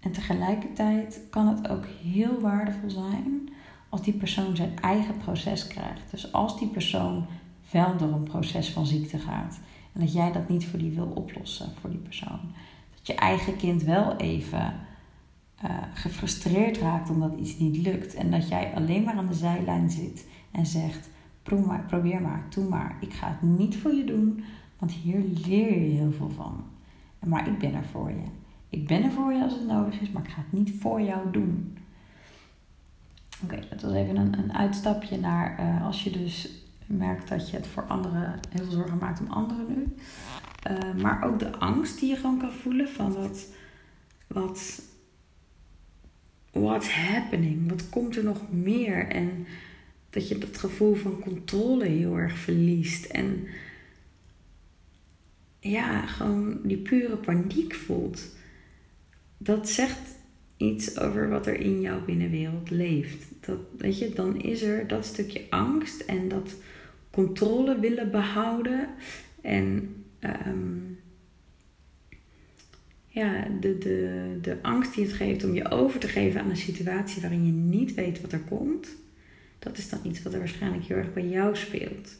En 0.00 0.12
tegelijkertijd 0.12 1.20
kan 1.30 1.46
het 1.46 1.68
ook 1.68 1.84
heel 2.02 2.40
waardevol 2.40 2.90
zijn 2.90 3.48
als 3.88 4.02
die 4.02 4.14
persoon 4.14 4.56
zijn 4.56 4.78
eigen 4.80 5.16
proces 5.16 5.66
krijgt. 5.66 6.10
Dus 6.10 6.32
als 6.32 6.58
die 6.58 6.68
persoon 6.68 7.26
wel 7.70 7.96
door 7.96 8.12
een 8.12 8.22
proces 8.22 8.70
van 8.70 8.86
ziekte 8.86 9.18
gaat 9.18 9.60
en 9.92 10.00
dat 10.00 10.12
jij 10.12 10.32
dat 10.32 10.48
niet 10.48 10.66
voor 10.66 10.78
die 10.78 10.90
wil 10.90 11.12
oplossen 11.14 11.72
voor 11.80 11.90
die 11.90 11.98
persoon. 11.98 12.40
Dat 12.94 13.06
je 13.06 13.14
eigen 13.14 13.56
kind 13.56 13.82
wel 13.82 14.16
even 14.16 14.74
uh, 15.64 15.70
gefrustreerd 15.94 16.78
raakt 16.78 17.10
omdat 17.10 17.38
iets 17.38 17.58
niet 17.58 17.76
lukt 17.76 18.14
en 18.14 18.30
dat 18.30 18.48
jij 18.48 18.72
alleen 18.74 19.02
maar 19.02 19.14
aan 19.14 19.28
de 19.28 19.34
zijlijn 19.34 19.90
zit 19.90 20.26
en 20.50 20.66
zegt: 20.66 21.08
probeer 21.86 22.22
maar, 22.22 22.46
doe 22.48 22.68
maar. 22.68 22.96
Ik 23.00 23.12
ga 23.12 23.28
het 23.28 23.42
niet 23.58 23.76
voor 23.76 23.94
je 23.94 24.04
doen, 24.04 24.44
want 24.78 24.92
hier 24.92 25.24
leer 25.46 25.82
je 25.82 25.94
heel 25.94 26.12
veel 26.12 26.30
van. 26.30 26.64
Maar 27.26 27.48
ik 27.48 27.58
ben 27.58 27.74
er 27.74 27.84
voor 27.84 28.10
je. 28.10 28.24
Ik 28.68 28.86
ben 28.86 29.02
er 29.02 29.10
voor 29.10 29.32
je 29.32 29.42
als 29.42 29.52
het 29.52 29.66
nodig 29.66 30.00
is, 30.00 30.10
maar 30.10 30.22
ik 30.22 30.30
ga 30.30 30.40
het 30.40 30.52
niet 30.52 30.80
voor 30.80 31.00
jou 31.00 31.30
doen. 31.30 31.78
Oké, 33.42 33.60
dat 33.70 33.82
was 33.82 33.92
even 33.92 34.16
een, 34.16 34.38
een 34.38 34.52
uitstapje 34.52 35.18
naar 35.18 35.60
uh, 35.60 35.86
als 35.86 36.04
je 36.04 36.10
dus 36.10 36.50
merkt 36.86 37.28
dat 37.28 37.50
je 37.50 37.56
het 37.56 37.66
voor 37.66 37.82
anderen 37.82 38.40
heel 38.50 38.64
veel 38.64 38.72
zorgen 38.72 38.98
maakt 38.98 39.20
om 39.20 39.30
anderen 39.30 39.66
nu. 39.68 39.94
Uh, 40.70 41.02
maar 41.02 41.24
ook 41.24 41.38
de 41.38 41.56
angst 41.56 42.00
die 42.00 42.08
je 42.08 42.16
gewoon 42.16 42.38
kan 42.38 42.52
voelen 42.52 42.88
van 42.88 43.12
wat, 43.12 43.46
wat, 44.26 44.82
what's 46.50 46.90
happening? 46.92 47.68
Wat 47.68 47.88
komt 47.88 48.16
er 48.16 48.24
nog 48.24 48.50
meer? 48.50 49.08
En 49.08 49.46
dat 50.10 50.28
je 50.28 50.38
dat 50.38 50.58
gevoel 50.58 50.94
van 50.94 51.20
controle 51.20 51.84
heel 51.84 52.16
erg 52.16 52.38
verliest. 52.38 53.04
En 53.04 53.46
ja, 55.70 56.06
gewoon 56.06 56.58
die 56.62 56.76
pure 56.76 57.16
paniek 57.16 57.74
voelt. 57.74 58.34
Dat 59.38 59.68
zegt 59.68 59.98
iets 60.56 60.98
over 60.98 61.28
wat 61.28 61.46
er 61.46 61.60
in 61.60 61.80
jouw 61.80 62.04
binnenwereld 62.04 62.70
leeft. 62.70 63.24
Dat, 63.40 63.58
weet 63.78 63.98
je, 63.98 64.12
dan 64.12 64.40
is 64.40 64.62
er 64.62 64.86
dat 64.86 65.04
stukje 65.04 65.44
angst 65.50 66.00
en 66.00 66.28
dat 66.28 66.54
controle 67.10 67.80
willen 67.80 68.10
behouden. 68.10 68.88
En 69.40 69.94
um, 70.20 70.98
ja, 73.06 73.48
de, 73.60 73.78
de, 73.78 74.38
de 74.42 74.56
angst 74.62 74.94
die 74.94 75.04
het 75.04 75.12
geeft 75.12 75.44
om 75.44 75.54
je 75.54 75.70
over 75.70 76.00
te 76.00 76.08
geven 76.08 76.40
aan 76.40 76.50
een 76.50 76.56
situatie 76.56 77.20
waarin 77.20 77.46
je 77.46 77.52
niet 77.52 77.94
weet 77.94 78.20
wat 78.20 78.32
er 78.32 78.40
komt. 78.48 78.88
Dat 79.58 79.78
is 79.78 79.88
dan 79.88 79.98
iets 80.02 80.22
wat 80.22 80.32
er 80.32 80.38
waarschijnlijk 80.38 80.84
heel 80.84 80.96
erg 80.96 81.12
bij 81.12 81.28
jou 81.28 81.56
speelt. 81.56 82.16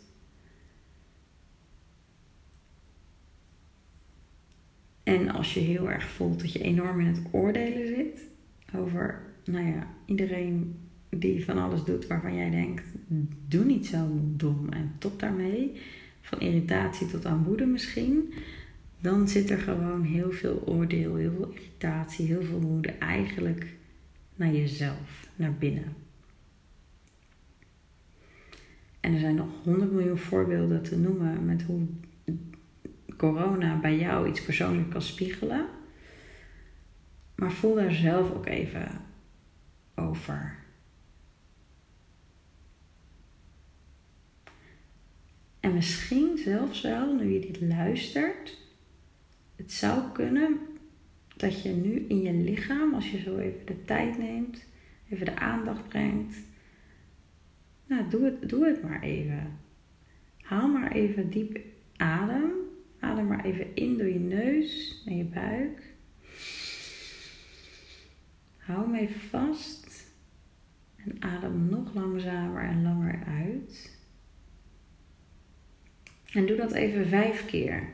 En 5.06 5.30
als 5.30 5.54
je 5.54 5.60
heel 5.60 5.90
erg 5.90 6.08
voelt 6.08 6.40
dat 6.40 6.52
je 6.52 6.58
enorm 6.58 7.00
in 7.00 7.06
het 7.06 7.22
oordelen 7.30 7.86
zit 7.86 8.26
over, 8.74 9.22
nou 9.44 9.66
ja, 9.66 9.86
iedereen 10.04 10.74
die 11.08 11.44
van 11.44 11.58
alles 11.58 11.84
doet 11.84 12.06
waarvan 12.06 12.34
jij 12.34 12.50
denkt, 12.50 12.84
doe 13.48 13.64
niet 13.64 13.86
zo 13.86 14.06
dom 14.22 14.68
en 14.68 14.92
top 14.98 15.20
daarmee, 15.20 15.80
van 16.20 16.40
irritatie 16.40 17.06
tot 17.06 17.26
aan 17.26 17.44
woede 17.44 17.66
misschien, 17.66 18.32
dan 19.00 19.28
zit 19.28 19.50
er 19.50 19.58
gewoon 19.58 20.02
heel 20.02 20.32
veel 20.32 20.62
oordeel, 20.66 21.14
heel 21.14 21.32
veel 21.32 21.52
irritatie, 21.54 22.26
heel 22.26 22.42
veel 22.42 22.60
woede 22.60 22.90
eigenlijk 22.90 23.66
naar 24.36 24.52
jezelf, 24.52 25.28
naar 25.36 25.54
binnen. 25.54 25.92
En 29.00 29.12
er 29.12 29.20
zijn 29.20 29.34
nog 29.34 29.48
honderd 29.62 29.92
miljoen 29.92 30.18
voorbeelden 30.18 30.82
te 30.82 30.98
noemen 30.98 31.44
met 31.44 31.62
hoe 31.62 31.86
corona 33.16 33.78
bij 33.78 33.98
jou 33.98 34.28
iets 34.28 34.44
persoonlijks 34.44 34.92
kan 34.92 35.02
spiegelen. 35.02 35.66
Maar 37.34 37.52
voel 37.52 37.74
daar 37.74 37.92
zelf 37.92 38.30
ook 38.30 38.46
even 38.46 38.88
over. 39.94 40.56
En 45.60 45.74
misschien 45.74 46.38
zelfs 46.38 46.80
wel, 46.80 47.14
nu 47.14 47.32
je 47.32 47.40
dit 47.40 47.60
luistert, 47.60 48.58
het 49.56 49.72
zou 49.72 50.02
kunnen 50.12 50.58
dat 51.36 51.62
je 51.62 51.68
nu 51.68 52.04
in 52.08 52.22
je 52.22 52.32
lichaam, 52.32 52.94
als 52.94 53.10
je 53.10 53.18
zo 53.18 53.38
even 53.38 53.66
de 53.66 53.84
tijd 53.84 54.18
neemt, 54.18 54.64
even 55.08 55.26
de 55.26 55.36
aandacht 55.36 55.88
brengt. 55.88 56.36
Nou, 57.86 58.08
doe 58.08 58.24
het, 58.24 58.48
doe 58.48 58.66
het 58.66 58.82
maar 58.82 59.02
even. 59.02 59.58
Haal 60.42 60.68
maar 60.68 60.92
even 60.92 61.30
diep 61.30 61.58
adem. 61.96 62.50
Adem 63.06 63.26
maar 63.26 63.44
even 63.44 63.74
in 63.74 63.98
door 63.98 64.08
je 64.08 64.18
neus 64.18 65.02
naar 65.04 65.14
je 65.14 65.24
buik. 65.24 65.94
Hou 68.56 68.82
hem 68.82 68.94
even 68.94 69.20
vast. 69.20 70.10
En 70.96 71.22
adem 71.22 71.68
nog 71.68 71.94
langzamer 71.94 72.64
en 72.64 72.82
langer 72.82 73.24
uit. 73.24 73.98
En 76.32 76.46
doe 76.46 76.56
dat 76.56 76.72
even 76.72 77.08
vijf 77.08 77.46
keer. 77.46 77.92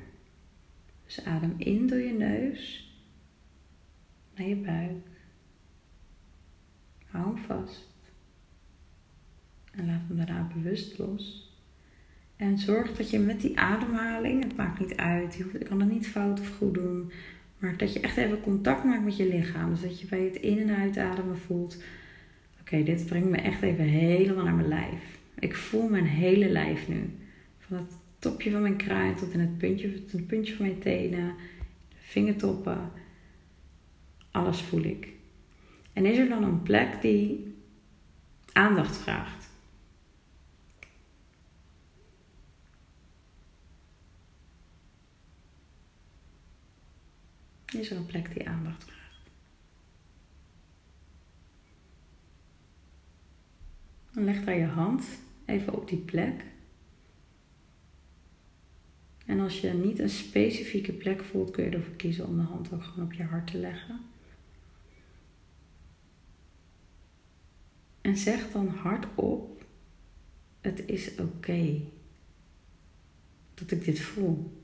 Dus 1.04 1.24
adem 1.24 1.54
in 1.58 1.86
door 1.86 2.00
je 2.00 2.12
neus 2.12 2.92
naar 4.34 4.46
je 4.46 4.56
buik. 4.56 5.06
Hou 7.06 7.34
hem 7.34 7.44
vast. 7.44 7.90
En 9.72 9.86
laat 9.86 10.00
hem 10.06 10.16
daarna 10.16 10.50
bewust 10.54 10.98
los. 10.98 11.41
En 12.36 12.58
zorg 12.58 12.96
dat 12.96 13.10
je 13.10 13.18
met 13.18 13.40
die 13.40 13.58
ademhaling, 13.58 14.42
het 14.42 14.56
maakt 14.56 14.80
niet 14.80 14.96
uit, 14.96 15.34
je 15.34 15.58
kan 15.58 15.80
het 15.80 15.90
niet 15.90 16.06
fout 16.08 16.40
of 16.40 16.56
goed 16.56 16.74
doen, 16.74 17.12
maar 17.58 17.76
dat 17.76 17.92
je 17.92 18.00
echt 18.00 18.16
even 18.16 18.40
contact 18.40 18.84
maakt 18.84 19.04
met 19.04 19.16
je 19.16 19.28
lichaam. 19.28 19.70
Dus 19.70 19.80
dat 19.80 20.00
je 20.00 20.06
bij 20.06 20.20
het 20.20 20.36
in- 20.36 20.58
en 20.68 20.76
uitademen 20.76 21.38
voelt, 21.38 21.82
oké, 22.60 22.82
dit 22.82 23.06
brengt 23.06 23.28
me 23.28 23.36
echt 23.36 23.62
even 23.62 23.84
helemaal 23.84 24.44
naar 24.44 24.54
mijn 24.54 24.68
lijf. 24.68 25.18
Ik 25.38 25.54
voel 25.54 25.88
mijn 25.88 26.06
hele 26.06 26.48
lijf 26.48 26.88
nu. 26.88 27.10
Van 27.58 27.76
het 27.76 27.92
topje 28.18 28.50
van 28.50 28.62
mijn 28.62 28.76
kruin 28.76 29.14
tot 29.14 29.32
in 29.32 29.40
het 29.40 29.58
puntje, 29.58 30.04
tot 30.04 30.26
puntje 30.26 30.54
van 30.54 30.66
mijn 30.66 30.78
tenen, 30.78 31.34
vingertoppen. 31.98 32.90
Alles 34.30 34.60
voel 34.60 34.82
ik. 34.82 35.08
En 35.92 36.06
is 36.06 36.18
er 36.18 36.28
dan 36.28 36.42
een 36.42 36.62
plek 36.62 37.00
die 37.00 37.54
aandacht 38.52 38.96
vraagt? 38.96 39.41
Is 47.72 47.90
er 47.90 47.96
een 47.96 48.06
plek 48.06 48.34
die 48.34 48.48
aandacht 48.48 48.84
vraagt? 48.84 49.30
Dan 54.12 54.24
leg 54.24 54.44
daar 54.44 54.58
je 54.58 54.64
hand 54.64 55.04
even 55.44 55.74
op 55.74 55.88
die 55.88 55.98
plek. 55.98 56.44
En 59.26 59.40
als 59.40 59.60
je 59.60 59.72
niet 59.72 59.98
een 59.98 60.08
specifieke 60.08 60.92
plek 60.92 61.24
voelt, 61.24 61.50
kun 61.50 61.64
je 61.64 61.70
ervoor 61.70 61.94
kiezen 61.94 62.26
om 62.26 62.36
de 62.36 62.42
hand 62.42 62.72
ook 62.72 62.84
gewoon 62.84 63.04
op 63.04 63.12
je 63.12 63.22
hart 63.22 63.46
te 63.46 63.58
leggen. 63.58 64.00
En 68.00 68.16
zeg 68.16 68.50
dan 68.50 68.68
hardop: 68.68 69.64
Het 70.60 70.82
is 70.86 71.14
oké 71.14 71.80
dat 73.54 73.70
ik 73.70 73.84
dit 73.84 74.00
voel. 74.00 74.61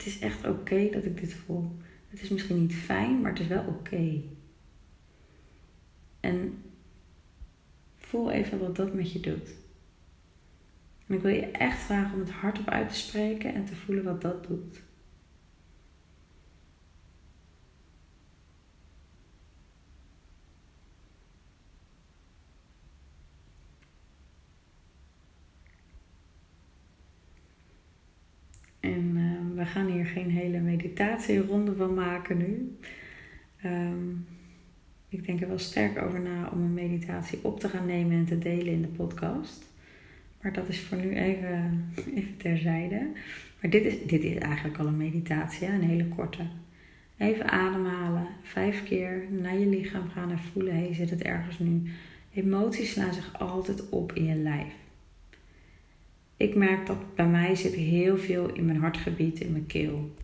Het 0.00 0.08
is 0.08 0.18
echt 0.18 0.46
oké 0.46 0.90
dat 0.90 1.04
ik 1.04 1.20
dit 1.20 1.34
voel. 1.34 1.76
Het 2.08 2.22
is 2.22 2.28
misschien 2.28 2.60
niet 2.60 2.74
fijn, 2.74 3.20
maar 3.20 3.30
het 3.30 3.40
is 3.40 3.46
wel 3.46 3.64
oké. 3.64 4.22
En 6.20 6.62
voel 7.96 8.30
even 8.30 8.58
wat 8.58 8.76
dat 8.76 8.94
met 8.94 9.12
je 9.12 9.20
doet. 9.20 9.50
En 11.06 11.14
ik 11.14 11.20
wil 11.20 11.34
je 11.34 11.46
echt 11.46 11.78
vragen 11.78 12.14
om 12.14 12.20
het 12.20 12.30
hardop 12.30 12.68
uit 12.68 12.88
te 12.88 12.94
spreken 12.94 13.54
en 13.54 13.64
te 13.64 13.76
voelen 13.76 14.04
wat 14.04 14.22
dat 14.22 14.46
doet. 14.46 14.82
En 28.80 29.16
uh, 29.16 29.49
we 29.60 29.66
gaan 29.66 29.86
hier 29.86 30.06
geen 30.06 30.30
hele 30.30 30.58
meditatieronde 30.58 31.74
van 31.74 31.94
maken 31.94 32.36
nu. 32.36 32.76
Um, 33.64 34.26
ik 35.08 35.26
denk 35.26 35.40
er 35.40 35.48
wel 35.48 35.58
sterk 35.58 36.02
over 36.02 36.20
na 36.20 36.48
om 36.52 36.60
een 36.62 36.74
meditatie 36.74 37.38
op 37.42 37.60
te 37.60 37.68
gaan 37.68 37.86
nemen 37.86 38.16
en 38.16 38.24
te 38.24 38.38
delen 38.38 38.72
in 38.72 38.82
de 38.82 38.88
podcast. 38.88 39.64
Maar 40.42 40.52
dat 40.52 40.68
is 40.68 40.80
voor 40.80 40.98
nu 40.98 41.14
even, 41.14 41.84
even 42.14 42.36
terzijde. 42.36 43.06
Maar 43.60 43.70
dit 43.70 43.84
is, 43.84 44.06
dit 44.06 44.22
is 44.22 44.36
eigenlijk 44.36 44.78
al 44.78 44.86
een 44.86 44.96
meditatie, 44.96 45.66
een 45.66 45.82
hele 45.82 46.08
korte. 46.08 46.42
Even 47.16 47.50
ademhalen, 47.50 48.26
vijf 48.42 48.84
keer 48.84 49.24
naar 49.30 49.58
je 49.58 49.66
lichaam 49.66 50.08
gaan 50.08 50.30
en 50.30 50.38
voelen, 50.38 50.74
hé, 50.74 50.84
hey, 50.84 50.94
zit 50.94 51.10
het 51.10 51.22
ergens 51.22 51.58
nu? 51.58 51.82
Emoties 52.34 52.92
slaan 52.92 53.14
zich 53.14 53.38
altijd 53.38 53.88
op 53.88 54.12
in 54.12 54.24
je 54.24 54.34
lijf. 54.34 54.72
Ik 56.40 56.54
merk 56.54 56.86
dat 56.86 57.14
bij 57.14 57.26
mij 57.26 57.54
zit 57.54 57.74
heel 57.74 58.16
veel 58.18 58.52
in 58.52 58.64
mijn 58.64 58.78
hartgebied, 58.80 59.40
in 59.40 59.52
mijn 59.52 59.66
keel. 59.66 60.16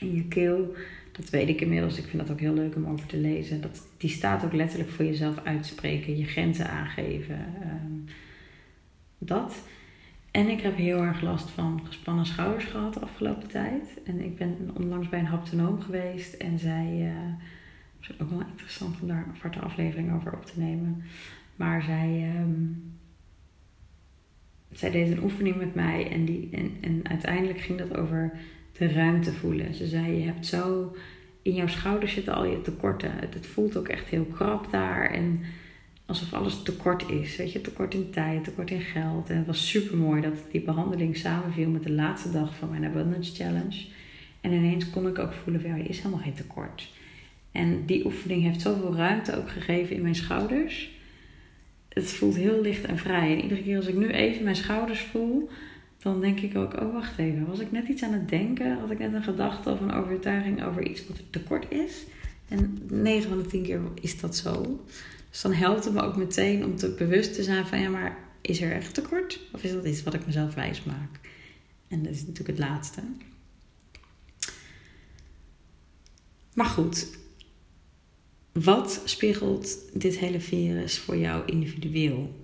In 0.00 0.14
je 0.14 0.28
keel, 0.28 0.74
dat 1.12 1.30
weet 1.30 1.48
ik 1.48 1.60
inmiddels. 1.60 1.98
Ik 1.98 2.04
vind 2.04 2.22
dat 2.22 2.30
ook 2.30 2.40
heel 2.40 2.54
leuk 2.54 2.76
om 2.76 2.86
over 2.86 3.06
te 3.06 3.16
lezen. 3.16 3.60
Dat, 3.60 3.86
die 3.96 4.10
staat 4.10 4.44
ook 4.44 4.52
letterlijk 4.52 4.90
voor 4.90 5.04
jezelf 5.04 5.44
uitspreken, 5.44 6.18
je 6.18 6.24
grenzen 6.24 6.70
aangeven. 6.70 7.38
Um, 7.62 8.04
dat. 9.18 9.62
En 10.30 10.48
ik 10.48 10.60
heb 10.60 10.76
heel 10.76 11.02
erg 11.02 11.20
last 11.20 11.50
van 11.50 11.80
gespannen 11.84 12.26
schouders 12.26 12.64
gehad 12.64 12.94
de 12.94 13.00
afgelopen 13.00 13.48
tijd. 13.48 14.00
En 14.04 14.20
ik 14.20 14.36
ben 14.36 14.70
onlangs 14.74 15.08
bij 15.08 15.18
een 15.18 15.26
haptonoom 15.26 15.80
geweest 15.80 16.34
en 16.34 16.58
zij. 16.58 16.98
Uh, 17.00 17.32
het 18.00 18.10
is 18.10 18.20
ook 18.20 18.30
wel 18.30 18.42
interessant 18.50 19.00
om 19.00 19.08
daar 19.08 19.24
een 19.26 19.34
aparte 19.36 19.58
aflevering 19.58 20.14
over 20.14 20.32
op 20.32 20.46
te 20.46 20.60
nemen. 20.60 21.02
Maar 21.56 21.82
zij. 21.82 22.34
Um, 22.40 23.00
zij 24.74 24.90
deed 24.90 25.10
een 25.10 25.22
oefening 25.22 25.56
met 25.56 25.74
mij 25.74 26.10
en, 26.10 26.24
die, 26.24 26.48
en, 26.52 26.76
en 26.80 27.00
uiteindelijk 27.08 27.60
ging 27.60 27.78
dat 27.78 27.96
over 27.96 28.32
de 28.78 28.92
ruimte 28.92 29.32
voelen. 29.32 29.74
Ze 29.74 29.86
zei: 29.86 30.18
Je 30.18 30.24
hebt 30.24 30.46
zo. 30.46 30.96
In 31.42 31.54
jouw 31.54 31.66
schouders 31.66 32.12
zitten 32.12 32.34
al 32.34 32.44
je 32.44 32.60
tekorten. 32.60 33.12
Het, 33.18 33.46
voelt 33.46 33.76
ook 33.76 33.88
echt 33.88 34.08
heel 34.08 34.24
krap 34.24 34.70
daar. 34.70 35.10
En 35.10 35.40
alsof 36.06 36.32
alles 36.32 36.62
tekort 36.62 37.08
is. 37.08 37.36
Weet 37.36 37.52
je, 37.52 37.60
tekort 37.60 37.94
in 37.94 38.10
tijd, 38.10 38.44
tekort 38.44 38.70
in 38.70 38.80
geld. 38.80 39.30
En 39.30 39.36
het 39.36 39.46
was 39.46 39.68
super 39.68 39.96
mooi 39.96 40.20
dat 40.20 40.34
die 40.50 40.60
behandeling 40.60 41.16
samenviel 41.16 41.68
met 41.68 41.82
de 41.82 41.92
laatste 41.92 42.30
dag 42.30 42.56
van 42.56 42.70
mijn 42.70 42.84
Abundance 42.84 43.34
Challenge. 43.34 43.86
En 44.40 44.52
ineens 44.52 44.90
kon 44.90 45.08
ik 45.08 45.18
ook 45.18 45.32
voelen: 45.32 45.64
er 45.64 45.90
is 45.90 45.98
helemaal 45.98 46.24
geen 46.24 46.34
tekort. 46.34 46.90
En 47.52 47.86
die 47.86 48.04
oefening 48.04 48.42
heeft 48.42 48.60
zoveel 48.60 48.96
ruimte 48.96 49.36
ook 49.36 49.50
gegeven 49.50 49.96
in 49.96 50.02
mijn 50.02 50.14
schouders 50.14 50.90
het 51.94 52.10
voelt 52.10 52.36
heel 52.36 52.60
licht 52.60 52.84
en 52.84 52.98
vrij. 52.98 53.32
En 53.32 53.42
iedere 53.42 53.62
keer 53.62 53.76
als 53.76 53.86
ik 53.86 53.96
nu 53.96 54.08
even 54.08 54.44
mijn 54.44 54.56
schouders 54.56 55.00
voel, 55.00 55.48
dan 55.98 56.20
denk 56.20 56.40
ik 56.40 56.56
ook, 56.56 56.80
oh 56.80 56.92
wacht 56.92 57.18
even, 57.18 57.46
was 57.46 57.60
ik 57.60 57.72
net 57.72 57.88
iets 57.88 58.02
aan 58.02 58.12
het 58.12 58.28
denken? 58.28 58.78
Had 58.78 58.90
ik 58.90 58.98
net 58.98 59.12
een 59.12 59.22
gedachte 59.22 59.70
of 59.70 59.80
een 59.80 59.92
overtuiging 59.92 60.64
over 60.64 60.86
iets 60.86 61.06
wat 61.06 61.18
er 61.18 61.30
tekort 61.30 61.70
is? 61.70 62.04
En 62.48 62.78
9 62.90 63.28
van 63.28 63.42
de 63.42 63.48
10 63.48 63.62
keer 63.62 63.80
is 64.00 64.20
dat 64.20 64.36
zo. 64.36 64.84
Dus 65.30 65.40
dan 65.40 65.52
helpt 65.52 65.84
het 65.84 65.94
me 65.94 66.02
ook 66.02 66.16
meteen 66.16 66.64
om 66.64 66.76
te 66.76 66.94
bewust 66.98 67.34
te 67.34 67.42
zijn 67.42 67.66
van, 67.66 67.80
ja 67.80 67.88
maar 67.88 68.18
is 68.40 68.60
er 68.60 68.72
echt 68.72 68.94
tekort? 68.94 69.40
Of 69.52 69.62
is 69.62 69.72
dat 69.72 69.86
iets 69.86 70.02
wat 70.02 70.14
ik 70.14 70.26
mezelf 70.26 70.54
wijs 70.54 70.84
maak? 70.84 71.20
En 71.88 72.02
dat 72.02 72.12
is 72.12 72.20
natuurlijk 72.20 72.58
het 72.58 72.68
laatste. 72.68 73.00
Maar 76.54 76.66
goed, 76.66 77.18
wat 78.52 79.02
spiegelt 79.04 79.78
dit 79.92 80.18
hele 80.18 80.40
virus 80.40 80.98
voor 80.98 81.16
jou 81.16 81.42
individueel? 81.46 82.40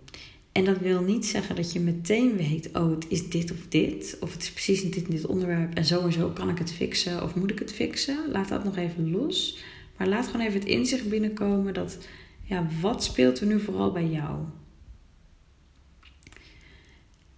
En 0.52 0.64
dat 0.64 0.78
wil 0.78 1.02
niet 1.02 1.26
zeggen 1.26 1.56
dat 1.56 1.72
je 1.72 1.80
meteen 1.80 2.36
weet, 2.36 2.70
oh, 2.72 2.90
het 2.90 3.06
is 3.08 3.28
dit 3.28 3.50
of 3.50 3.66
dit, 3.68 4.16
of 4.20 4.32
het 4.32 4.42
is 4.42 4.52
precies 4.52 4.82
dit 4.82 5.04
en 5.04 5.10
dit 5.10 5.26
onderwerp 5.26 5.74
en 5.74 5.84
zo 5.84 6.00
en 6.00 6.12
zo 6.12 6.28
kan 6.28 6.48
ik 6.48 6.58
het 6.58 6.72
fixen 6.72 7.22
of 7.22 7.34
moet 7.34 7.50
ik 7.50 7.58
het 7.58 7.72
fixen. 7.72 8.30
Laat 8.30 8.48
dat 8.48 8.64
nog 8.64 8.76
even 8.76 9.10
los. 9.10 9.58
Maar 9.96 10.08
laat 10.08 10.26
gewoon 10.26 10.46
even 10.46 10.58
het 10.58 10.68
inzicht 10.68 11.08
binnenkomen 11.08 11.74
dat, 11.74 11.98
ja, 12.42 12.66
wat 12.80 13.04
speelt 13.04 13.40
er 13.40 13.46
nu 13.46 13.60
vooral 13.60 13.92
bij 13.92 14.06
jou? 14.06 14.44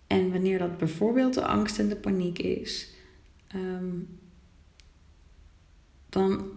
En 0.07 0.33
wanneer 0.33 0.59
dat 0.59 0.79
bijvoorbeeld 0.79 1.35
de 1.35 1.47
angst 1.47 1.79
en 1.79 1.89
de 1.89 1.97
paniek 1.97 2.39
is, 2.39 2.89
um, 3.55 4.19
dan 6.09 6.51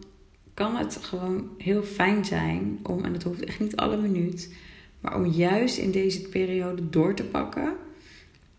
kan 0.53 0.75
het 0.75 0.97
gewoon 1.01 1.49
heel 1.57 1.83
fijn 1.83 2.25
zijn 2.25 2.79
om, 2.83 3.03
en 3.03 3.13
het 3.13 3.23
hoeft 3.23 3.43
echt 3.43 3.59
niet 3.59 3.75
alle 3.75 3.97
minuut, 3.97 4.55
maar 4.99 5.15
om 5.15 5.25
juist 5.25 5.77
in 5.77 5.91
deze 5.91 6.21
periode 6.21 6.89
door 6.89 7.15
te 7.15 7.23
pakken. 7.23 7.73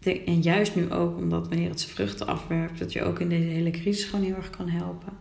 En 0.01 0.41
juist 0.41 0.75
nu 0.75 0.91
ook, 0.91 1.17
omdat 1.17 1.49
wanneer 1.49 1.69
het 1.69 1.81
zijn 1.81 1.95
vruchten 1.95 2.27
afwerpt, 2.27 2.79
dat 2.79 2.93
je 2.93 3.03
ook 3.03 3.21
in 3.21 3.29
deze 3.29 3.49
hele 3.49 3.71
crisis 3.71 4.05
gewoon 4.05 4.25
heel 4.25 4.35
erg 4.35 4.51
kan 4.51 4.69
helpen. 4.69 5.13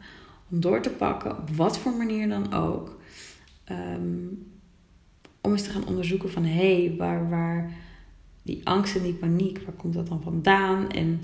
Om 0.49 0.59
door 0.59 0.81
te 0.81 0.89
pakken, 0.89 1.37
op 1.37 1.49
wat 1.49 1.77
voor 1.77 1.93
manier 1.93 2.29
dan 2.29 2.53
ook. 2.53 2.99
Um, 3.71 4.51
om 5.41 5.51
eens 5.51 5.63
te 5.63 5.69
gaan 5.69 5.87
onderzoeken 5.87 6.31
van 6.31 6.43
hé, 6.45 6.85
hey, 6.85 6.95
waar, 6.97 7.29
waar 7.29 7.71
die 8.41 8.61
angst 8.63 8.95
en 8.95 9.03
die 9.03 9.13
paniek, 9.13 9.61
waar 9.65 9.75
komt 9.75 9.93
dat 9.93 10.07
dan 10.07 10.21
vandaan? 10.21 10.89
En 10.89 11.21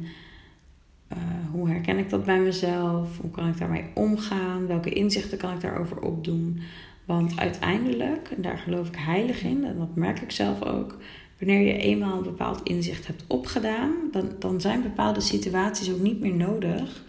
uh, 1.14 1.18
hoe 1.51 1.70
herken 1.70 1.97
ik 1.97 2.10
dat 2.10 2.26
bij 2.26 2.39
mezelf? 2.39 3.18
Hoe 3.18 3.32
kan 3.32 3.47
ik 3.47 3.57
daarmee 3.57 3.86
omgaan? 3.93 4.68
Welke 4.68 4.89
inzichten 4.89 5.38
kan 5.38 5.53
ik 5.53 5.62
daarover 5.62 6.01
opdoen? 6.01 6.62
Want 7.05 7.39
uiteindelijk, 7.39 8.30
en 8.36 8.41
daar 8.41 8.57
geloof 8.57 8.88
ik 8.88 8.95
heilig 8.95 9.43
in, 9.43 9.66
en 9.66 9.78
dat 9.78 9.95
merk 9.95 10.20
ik 10.20 10.32
zelf 10.32 10.64
ook, 10.64 10.97
wanneer 11.39 11.62
je 11.62 11.78
eenmaal 11.78 12.18
een 12.18 12.24
bepaald 12.24 12.64
inzicht 12.64 13.07
hebt 13.07 13.24
opgedaan, 13.28 13.93
dan, 14.12 14.30
dan 14.39 14.62
zijn 14.62 14.82
bepaalde 14.82 15.22
situaties 15.22 15.91
ook 15.91 15.99
niet 15.99 16.20
meer 16.20 16.36
nodig 16.36 17.03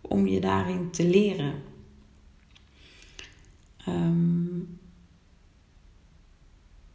om 0.00 0.26
je 0.26 0.40
daarin 0.40 0.90
te 0.90 1.04
leren. 1.04 1.52
Um, 3.88 4.77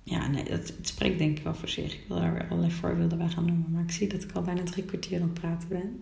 ja, 0.04 0.28
nee, 0.28 0.43
dat, 0.43 0.74
het 0.78 0.88
spreekt 0.88 1.18
denk 1.18 1.38
ik 1.38 1.43
wel 1.43 1.56
voor 1.56 1.70
zich. 1.70 1.93
Ik 1.93 2.06
wil 2.08 2.18
daar 2.18 2.34
weer 2.34 2.47
allerlei 2.49 2.72
voorbeelden 2.72 3.18
bij 3.18 3.30
gaan 3.30 3.45
noemen, 3.45 3.72
maar 3.72 3.84
ik 3.84 3.91
zie 3.91 4.08
dat 4.08 4.24
ik 4.24 4.32
al 4.32 4.41
bijna 4.41 4.64
drie 4.64 4.84
kwartier 4.84 5.22
aan 5.22 5.30
het 5.30 5.39
praten 5.39 5.70
ben. 5.70 6.01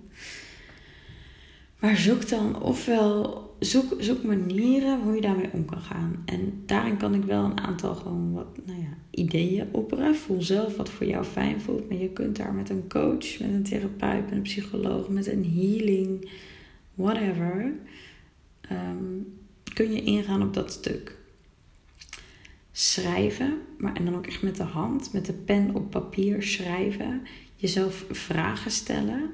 Maar 1.80 1.98
zoek 1.98 2.30
dan 2.30 2.62
ofwel, 2.62 3.56
zoek, 3.60 3.96
zoek 3.98 4.24
manieren 4.24 5.02
hoe 5.02 5.16
je 5.16 5.22
daarmee 5.22 5.50
om 5.54 5.66
kan 5.66 5.82
gaan. 5.82 6.22
En 6.26 6.64
daarin 6.66 6.98
kan 6.98 7.14
ik 7.14 7.24
wel 7.24 7.44
een 7.44 7.60
aantal 7.60 7.96
gewoon 7.96 8.34
wat 8.34 8.58
nou 8.66 8.80
ja, 8.80 8.98
ideeën 9.10 9.68
opperen. 9.72 10.16
Voel 10.16 10.42
zelf 10.42 10.78
wat 10.78 10.90
voor 10.90 11.08
jou 11.08 11.24
fijn 11.24 11.62
voelt. 11.62 11.90
Maar 11.90 11.98
je 11.98 12.10
kunt 12.10 12.36
daar 12.36 12.54
met 12.54 12.70
een 12.70 12.88
coach, 12.88 13.40
met 13.40 13.50
een 13.50 13.64
therapeut, 13.64 14.24
met 14.24 14.32
een 14.32 14.42
psycholoog, 14.42 15.10
met 15.10 15.28
een 15.28 15.46
healing, 15.46 16.30
whatever. 16.94 17.74
Um, 18.72 19.40
kun 19.74 19.92
je 19.92 20.02
ingaan 20.02 20.42
op 20.42 20.54
dat 20.54 20.72
stuk. 20.72 21.18
Schrijven, 22.72 23.62
maar 23.78 23.96
en 23.96 24.06
dan 24.06 24.16
ook 24.16 24.28
echt 24.28 24.42
met 24.42 24.56
de 24.56 24.64
hand, 24.64 25.14
met 25.14 25.26
de 25.26 25.34
pen 25.34 25.76
op 25.76 25.90
papier 25.90 26.44
schrijven. 26.44 27.22
Jezelf 27.56 28.06
vragen 28.10 28.72
stellen 28.72 29.32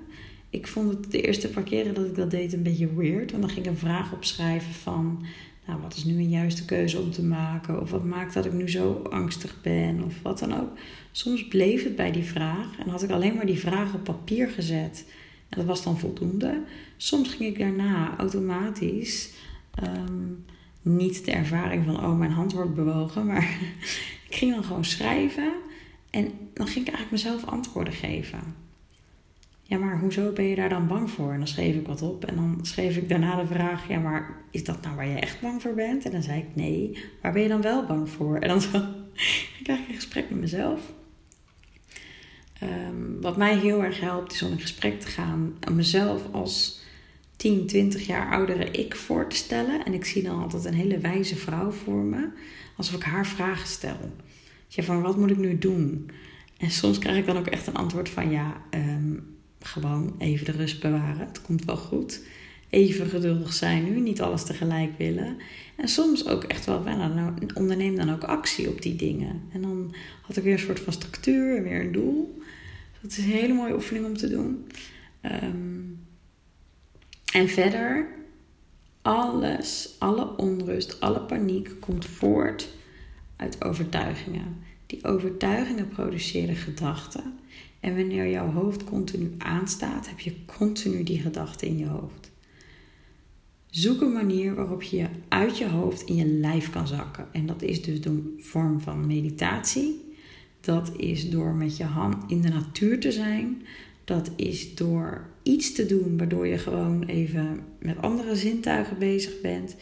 ik 0.50 0.68
vond 0.68 0.90
het 0.90 1.12
de 1.12 1.22
eerste 1.22 1.50
paar 1.50 1.64
keren 1.64 1.94
dat 1.94 2.06
ik 2.06 2.16
dat 2.16 2.32
deed 2.32 2.54
een 2.54 2.64
beetje 2.64 2.96
weird. 2.96 3.32
Want 3.32 3.44
dan 3.44 3.52
ging 3.52 3.66
ik 3.66 3.72
een 3.72 3.78
vraag 3.78 4.14
opschrijven 4.14 4.74
van... 4.74 5.26
Nou, 5.66 5.82
wat 5.82 5.96
is 5.96 6.04
nu 6.04 6.14
een 6.14 6.30
juiste 6.30 6.66
keuze 6.66 7.00
om 7.00 7.12
te 7.12 7.24
maken? 7.24 7.82
Of 7.82 7.92
wat 7.92 8.04
maakt 8.04 8.34
dat 8.34 8.46
ik 8.46 8.54
nu 8.54 8.70
zo 8.70 8.94
angstig 9.10 9.62
ben? 9.62 10.04
Of 10.04 10.22
wat 10.22 10.40
dan 10.40 10.60
ook. 10.60 10.78
Soms 11.12 11.48
bleef 11.48 11.84
het 11.84 11.96
bij 11.96 12.12
die 12.12 12.24
vraag. 12.24 12.78
En 12.80 12.90
had 12.90 13.04
ik 13.04 13.10
alleen 13.10 13.36
maar 13.36 13.46
die 13.46 13.60
vraag 13.60 13.94
op 13.94 14.04
papier 14.04 14.50
gezet. 14.50 15.06
En 15.50 15.58
dat 15.58 15.68
was 15.68 15.84
dan 15.84 16.00
voldoende. 16.00 16.64
Soms 16.98 17.30
ging 17.30 17.50
ik 17.50 17.60
daarna 17.60 18.18
automatisch... 18.18 19.34
Ehm, 19.74 20.24
niet 20.88 21.26
de 21.26 21.32
ervaring 21.32 21.86
van, 21.86 22.06
oh, 22.06 22.18
mijn 22.18 22.32
hand 22.32 22.54
wordt 22.54 22.76
bewogen. 22.76 23.26
Maar 23.26 23.60
ik 24.30 24.36
ging 24.36 24.54
dan 24.54 24.64
gewoon 24.64 24.86
schrijven. 24.86 25.52
En 26.10 26.32
dan 26.54 26.68
ging 26.68 26.88
ik 26.88 26.94
eigenlijk 26.94 27.12
mezelf 27.12 27.46
antwoorden 27.46 27.94
geven 27.94 28.40
ja, 29.68 29.78
maar 29.78 30.00
hoezo 30.00 30.32
ben 30.32 30.46
je 30.46 30.56
daar 30.56 30.70
dan 30.70 30.88
bang 30.88 31.10
voor? 31.10 31.32
En 31.32 31.38
dan 31.38 31.48
schreef 31.48 31.76
ik 31.76 31.88
wat 31.88 32.02
op 32.02 32.26
en 32.26 32.36
dan 32.36 32.60
schreef 32.62 32.98
ik 32.98 33.10
daarna 33.10 33.36
de 33.36 33.48
vraag, 33.48 33.88
ja, 33.88 34.00
maar 34.00 34.36
is 34.52 34.64
dat 34.64 34.82
nou 34.82 34.96
waar 34.96 35.08
je 35.08 35.20
echt 35.20 35.42
bang 35.42 35.62
voor 35.62 35.74
bent? 35.74 36.06
En 36.06 36.12
dan 36.12 36.24
zei 36.24 36.40
ik 36.40 36.56
nee, 36.56 37.04
waar 37.22 37.32
ben 37.32 37.42
je 37.42 37.48
dan 37.48 37.62
wel 37.62 37.86
bang 37.86 38.10
voor? 38.10 38.38
En 38.38 38.48
dan 38.48 38.62
zo, 38.72 38.78
ik 39.58 39.60
krijg 39.64 39.80
een 39.88 39.96
gesprek 39.96 40.30
met 40.30 40.40
mezelf. 40.40 40.82
Ehm, 42.60 43.22
wat 43.22 43.38
mij 43.38 43.58
heel 43.58 43.84
erg 43.84 44.00
helpt 44.00 44.34
is 44.34 44.42
om 44.42 44.52
in 44.52 44.60
gesprek 44.60 45.00
te 45.00 45.08
gaan 45.08 45.56
en 45.60 45.76
mezelf 45.76 46.22
als 46.32 46.77
10, 47.38 47.68
20 47.68 48.06
jaar 48.06 48.32
oudere 48.32 48.72
ik 48.72 48.96
voor 48.96 49.30
te 49.30 49.36
stellen. 49.36 49.86
En 49.86 49.94
ik 49.94 50.06
zie 50.06 50.24
dan 50.24 50.42
altijd 50.42 50.66
een 50.66 50.74
hele 50.74 50.98
wijze 50.98 51.36
vrouw 51.36 51.72
voor 51.72 52.04
me, 52.04 52.30
alsof 52.76 52.96
ik 52.96 53.04
haar 53.04 53.28
vragen 53.28 53.68
stel. 53.68 54.12
Van 54.70 55.02
wat 55.02 55.18
moet 55.18 55.32
ik 55.32 55.38
nu 55.38 55.58
doen? 55.58 56.10
En 56.58 56.72
soms 56.72 57.00
krijg 57.00 57.18
ik 57.18 57.26
dan 57.26 57.38
ook 57.38 57.48
echt 57.48 57.68
een 57.68 57.76
antwoord 57.76 58.10
van 58.10 58.32
ja, 58.32 58.62
um, 58.72 59.38
gewoon 59.60 60.16
even 60.18 60.46
de 60.46 60.52
rust 60.52 60.82
bewaren. 60.82 61.28
Het 61.28 61.42
komt 61.42 61.66
wel 61.66 61.78
goed. 61.78 62.22
Even 62.70 63.08
geduldig 63.10 63.54
zijn 63.54 63.84
nu, 63.84 64.00
niet 64.00 64.22
alles 64.22 64.44
tegelijk 64.44 64.98
willen. 64.98 65.38
En 65.76 65.88
soms 65.88 66.28
ook 66.28 66.44
echt 66.44 66.66
wel, 66.66 66.84
nou, 66.84 67.34
onderneem 67.54 67.96
dan 67.96 68.12
ook 68.12 68.24
actie 68.24 68.70
op 68.70 68.82
die 68.82 68.96
dingen. 68.96 69.42
En 69.54 69.62
dan 69.62 69.96
had 70.22 70.38
ik 70.38 70.44
weer 70.44 70.54
een 70.54 70.60
soort 70.60 70.80
van 70.80 70.94
structuur 70.94 71.58
en 71.58 71.64
weer 71.64 71.82
een 71.82 71.92
doel. 71.92 72.42
Dat 73.02 73.12
is 73.12 73.18
een 73.18 73.24
hele 73.24 73.54
mooie 73.54 73.74
oefening 73.74 74.06
om 74.06 74.18
te 74.18 74.30
doen. 74.30 74.68
Ehm, 75.22 75.77
en 77.34 77.50
verder, 77.50 78.08
alles, 79.02 79.96
alle 80.00 80.38
onrust, 80.38 81.00
alle 81.00 81.22
paniek 81.22 81.70
komt 81.80 82.06
voort 82.06 82.70
uit 83.36 83.64
overtuigingen. 83.64 84.58
Die 84.86 85.04
overtuigingen 85.04 85.88
produceren 85.88 86.56
gedachten. 86.56 87.34
En 87.80 87.96
wanneer 87.96 88.30
jouw 88.30 88.52
hoofd 88.52 88.84
continu 88.84 89.32
aanstaat, 89.38 90.10
heb 90.10 90.20
je 90.20 90.46
continu 90.46 91.04
die 91.04 91.20
gedachten 91.20 91.68
in 91.68 91.78
je 91.78 91.86
hoofd. 91.86 92.32
Zoek 93.70 94.02
een 94.02 94.14
manier 94.14 94.56
waarop 94.56 94.82
je 94.82 95.08
uit 95.28 95.58
je 95.58 95.68
hoofd 95.68 96.02
in 96.02 96.16
je 96.16 96.26
lijf 96.26 96.70
kan 96.70 96.88
zakken. 96.88 97.28
En 97.32 97.46
dat 97.46 97.62
is 97.62 97.82
dus 97.82 98.02
door 98.02 98.20
vorm 98.38 98.80
van 98.82 99.08
meditatie. 99.08 100.16
Dat 100.60 100.92
is 100.96 101.30
door 101.30 101.54
met 101.54 101.78
je 101.78 101.84
hand 101.84 102.32
in 102.32 102.42
de 102.42 102.50
natuur 102.50 103.00
te 103.00 103.12
zijn. 103.12 103.62
Dat 104.04 104.32
is 104.36 104.76
door 104.76 105.30
iets 105.48 105.74
te 105.74 105.86
doen 105.86 106.18
waardoor 106.18 106.48
je 106.48 106.58
gewoon 106.58 107.04
even 107.04 107.60
met 107.80 108.02
andere 108.02 108.36
zintuigen 108.36 108.98
bezig 108.98 109.42
bent. 109.42 109.76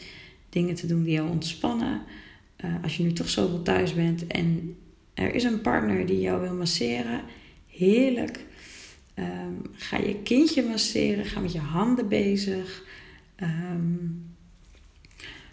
Dingen 0.48 0.74
te 0.74 0.86
doen 0.86 1.02
die 1.02 1.12
jou 1.12 1.30
ontspannen. 1.30 2.02
Uh, 2.64 2.74
als 2.82 2.96
je 2.96 3.02
nu 3.02 3.12
toch 3.12 3.28
zoveel 3.28 3.62
thuis 3.62 3.94
bent 3.94 4.26
en 4.26 4.76
er 5.14 5.34
is 5.34 5.44
een 5.44 5.60
partner 5.60 6.06
die 6.06 6.20
jou 6.20 6.40
wil 6.40 6.54
masseren 6.54 7.20
heerlijk. 7.66 8.44
Ehm, 9.14 9.52
ga 9.72 9.98
je 9.98 10.22
kindje 10.22 10.62
masseren, 10.62 11.24
ga 11.24 11.40
met 11.40 11.52
je 11.52 11.58
handen 11.58 12.08
bezig. 12.08 12.84
Ehm, 13.36 13.94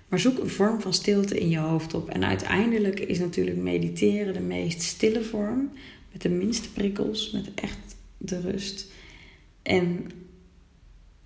maar 0.08 0.20
zoek 0.20 0.40
een 0.40 0.50
vorm 0.50 0.82
van 0.82 0.94
stilte 0.94 1.40
in 1.40 1.50
je 1.50 1.58
hoofd 1.58 1.94
op. 1.94 2.10
En 2.10 2.24
uiteindelijk 2.26 3.00
is 3.00 3.20
natuurlijk 3.20 3.58
mediteren 3.58 4.34
de 4.34 4.40
meest 4.40 4.82
stille 4.82 5.24
vorm. 5.24 5.72
Met 6.12 6.22
de 6.22 6.30
minste 6.30 6.72
prikkels, 6.72 7.32
met 7.32 7.54
echt 7.56 7.96
de 8.18 8.40
rust. 8.40 8.92
En 9.64 10.12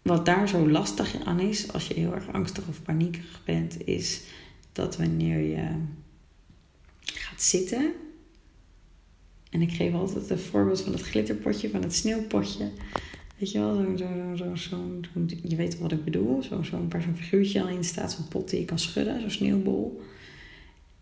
wat 0.02 0.26
daar 0.26 0.50
zo 0.50 0.70
lastig 0.70 1.24
aan 1.24 1.40
is, 1.40 1.74
als 1.74 1.88
je 1.88 1.94
heel 1.94 2.14
erg 2.14 2.32
angstig 2.32 2.68
of 2.68 2.82
paniekerig 2.82 3.42
bent, 3.46 3.88
is 3.88 4.22
dat 4.72 4.98
wanneer 4.98 5.40
je 5.40 5.68
gaat 7.02 7.42
zitten, 7.42 7.94
en 9.50 9.62
ik 9.62 9.72
geef 9.72 9.94
altijd 9.94 10.30
het 10.30 10.42
voorbeeld 10.42 10.82
van 10.82 10.92
het 10.92 11.02
glitterpotje, 11.02 11.70
van 11.70 11.82
het 11.82 11.96
sneeuwpotje. 11.96 12.70
Weet 13.38 13.52
je 13.52 13.60
wel, 13.60 13.76
zo'n, 13.76 13.98
zo, 13.98 14.36
zo, 14.36 14.56
zo, 14.56 15.02
je 15.44 15.56
weet 15.56 15.80
wat 15.80 15.92
ik 15.92 16.04
bedoel. 16.04 16.44
Zo'n 16.44 16.66
zo 16.66 16.86
waar 16.90 17.02
zo'n 17.02 17.16
figuurtje 17.16 17.62
al 17.62 17.68
in 17.68 17.84
staat, 17.84 18.12
zo'n 18.12 18.28
pot 18.28 18.50
die 18.50 18.60
je 18.60 18.66
kan 18.66 18.80
schudden, 18.80 19.22
zo'n 19.22 19.30
sneeuwbol. 19.30 20.02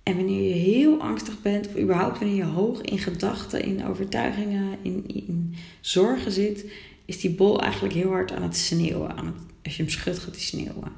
En 0.03 0.15
wanneer 0.15 0.41
je 0.41 0.53
heel 0.53 1.01
angstig 1.01 1.41
bent, 1.41 1.67
of 1.67 1.77
überhaupt 1.77 2.19
wanneer 2.19 2.37
je 2.37 2.43
hoog 2.43 2.81
in 2.81 2.99
gedachten, 2.99 3.63
in 3.63 3.85
overtuigingen, 3.85 4.77
in, 4.81 5.03
in 5.07 5.55
zorgen 5.81 6.31
zit, 6.31 6.65
is 7.05 7.19
die 7.19 7.35
bol 7.35 7.61
eigenlijk 7.61 7.93
heel 7.93 8.09
hard 8.09 8.31
aan 8.31 8.43
het 8.43 8.55
sneeuwen. 8.57 9.17
Aan 9.17 9.25
het, 9.25 9.35
als 9.63 9.77
je 9.77 9.83
hem 9.83 9.91
schudt, 9.91 10.19
gaat 10.19 10.35
hij 10.35 10.43
sneeuwen. 10.43 10.91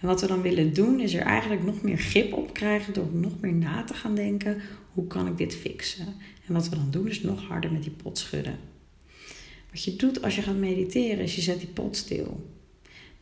En 0.00 0.06
wat 0.06 0.20
we 0.20 0.26
dan 0.26 0.42
willen 0.42 0.72
doen, 0.72 1.00
is 1.00 1.14
er 1.14 1.22
eigenlijk 1.22 1.64
nog 1.64 1.82
meer 1.82 1.98
grip 1.98 2.32
op 2.32 2.54
krijgen 2.54 2.92
door 2.92 3.08
nog 3.12 3.40
meer 3.40 3.52
na 3.52 3.84
te 3.84 3.94
gaan 3.94 4.14
denken: 4.14 4.62
hoe 4.92 5.06
kan 5.06 5.26
ik 5.26 5.36
dit 5.38 5.54
fixen? 5.54 6.06
En 6.46 6.54
wat 6.54 6.68
we 6.68 6.76
dan 6.76 6.90
doen 6.90 7.08
is 7.08 7.20
nog 7.20 7.42
harder 7.42 7.72
met 7.72 7.82
die 7.82 7.92
pot 8.02 8.18
schudden. 8.18 8.58
Wat 9.70 9.84
je 9.84 9.96
doet 9.96 10.22
als 10.22 10.36
je 10.36 10.42
gaat 10.42 10.56
mediteren 10.56 11.24
is 11.24 11.34
je 11.34 11.40
zet 11.40 11.58
die 11.58 11.68
pot 11.68 11.96
stil. 11.96 12.50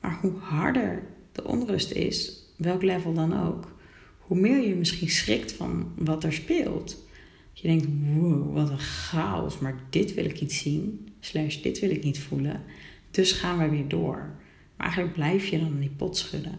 Maar 0.01 0.19
hoe 0.21 0.39
harder 0.39 1.03
de 1.33 1.45
onrust 1.45 1.91
is, 1.91 2.43
welk 2.57 2.83
level 2.83 3.15
dan 3.15 3.47
ook, 3.47 3.77
hoe 4.19 4.39
meer 4.39 4.69
je 4.69 4.75
misschien 4.75 5.11
schrikt 5.11 5.53
van 5.53 5.93
wat 5.97 6.25
er 6.25 6.33
speelt. 6.33 7.07
Je 7.53 7.69
denkt, 7.69 7.87
wow, 8.15 8.55
wat 8.55 8.71
een 8.71 8.79
chaos, 8.79 9.59
maar 9.59 9.81
dit 9.91 10.15
wil 10.15 10.25
ik 10.25 10.41
niet 10.41 10.53
zien, 10.53 11.08
slash 11.21 11.57
dit 11.61 11.79
wil 11.79 11.91
ik 11.91 12.05
niet 12.05 12.19
voelen. 12.19 12.63
Dus 13.11 13.33
gaan 13.33 13.59
we 13.59 13.69
weer 13.69 13.89
door. 13.89 14.31
Maar 14.77 14.87
eigenlijk 14.87 15.15
blijf 15.15 15.47
je 15.47 15.59
dan 15.59 15.79
die 15.79 15.91
pot 15.97 16.17
schudden. 16.17 16.59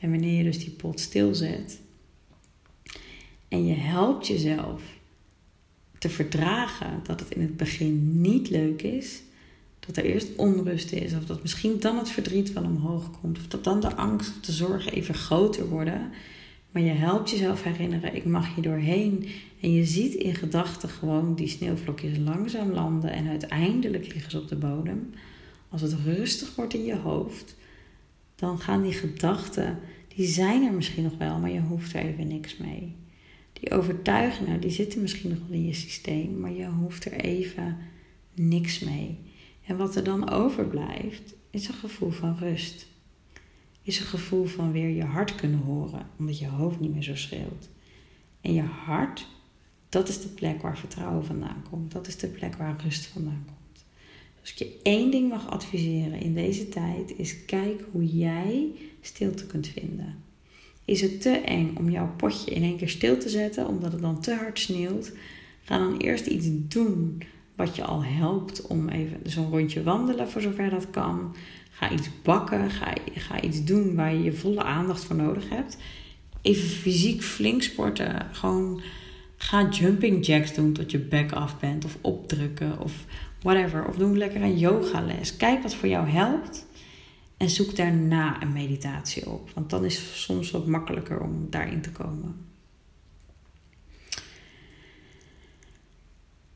En 0.00 0.10
wanneer 0.10 0.36
je 0.36 0.44
dus 0.44 0.58
die 0.58 0.70
pot 0.70 1.00
stilzet 1.00 1.82
en 3.54 3.66
je 3.66 3.74
helpt 3.74 4.26
jezelf 4.26 4.82
te 5.98 6.08
verdragen 6.08 7.00
dat 7.02 7.20
het 7.20 7.30
in 7.30 7.40
het 7.40 7.56
begin 7.56 8.20
niet 8.20 8.50
leuk 8.50 8.82
is. 8.82 9.22
Dat 9.80 9.96
er 9.96 10.04
eerst 10.04 10.36
onrust 10.36 10.92
is, 10.92 11.14
of 11.14 11.24
dat 11.24 11.42
misschien 11.42 11.80
dan 11.80 11.98
het 11.98 12.10
verdriet 12.10 12.52
wel 12.52 12.64
omhoog 12.64 13.20
komt, 13.20 13.38
of 13.38 13.46
dat 13.46 13.64
dan 13.64 13.80
de 13.80 13.94
angst 13.94 14.30
of 14.36 14.40
de 14.40 14.52
zorgen 14.52 14.92
even 14.92 15.14
groter 15.14 15.68
worden. 15.68 16.10
Maar 16.70 16.82
je 16.82 16.90
helpt 16.90 17.30
jezelf 17.30 17.62
herinneren: 17.62 18.14
ik 18.14 18.24
mag 18.24 18.54
hier 18.54 18.64
doorheen. 18.64 19.28
En 19.64 19.72
je 19.72 19.84
ziet 19.84 20.14
in 20.14 20.34
gedachten 20.34 20.88
gewoon 20.88 21.34
die 21.34 21.48
sneeuwvlokjes 21.48 22.18
langzaam 22.18 22.70
landen 22.70 23.12
en 23.12 23.28
uiteindelijk 23.28 24.12
liggen 24.12 24.30
ze 24.30 24.40
op 24.40 24.48
de 24.48 24.56
bodem. 24.56 25.10
Als 25.68 25.80
het 25.80 25.94
rustig 26.04 26.54
wordt 26.54 26.74
in 26.74 26.84
je 26.84 26.96
hoofd, 26.96 27.56
dan 28.34 28.58
gaan 28.58 28.82
die 28.82 28.92
gedachten, 28.92 29.78
die 30.14 30.26
zijn 30.26 30.62
er 30.62 30.72
misschien 30.72 31.02
nog 31.02 31.16
wel, 31.18 31.38
maar 31.38 31.50
je 31.50 31.60
hoeft 31.60 31.94
er 31.94 32.04
even 32.04 32.28
niks 32.28 32.56
mee. 32.56 32.94
Die 33.52 33.70
overtuigingen, 33.70 34.60
die 34.60 34.70
zitten 34.70 35.00
misschien 35.00 35.30
nog 35.30 35.38
wel 35.48 35.56
in 35.56 35.66
je 35.66 35.74
systeem, 35.74 36.40
maar 36.40 36.52
je 36.52 36.66
hoeft 36.66 37.04
er 37.04 37.12
even 37.12 37.78
niks 38.34 38.78
mee. 38.78 39.18
En 39.66 39.76
wat 39.76 39.96
er 39.96 40.04
dan 40.04 40.30
overblijft, 40.30 41.34
is 41.50 41.68
een 41.68 41.74
gevoel 41.74 42.10
van 42.10 42.36
rust. 42.38 42.86
Is 43.82 44.00
een 44.00 44.06
gevoel 44.06 44.44
van 44.44 44.72
weer 44.72 44.88
je 44.88 45.04
hart 45.04 45.34
kunnen 45.34 45.60
horen, 45.60 46.06
omdat 46.18 46.38
je 46.38 46.48
hoofd 46.48 46.80
niet 46.80 46.92
meer 46.92 47.02
zo 47.02 47.16
schreeuwt. 47.16 47.68
En 48.40 48.54
je 48.54 48.62
hart, 48.62 49.32
dat 49.94 50.08
is 50.08 50.20
de 50.20 50.28
plek 50.28 50.62
waar 50.62 50.78
vertrouwen 50.78 51.24
vandaan 51.24 51.64
komt. 51.70 51.92
Dat 51.92 52.06
is 52.06 52.16
de 52.16 52.26
plek 52.26 52.54
waar 52.56 52.76
rust 52.82 53.06
vandaan 53.06 53.44
komt. 53.46 53.84
Als 54.40 54.50
ik 54.50 54.58
je 54.58 54.76
één 54.82 55.10
ding 55.10 55.28
mag 55.28 55.50
adviseren 55.50 56.20
in 56.20 56.34
deze 56.34 56.68
tijd, 56.68 57.16
is 57.16 57.44
kijk 57.44 57.84
hoe 57.92 58.06
jij 58.06 58.70
stilte 59.00 59.46
kunt 59.46 59.66
vinden. 59.66 60.14
Is 60.84 61.00
het 61.00 61.20
te 61.20 61.30
eng 61.30 61.76
om 61.76 61.90
jouw 61.90 62.14
potje 62.16 62.50
in 62.50 62.62
één 62.62 62.76
keer 62.76 62.88
stil 62.88 63.18
te 63.18 63.28
zetten, 63.28 63.66
omdat 63.66 63.92
het 63.92 64.00
dan 64.00 64.20
te 64.20 64.34
hard 64.34 64.58
sneeuwt? 64.58 65.12
Ga 65.62 65.78
dan 65.78 65.96
eerst 65.96 66.26
iets 66.26 66.46
doen 66.50 67.22
wat 67.56 67.76
je 67.76 67.84
al 67.84 68.04
helpt 68.04 68.66
om 68.66 68.88
even 68.88 69.20
zo'n 69.24 69.50
rondje 69.50 69.82
wandelen 69.82 70.30
voor 70.30 70.40
zover 70.40 70.70
dat 70.70 70.90
kan. 70.90 71.34
Ga 71.70 71.90
iets 71.90 72.08
bakken, 72.22 72.70
ga, 72.70 72.94
ga 73.14 73.42
iets 73.42 73.64
doen 73.64 73.94
waar 73.94 74.14
je 74.14 74.22
je 74.22 74.32
volle 74.32 74.62
aandacht 74.62 75.04
voor 75.04 75.16
nodig 75.16 75.48
hebt. 75.48 75.76
Even 76.42 76.68
fysiek 76.68 77.22
flink 77.22 77.62
sporten. 77.62 78.28
Gewoon 78.32 78.80
ga 79.36 79.68
jumping 79.68 80.26
jacks 80.26 80.54
doen 80.54 80.72
tot 80.72 80.90
je 80.90 80.98
back 80.98 81.32
af 81.32 81.60
bent. 81.60 81.84
Of 81.84 81.96
opdrukken 82.00 82.80
of 82.80 82.92
whatever. 83.42 83.86
Of 83.86 83.96
doe 83.96 84.16
lekker 84.16 84.42
een 84.42 84.58
yogales. 84.58 85.36
Kijk 85.36 85.62
wat 85.62 85.74
voor 85.74 85.88
jou 85.88 86.08
helpt. 86.08 86.66
En 87.36 87.50
zoek 87.50 87.76
daarna 87.76 88.42
een 88.42 88.52
meditatie 88.52 89.30
op. 89.30 89.50
Want 89.54 89.70
dan 89.70 89.84
is 89.84 89.96
het 89.96 90.06
soms 90.06 90.50
wat 90.50 90.66
makkelijker 90.66 91.20
om 91.20 91.46
daarin 91.50 91.80
te 91.80 91.90
komen. 91.90 92.52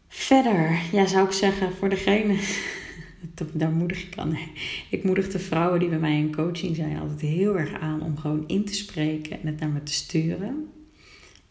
Verder, 0.08 0.80
ja, 0.92 1.06
zou 1.06 1.26
ik 1.26 1.32
zeggen, 1.32 1.72
voor 1.72 1.88
degene. 1.88 2.38
Daar 3.52 3.70
moedig 3.70 4.02
ik 4.02 4.18
aan. 4.18 4.38
Ik 4.90 5.04
moedig 5.04 5.28
de 5.28 5.38
vrouwen 5.38 5.80
die 5.80 5.88
bij 5.88 5.98
mij 5.98 6.18
in 6.18 6.34
coaching 6.34 6.76
zijn 6.76 6.98
altijd 6.98 7.20
heel 7.20 7.58
erg 7.58 7.72
aan 7.72 8.02
om 8.02 8.16
gewoon 8.16 8.44
in 8.46 8.64
te 8.64 8.74
spreken 8.74 9.40
en 9.40 9.46
het 9.46 9.60
naar 9.60 9.68
me 9.68 9.82
te 9.82 9.92
sturen. 9.92 10.68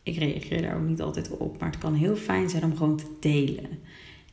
Ik 0.08 0.18
reageer 0.18 0.62
daar 0.62 0.76
ook 0.76 0.88
niet 0.88 1.02
altijd 1.02 1.38
op, 1.38 1.60
maar 1.60 1.70
het 1.70 1.78
kan 1.78 1.94
heel 1.94 2.16
fijn 2.16 2.50
zijn 2.50 2.64
om 2.64 2.78
gewoon 2.78 2.98
te 2.98 3.16
delen. 3.20 3.80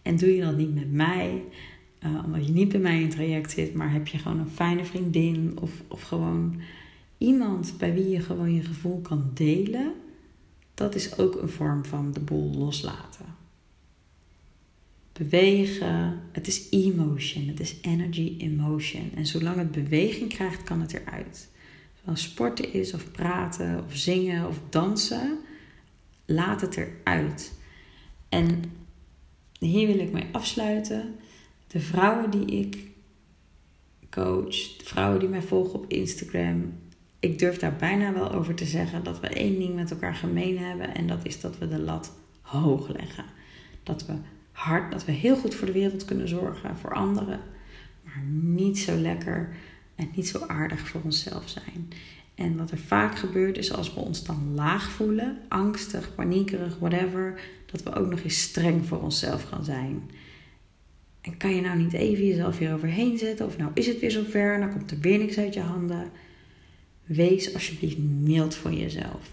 En 0.02 0.16
doe 0.16 0.34
je 0.34 0.42
dat 0.42 0.56
niet 0.56 0.74
met 0.74 0.92
mij, 0.92 1.42
uh, 2.04 2.24
omdat 2.24 2.46
je 2.46 2.52
niet 2.52 2.68
bij 2.68 2.80
mij 2.80 2.96
in 2.96 3.02
het 3.02 3.10
traject 3.10 3.50
zit, 3.50 3.74
maar 3.74 3.92
heb 3.92 4.06
je 4.06 4.18
gewoon 4.18 4.38
een 4.38 4.48
fijne 4.48 4.84
vriendin 4.84 5.56
of, 5.60 5.70
of 5.88 6.02
gewoon 6.02 6.60
iemand 7.18 7.74
bij 7.78 7.94
wie 7.94 8.08
je 8.08 8.20
gewoon 8.20 8.54
je 8.54 8.62
gevoel 8.62 9.00
kan 9.00 9.30
delen, 9.34 9.92
dat 10.74 10.94
is 10.94 11.18
ook 11.18 11.42
een 11.42 11.48
vorm 11.48 11.84
van 11.84 12.12
de 12.12 12.20
boel 12.20 12.54
loslaten. 12.54 13.24
Bewegen, 15.12 16.20
het 16.32 16.46
is 16.46 16.66
emotion, 16.70 17.48
het 17.48 17.60
is 17.60 17.76
energy 17.82 18.34
emotion. 18.38 19.10
En 19.14 19.26
zolang 19.26 19.56
het 19.56 19.70
beweging 19.70 20.28
krijgt, 20.28 20.62
kan 20.62 20.80
het 20.80 20.92
eruit. 20.92 21.50
Als 22.04 22.22
sporten 22.22 22.72
is, 22.72 22.94
of 22.94 23.10
praten, 23.10 23.84
of 23.86 23.96
zingen, 23.96 24.48
of 24.48 24.60
dansen, 24.68 25.38
laat 26.24 26.60
het 26.60 26.76
eruit. 26.76 27.52
En 28.28 28.62
hier 29.58 29.86
wil 29.86 29.98
ik 29.98 30.12
mee 30.12 30.28
afsluiten. 30.32 31.14
De 31.66 31.80
vrouwen 31.80 32.30
die 32.30 32.46
ik 32.46 32.90
coach, 34.10 34.76
de 34.76 34.84
vrouwen 34.84 35.20
die 35.20 35.28
mij 35.28 35.42
volgen 35.42 35.74
op 35.74 35.84
Instagram, 35.88 36.72
ik 37.18 37.38
durf 37.38 37.58
daar 37.58 37.76
bijna 37.76 38.12
wel 38.12 38.32
over 38.32 38.54
te 38.54 38.64
zeggen 38.64 39.04
dat 39.04 39.20
we 39.20 39.28
één 39.28 39.58
ding 39.58 39.74
met 39.74 39.90
elkaar 39.90 40.14
gemeen 40.14 40.58
hebben 40.58 40.94
en 40.94 41.06
dat 41.06 41.24
is 41.24 41.40
dat 41.40 41.58
we 41.58 41.68
de 41.68 41.78
lat 41.78 42.12
hoog 42.40 42.88
leggen. 42.88 43.24
Dat 43.82 44.06
we 44.06 44.14
hard, 44.52 44.92
dat 44.92 45.04
we 45.04 45.12
heel 45.12 45.36
goed 45.36 45.54
voor 45.54 45.66
de 45.66 45.72
wereld 45.72 46.04
kunnen 46.04 46.28
zorgen, 46.28 46.76
voor 46.76 46.94
anderen, 46.94 47.40
maar 48.02 48.22
niet 48.30 48.78
zo 48.78 48.96
lekker 48.96 49.56
en 49.94 50.08
niet 50.14 50.28
zo 50.28 50.46
aardig 50.46 50.88
voor 50.88 51.00
onszelf 51.04 51.48
zijn. 51.48 51.88
En 52.34 52.56
wat 52.56 52.70
er 52.70 52.78
vaak 52.78 53.18
gebeurt 53.18 53.58
is 53.58 53.72
als 53.72 53.94
we 53.94 54.00
ons 54.00 54.24
dan 54.24 54.54
laag 54.54 54.90
voelen, 54.90 55.38
angstig, 55.48 56.14
paniekerig, 56.14 56.78
whatever, 56.78 57.40
dat 57.66 57.82
we 57.82 57.94
ook 57.94 58.10
nog 58.10 58.22
eens 58.22 58.40
streng 58.40 58.86
voor 58.86 59.02
onszelf 59.02 59.42
gaan 59.42 59.64
zijn. 59.64 60.10
En 61.20 61.36
kan 61.36 61.54
je 61.54 61.60
nou 61.60 61.78
niet 61.78 61.92
even 61.92 62.26
jezelf 62.26 62.58
hier 62.58 62.74
overheen 62.74 63.18
zetten? 63.18 63.46
Of 63.46 63.56
nou 63.56 63.70
is 63.74 63.86
het 63.86 64.00
weer 64.00 64.10
zover 64.10 64.54
en 64.54 64.60
dan 64.60 64.70
komt 64.70 64.90
er 64.90 64.98
weer 65.00 65.18
niks 65.18 65.38
uit 65.38 65.54
je 65.54 65.60
handen. 65.60 66.10
Wees 67.04 67.54
alsjeblieft 67.54 67.98
mild 67.98 68.54
voor 68.54 68.72
jezelf. 68.72 69.32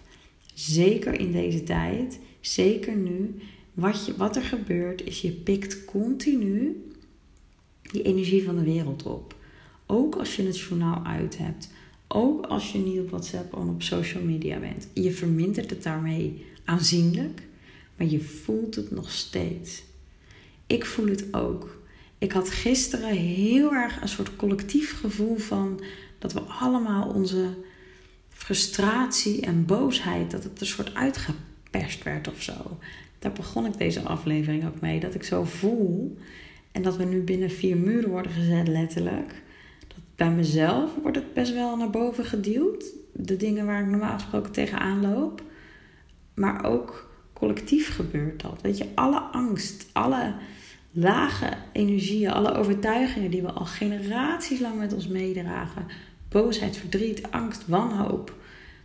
Zeker 0.53 1.19
in 1.19 1.31
deze 1.31 1.63
tijd, 1.63 2.19
zeker 2.39 2.95
nu. 2.95 3.35
Wat, 3.73 4.05
je, 4.05 4.15
wat 4.15 4.35
er 4.35 4.41
gebeurt 4.41 5.03
is 5.03 5.21
je 5.21 5.31
pikt 5.31 5.85
continu 5.85 6.85
die 7.81 8.01
energie 8.01 8.43
van 8.43 8.55
de 8.55 8.63
wereld 8.63 9.03
op. 9.03 9.35
Ook 9.85 10.15
als 10.15 10.35
je 10.35 10.45
het 10.45 10.59
journaal 10.59 11.05
uit 11.05 11.37
hebt. 11.37 11.69
Ook 12.13 12.45
als 12.45 12.71
je 12.71 12.77
niet 12.77 12.99
op 12.99 13.09
WhatsApp 13.09 13.53
of 13.53 13.67
op 13.67 13.81
social 13.81 14.23
media 14.23 14.59
bent. 14.59 14.87
Je 14.93 15.11
vermindert 15.11 15.69
het 15.69 15.83
daarmee 15.83 16.45
aanzienlijk, 16.65 17.41
maar 17.97 18.07
je 18.07 18.19
voelt 18.21 18.75
het 18.75 18.91
nog 18.91 19.11
steeds. 19.11 19.83
Ik 20.67 20.85
voel 20.85 21.07
het 21.07 21.33
ook. 21.33 21.81
Ik 22.17 22.31
had 22.31 22.49
gisteren 22.49 23.09
heel 23.15 23.73
erg 23.73 24.01
een 24.01 24.07
soort 24.07 24.35
collectief 24.35 24.99
gevoel 24.99 25.37
van 25.37 25.81
dat 26.19 26.33
we 26.33 26.39
allemaal 26.39 27.09
onze 27.09 27.47
frustratie 28.29 29.41
en 29.41 29.65
boosheid, 29.65 30.31
dat 30.31 30.43
het 30.43 30.61
een 30.61 30.67
soort 30.67 30.93
uitgeperst 30.93 32.03
werd 32.03 32.27
of 32.27 32.41
zo. 32.41 32.79
Daar 33.19 33.33
begon 33.33 33.65
ik 33.65 33.77
deze 33.77 34.01
aflevering 34.01 34.67
ook 34.67 34.81
mee. 34.81 34.99
Dat 34.99 35.15
ik 35.15 35.23
zo 35.23 35.43
voel 35.43 36.17
en 36.71 36.81
dat 36.81 36.97
we 36.97 37.03
nu 37.03 37.21
binnen 37.21 37.51
vier 37.51 37.77
muren 37.77 38.09
worden 38.09 38.31
gezet, 38.31 38.67
letterlijk. 38.67 39.41
Bij 40.21 40.31
mezelf 40.31 40.91
wordt 41.01 41.17
het 41.17 41.33
best 41.33 41.53
wel 41.53 41.77
naar 41.77 41.89
boven 41.89 42.25
geduwd. 42.25 42.93
De 43.13 43.37
dingen 43.37 43.65
waar 43.65 43.81
ik 43.81 43.87
normaal 43.87 44.13
gesproken 44.13 44.51
tegenaan 44.51 45.01
loop. 45.01 45.43
Maar 46.33 46.65
ook 46.65 47.09
collectief 47.33 47.95
gebeurt 47.95 48.41
dat. 48.41 48.61
Weet 48.61 48.77
je, 48.77 48.85
alle 48.95 49.19
angst, 49.19 49.89
alle 49.91 50.33
lage 50.91 51.49
energieën, 51.73 52.31
alle 52.31 52.53
overtuigingen 52.53 53.31
die 53.31 53.41
we 53.41 53.51
al 53.51 53.65
generaties 53.65 54.59
lang 54.59 54.79
met 54.79 54.93
ons 54.93 55.07
meedragen. 55.07 55.85
Boosheid, 56.29 56.77
verdriet, 56.77 57.31
angst, 57.31 57.67
wanhoop. 57.67 58.35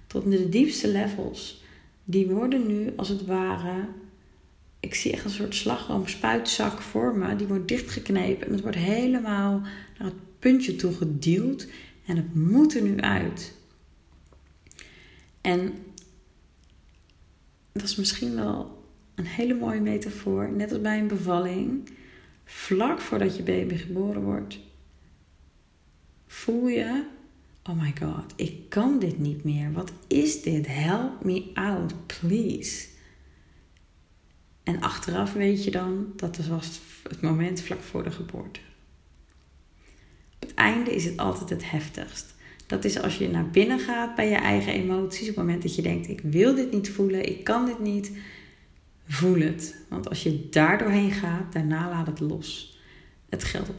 Tot 0.07 0.30
de 0.30 0.49
diepste 0.49 0.89
levels. 0.89 1.64
Die 2.05 2.26
worden 2.26 2.66
nu 2.66 2.93
als 2.97 3.09
het 3.09 3.26
ware. 3.26 3.89
Ik 4.80 4.95
zie 4.95 5.12
echt 5.12 5.24
een 5.24 5.30
soort 5.30 5.55
slagroom 5.55 6.07
spuitzak 6.07 6.80
voor 6.80 7.16
me. 7.16 7.37
Die 7.37 7.47
wordt 7.47 7.68
dichtgeknepen 7.68 8.47
en 8.47 8.53
het 8.53 8.62
wordt 8.62 8.76
helemaal 8.76 9.61
naar 9.99 10.09
het 10.09 10.14
puntje 10.47 10.76
toe 10.76 10.92
geduwd. 10.92 11.68
En 12.05 12.16
het 12.16 12.34
moet 12.34 12.74
er 12.74 12.82
nu 12.82 13.01
uit. 13.01 13.55
En 15.40 15.74
dat 17.72 17.82
is 17.82 17.97
misschien 17.97 18.34
wel 18.34 18.84
een 19.14 19.26
hele 19.26 19.55
mooie 19.55 19.80
metafoor. 19.80 20.51
Net 20.51 20.72
als 20.72 20.80
bij 20.80 20.99
een 20.99 21.07
bevalling 21.07 21.88
vlak 22.44 23.01
voordat 23.01 23.36
je 23.36 23.42
baby 23.42 23.76
geboren 23.76 24.22
wordt, 24.22 24.59
voel 26.26 26.68
je: 26.68 27.05
Oh 27.62 27.80
my 27.80 27.94
god, 28.01 28.32
ik 28.36 28.68
kan 28.68 28.99
dit 28.99 29.18
niet 29.18 29.44
meer. 29.44 29.72
Wat 29.72 29.92
is 30.07 30.42
dit? 30.42 30.66
Help 30.66 31.24
me 31.24 31.51
out, 31.55 31.94
please. 32.07 32.86
En 34.62 34.80
achteraf 34.80 35.32
weet 35.32 35.64
je 35.64 35.70
dan 35.70 36.12
dat 36.16 36.36
het 36.36 36.49
was 36.49 36.80
het 37.09 37.20
moment 37.20 37.61
vlak 37.61 37.80
voor 37.80 38.03
de 38.03 38.11
geboorte. 38.11 38.61
Het 40.39 40.55
einde 40.55 40.95
is 40.95 41.05
het 41.05 41.16
altijd 41.16 41.51
het 41.51 41.70
heftigst. 41.70 42.34
Dat 42.66 42.84
is 42.84 43.01
als 43.01 43.18
je 43.18 43.28
naar 43.28 43.51
binnen 43.51 43.78
gaat 43.78 44.14
bij 44.14 44.28
je 44.28 44.37
eigen 44.37 44.72
emoties. 44.72 45.20
Op 45.20 45.26
het 45.26 45.45
moment 45.45 45.62
dat 45.62 45.74
je 45.74 45.82
denkt: 45.82 46.09
ik 46.09 46.20
wil 46.20 46.55
dit 46.55 46.72
niet 46.72 46.91
voelen, 46.91 47.28
ik 47.28 47.45
kan 47.45 47.66
dit 47.66 47.78
niet 47.78 48.12
Voel 49.09 49.41
het. 49.41 49.76
Want 49.89 50.09
als 50.09 50.22
je 50.22 50.49
daar 50.49 50.78
doorheen 50.78 51.11
gaat, 51.11 51.53
daarna 51.53 51.89
laat 51.89 52.07
het 52.07 52.20
los. 52.20 52.78
Het 53.28 53.45
geldt 53.45 53.70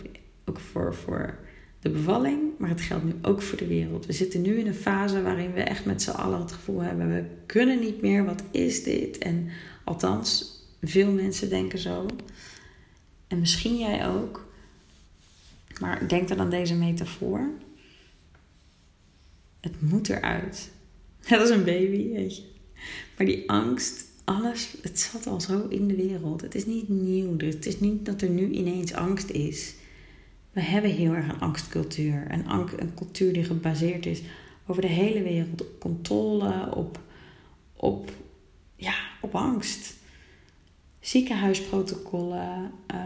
ook 0.45 0.59
voor, 0.59 0.95
voor 0.95 1.37
de 1.79 1.89
bevalling, 1.89 2.39
maar 2.57 2.69
het 2.69 2.81
geldt 2.81 3.03
nu 3.03 3.13
ook 3.21 3.41
voor 3.41 3.57
de 3.57 3.67
wereld. 3.67 4.05
We 4.05 4.13
zitten 4.13 4.41
nu 4.41 4.59
in 4.59 4.67
een 4.67 4.73
fase 4.73 5.21
waarin 5.21 5.53
we 5.53 5.61
echt 5.61 5.85
met 5.85 6.01
z'n 6.01 6.09
allen 6.09 6.39
het 6.39 6.51
gevoel 6.51 6.79
hebben: 6.79 7.07
we 7.07 7.25
kunnen 7.45 7.79
niet 7.79 8.01
meer, 8.01 8.25
wat 8.25 8.43
is 8.51 8.83
dit? 8.83 9.17
En 9.17 9.49
althans, 9.83 10.59
veel 10.81 11.11
mensen 11.11 11.49
denken 11.49 11.79
zo. 11.79 12.05
En 13.27 13.39
misschien 13.39 13.77
jij 13.77 14.07
ook. 14.07 14.46
Maar 15.79 16.07
denk 16.07 16.27
dan 16.27 16.39
aan 16.39 16.49
deze 16.49 16.75
metafoor. 16.75 17.49
Het 19.59 19.81
moet 19.81 20.09
eruit. 20.09 20.71
Net 21.29 21.39
als 21.39 21.49
een 21.49 21.63
baby, 21.63 22.09
weet 22.09 22.35
je. 22.37 22.43
Maar 23.17 23.25
die 23.25 23.49
angst, 23.49 24.05
alles, 24.23 24.75
het 24.81 24.99
zat 24.99 25.27
al 25.27 25.41
zo 25.41 25.67
in 25.67 25.87
de 25.87 25.95
wereld. 25.95 26.41
Het 26.41 26.55
is 26.55 26.65
niet 26.65 26.89
nieuw. 26.89 27.37
Dus 27.37 27.53
het 27.53 27.65
is 27.65 27.79
niet 27.79 28.05
dat 28.05 28.21
er 28.21 28.29
nu 28.29 28.49
ineens 28.49 28.93
angst 28.93 29.29
is. 29.29 29.75
We 30.51 30.61
hebben 30.61 30.91
heel 30.91 31.13
erg 31.13 31.27
een 31.27 31.39
angstcultuur. 31.39 32.25
Een, 32.29 32.49
een 32.79 32.93
cultuur 32.95 33.33
die 33.33 33.43
gebaseerd 33.43 34.05
is 34.05 34.21
over 34.67 34.81
de 34.81 34.87
hele 34.87 35.21
wereld 35.21 35.61
op 35.61 35.79
controle, 35.79 36.75
op, 36.75 36.99
op, 37.73 38.11
ja, 38.75 38.95
op 39.21 39.35
angst. 39.35 39.95
Ziekenhuisprotocollen, 40.99 42.71
uh, 42.91 42.97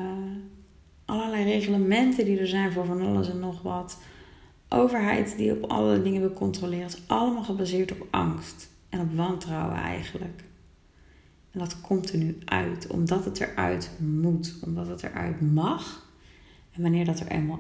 allerlei 1.12 1.44
reglementen 1.44 2.26
die 2.26 2.40
er 2.40 2.48
zijn 2.48 2.72
voor 2.72 2.86
van 2.86 3.02
alles 3.02 3.30
en 3.30 3.40
nog 3.40 3.62
wat. 3.62 3.98
Overheid 4.70 5.38
die 5.38 5.52
op 5.52 5.72
alle 5.72 6.02
dingen 6.02 6.22
wil 6.22 6.34
controleren. 6.34 6.86
Is 6.86 7.02
allemaal 7.08 7.44
gebaseerd 7.44 7.92
op 7.92 8.08
angst 8.10 8.70
en 8.90 9.00
op 9.00 9.16
wantrouwen 9.16 9.78
eigenlijk. 9.78 10.44
En 11.52 11.60
dat 11.60 11.82
komt 11.82 12.12
er 12.12 12.18
nu 12.18 12.38
uit, 12.46 12.88
omdat 12.88 13.26
het 13.26 13.40
eruit 13.40 13.92
moet, 14.00 14.60
omdat 14.66 14.88
het 14.88 15.04
eruit 15.04 15.54
mag. 15.54 16.10
En 16.72 16.82
wanneer 16.82 17.06
dat 17.06 17.20
er 17.20 17.28
eenmaal 17.28 17.60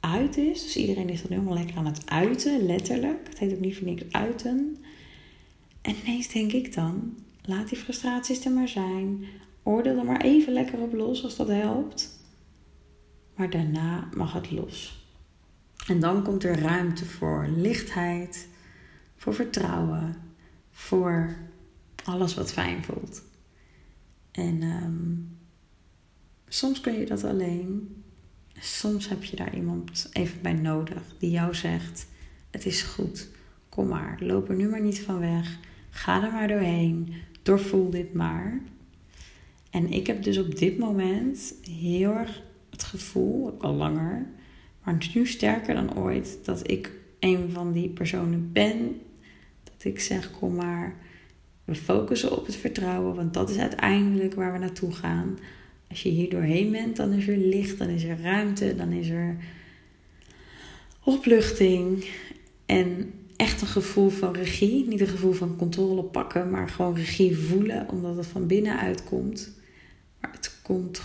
uit 0.00 0.36
is, 0.36 0.62
dus 0.62 0.76
iedereen 0.76 1.08
is 1.08 1.22
dan 1.22 1.30
helemaal 1.30 1.58
lekker 1.58 1.76
aan 1.76 1.86
het 1.86 2.10
uiten, 2.10 2.66
letterlijk. 2.66 3.28
Het 3.28 3.38
heet 3.38 3.52
ook 3.52 3.60
niet 3.60 3.76
voor 3.76 3.86
niks 3.86 4.02
uiten. 4.10 4.76
En 5.80 5.94
ineens 6.04 6.28
denk 6.28 6.52
ik 6.52 6.74
dan, 6.74 7.16
laat 7.44 7.68
die 7.68 7.78
frustraties 7.78 8.44
er 8.44 8.52
maar 8.52 8.68
zijn. 8.68 9.24
Oordeel 9.62 9.98
er 9.98 10.04
maar 10.04 10.20
even 10.20 10.52
lekker 10.52 10.78
op 10.78 10.92
los 10.92 11.24
als 11.24 11.36
dat 11.36 11.48
helpt. 11.48 12.17
Maar 13.38 13.50
daarna 13.50 14.08
mag 14.14 14.32
het 14.32 14.50
los. 14.50 15.06
En 15.86 16.00
dan 16.00 16.22
komt 16.22 16.44
er 16.44 16.60
ruimte 16.60 17.04
voor 17.04 17.46
lichtheid, 17.56 18.48
voor 19.16 19.34
vertrouwen, 19.34 20.16
voor 20.70 21.36
alles 22.04 22.34
wat 22.34 22.52
fijn 22.52 22.84
voelt. 22.84 23.22
En 24.30 24.62
um, 24.62 25.36
soms 26.48 26.80
kun 26.80 26.98
je 26.98 27.06
dat 27.06 27.24
alleen. 27.24 28.02
Soms 28.58 29.08
heb 29.08 29.24
je 29.24 29.36
daar 29.36 29.54
iemand 29.54 30.08
even 30.12 30.42
bij 30.42 30.52
nodig 30.52 31.02
die 31.18 31.30
jou 31.30 31.54
zegt: 31.54 32.06
Het 32.50 32.66
is 32.66 32.82
goed, 32.82 33.28
kom 33.68 33.88
maar, 33.88 34.16
loop 34.20 34.48
er 34.48 34.56
nu 34.56 34.68
maar 34.68 34.82
niet 34.82 35.00
van 35.00 35.18
weg. 35.18 35.58
Ga 35.90 36.24
er 36.24 36.32
maar 36.32 36.48
doorheen, 36.48 37.14
doorvoel 37.42 37.90
dit 37.90 38.14
maar. 38.14 38.60
En 39.70 39.92
ik 39.92 40.06
heb 40.06 40.22
dus 40.22 40.38
op 40.38 40.58
dit 40.58 40.78
moment 40.78 41.54
heel 41.62 42.12
erg 42.12 42.46
het 42.80 42.88
gevoel, 42.88 43.46
ook 43.46 43.62
al 43.62 43.74
langer, 43.74 44.26
maar 44.84 44.96
nu 45.14 45.26
sterker 45.26 45.74
dan 45.74 45.96
ooit, 45.96 46.38
dat 46.44 46.70
ik 46.70 46.92
een 47.20 47.50
van 47.50 47.72
die 47.72 47.88
personen 47.88 48.52
ben. 48.52 49.00
Dat 49.64 49.84
ik 49.84 50.00
zeg: 50.00 50.30
Kom 50.30 50.54
maar 50.54 50.96
we 51.64 51.74
focussen 51.74 52.36
op 52.36 52.46
het 52.46 52.56
vertrouwen, 52.56 53.14
want 53.14 53.34
dat 53.34 53.50
is 53.50 53.58
uiteindelijk 53.58 54.34
waar 54.34 54.52
we 54.52 54.58
naartoe 54.58 54.92
gaan. 54.92 55.38
Als 55.88 56.02
je 56.02 56.08
hier 56.08 56.30
doorheen 56.30 56.70
bent, 56.70 56.96
dan 56.96 57.12
is 57.12 57.28
er 57.28 57.36
licht, 57.36 57.78
dan 57.78 57.88
is 57.88 58.04
er 58.04 58.20
ruimte, 58.20 58.76
dan 58.76 58.92
is 58.92 59.08
er 59.08 59.36
opluchting 61.04 62.08
en 62.66 63.12
echt 63.36 63.60
een 63.60 63.66
gevoel 63.66 64.08
van 64.08 64.34
regie. 64.34 64.88
Niet 64.88 65.00
een 65.00 65.06
gevoel 65.06 65.32
van 65.32 65.56
controle 65.56 66.02
pakken, 66.02 66.50
maar 66.50 66.68
gewoon 66.68 66.94
regie 66.94 67.38
voelen, 67.38 67.88
omdat 67.90 68.16
het 68.16 68.26
van 68.26 68.46
binnenuit 68.46 69.04
komt. 69.04 69.56
Maar 70.20 70.32
het 70.32 70.60
komt. 70.62 71.00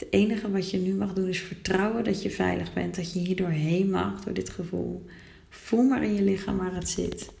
Het 0.00 0.08
enige 0.10 0.50
wat 0.50 0.70
je 0.70 0.78
nu 0.78 0.94
mag 0.94 1.12
doen 1.12 1.28
is 1.28 1.40
vertrouwen 1.40 2.04
dat 2.04 2.22
je 2.22 2.30
veilig 2.30 2.72
bent, 2.72 2.94
dat 2.96 3.12
je 3.12 3.18
hier 3.18 3.36
doorheen 3.36 3.90
mag 3.90 4.24
door 4.24 4.34
dit 4.34 4.50
gevoel. 4.50 5.06
Voel 5.48 5.82
maar 5.82 6.04
in 6.04 6.14
je 6.14 6.22
lichaam 6.22 6.56
waar 6.56 6.74
het 6.74 6.88
zit. 6.88 7.32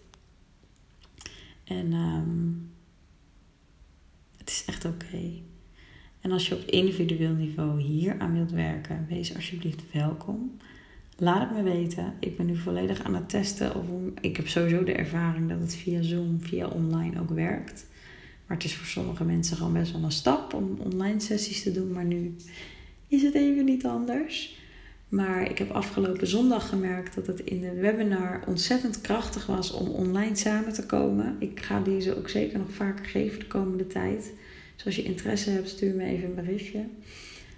En 1.64 1.92
um, 1.92 2.70
het 4.36 4.48
is 4.50 4.64
echt 4.66 4.84
oké. 4.84 5.32
En 6.20 6.32
als 6.32 6.48
je 6.48 6.54
op 6.54 6.60
individueel 6.60 7.34
niveau 7.34 7.80
hier 7.80 8.18
aan 8.18 8.32
wilt 8.32 8.50
werken, 8.50 9.06
wees 9.08 9.34
alsjeblieft 9.34 9.92
welkom. 9.92 10.56
Laat 11.16 11.48
het 11.48 11.56
me 11.56 11.62
weten. 11.62 12.14
Ik 12.18 12.36
ben 12.36 12.46
nu 12.46 12.56
volledig 12.56 13.02
aan 13.02 13.14
het 13.14 13.28
testen. 13.28 13.74
Of 13.74 13.84
ik 14.20 14.36
heb 14.36 14.48
sowieso 14.48 14.84
de 14.84 14.92
ervaring 14.92 15.48
dat 15.48 15.60
het 15.60 15.76
via 15.76 16.02
Zoom, 16.02 16.40
via 16.40 16.68
online 16.68 17.20
ook 17.20 17.30
werkt. 17.30 17.86
Maar 18.50 18.58
het 18.58 18.68
is 18.68 18.76
voor 18.76 18.86
sommige 18.86 19.24
mensen 19.24 19.56
gewoon 19.56 19.72
best 19.72 19.92
wel 19.92 20.02
een 20.02 20.12
stap 20.12 20.54
om 20.54 20.78
online 20.78 21.20
sessies 21.20 21.62
te 21.62 21.72
doen. 21.72 21.92
Maar 21.92 22.04
nu 22.04 22.36
is 23.08 23.22
het 23.22 23.34
even 23.34 23.64
niet 23.64 23.86
anders. 23.86 24.58
Maar 25.08 25.50
ik 25.50 25.58
heb 25.58 25.70
afgelopen 25.70 26.26
zondag 26.26 26.68
gemerkt 26.68 27.14
dat 27.14 27.26
het 27.26 27.40
in 27.40 27.60
de 27.60 27.74
webinar 27.74 28.42
ontzettend 28.46 29.00
krachtig 29.00 29.46
was 29.46 29.70
om 29.72 29.88
online 29.88 30.36
samen 30.36 30.72
te 30.72 30.86
komen. 30.86 31.36
Ik 31.38 31.60
ga 31.60 31.80
deze 31.80 32.16
ook 32.16 32.28
zeker 32.28 32.58
nog 32.58 32.70
vaker 32.70 33.04
geven 33.04 33.38
de 33.38 33.46
komende 33.46 33.86
tijd. 33.86 34.32
Dus 34.76 34.84
als 34.84 34.96
je 34.96 35.02
interesse 35.02 35.50
hebt, 35.50 35.68
stuur 35.68 35.94
me 35.94 36.04
even 36.04 36.28
een 36.28 36.34
berichtje. 36.34 36.84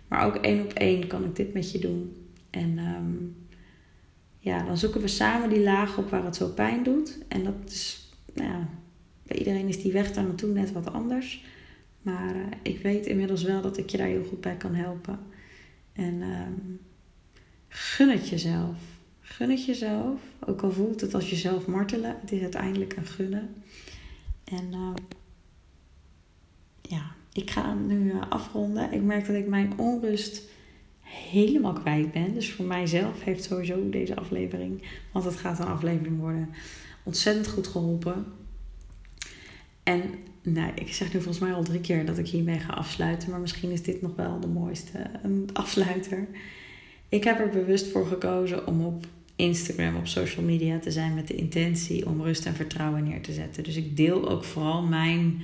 Maar 0.08 0.26
ook 0.26 0.36
één 0.36 0.64
op 0.64 0.72
één 0.72 1.06
kan 1.06 1.24
ik 1.24 1.36
dit 1.36 1.52
met 1.52 1.72
je 1.72 1.78
doen. 1.78 2.16
En 2.50 2.78
um, 2.78 3.36
ja, 4.38 4.64
dan 4.64 4.78
zoeken 4.78 5.00
we 5.00 5.08
samen 5.08 5.48
die 5.48 5.62
laag 5.62 5.98
op 5.98 6.10
waar 6.10 6.24
het 6.24 6.36
zo 6.36 6.48
pijn 6.48 6.82
doet. 6.82 7.18
En 7.28 7.44
dat 7.44 7.54
is, 7.66 8.10
nou 8.34 8.48
ja, 8.48 8.68
bij 9.22 9.36
iedereen 9.38 9.68
is 9.68 9.82
die 9.82 9.92
weg 9.92 10.12
daar 10.12 10.24
naartoe 10.24 10.52
net 10.52 10.72
wat 10.72 10.92
anders. 10.92 11.44
Maar 12.02 12.36
uh, 12.36 12.42
ik 12.62 12.78
weet 12.78 13.06
inmiddels 13.06 13.42
wel 13.42 13.62
dat 13.62 13.78
ik 13.78 13.90
je 13.90 13.96
daar 13.96 14.06
heel 14.06 14.24
goed 14.24 14.40
bij 14.40 14.56
kan 14.56 14.74
helpen. 14.74 15.18
En 15.92 16.22
um, 16.22 16.80
gun 17.68 18.10
het 18.10 18.28
jezelf. 18.28 18.76
Gun 19.20 19.50
het 19.50 19.64
jezelf. 19.64 20.20
Ook 20.46 20.62
al 20.62 20.72
voelt 20.72 21.00
het 21.00 21.14
als 21.14 21.30
jezelf 21.30 21.66
martelen. 21.66 22.16
Het 22.20 22.32
is 22.32 22.40
uiteindelijk 22.40 22.96
een 22.96 23.06
gunnen. 23.06 23.54
En 24.44 24.68
uh, 24.72 24.94
ja, 26.82 27.14
ik 27.32 27.50
ga 27.50 27.74
nu 27.74 28.12
uh, 28.12 28.22
afronden. 28.28 28.92
Ik 28.92 29.02
merk 29.02 29.26
dat 29.26 29.36
ik 29.36 29.48
mijn 29.48 29.78
onrust 29.78 30.42
helemaal 31.00 31.72
kwijt 31.72 32.12
ben. 32.12 32.34
Dus 32.34 32.52
voor 32.52 32.64
mijzelf 32.64 33.22
heeft 33.22 33.44
sowieso 33.44 33.90
deze 33.90 34.16
aflevering, 34.16 34.82
want 35.12 35.24
het 35.24 35.36
gaat 35.36 35.58
een 35.58 35.66
aflevering 35.66 36.18
worden, 36.18 36.48
ontzettend 37.02 37.48
goed 37.48 37.66
geholpen. 37.66 38.24
En 39.82 40.02
nou, 40.42 40.72
ik 40.74 40.94
zeg 40.94 41.12
nu 41.12 41.20
volgens 41.20 41.44
mij 41.44 41.52
al 41.52 41.62
drie 41.62 41.80
keer 41.80 42.06
dat 42.06 42.18
ik 42.18 42.28
hiermee 42.28 42.58
ga 42.58 42.72
afsluiten, 42.72 43.30
maar 43.30 43.40
misschien 43.40 43.70
is 43.70 43.82
dit 43.82 44.02
nog 44.02 44.16
wel 44.16 44.40
de 44.40 44.46
mooiste 44.46 45.10
een 45.22 45.48
afsluiter. 45.52 46.28
Ik 47.08 47.24
heb 47.24 47.40
er 47.40 47.48
bewust 47.48 47.86
voor 47.86 48.06
gekozen 48.06 48.66
om 48.66 48.84
op 48.84 49.06
Instagram, 49.36 49.96
op 49.96 50.06
social 50.06 50.44
media 50.44 50.78
te 50.78 50.90
zijn 50.90 51.14
met 51.14 51.28
de 51.28 51.34
intentie 51.34 52.06
om 52.06 52.22
rust 52.22 52.46
en 52.46 52.54
vertrouwen 52.54 53.04
neer 53.04 53.22
te 53.22 53.32
zetten. 53.32 53.64
Dus 53.64 53.76
ik 53.76 53.96
deel 53.96 54.28
ook 54.28 54.44
vooral 54.44 54.82
mijn 54.82 55.42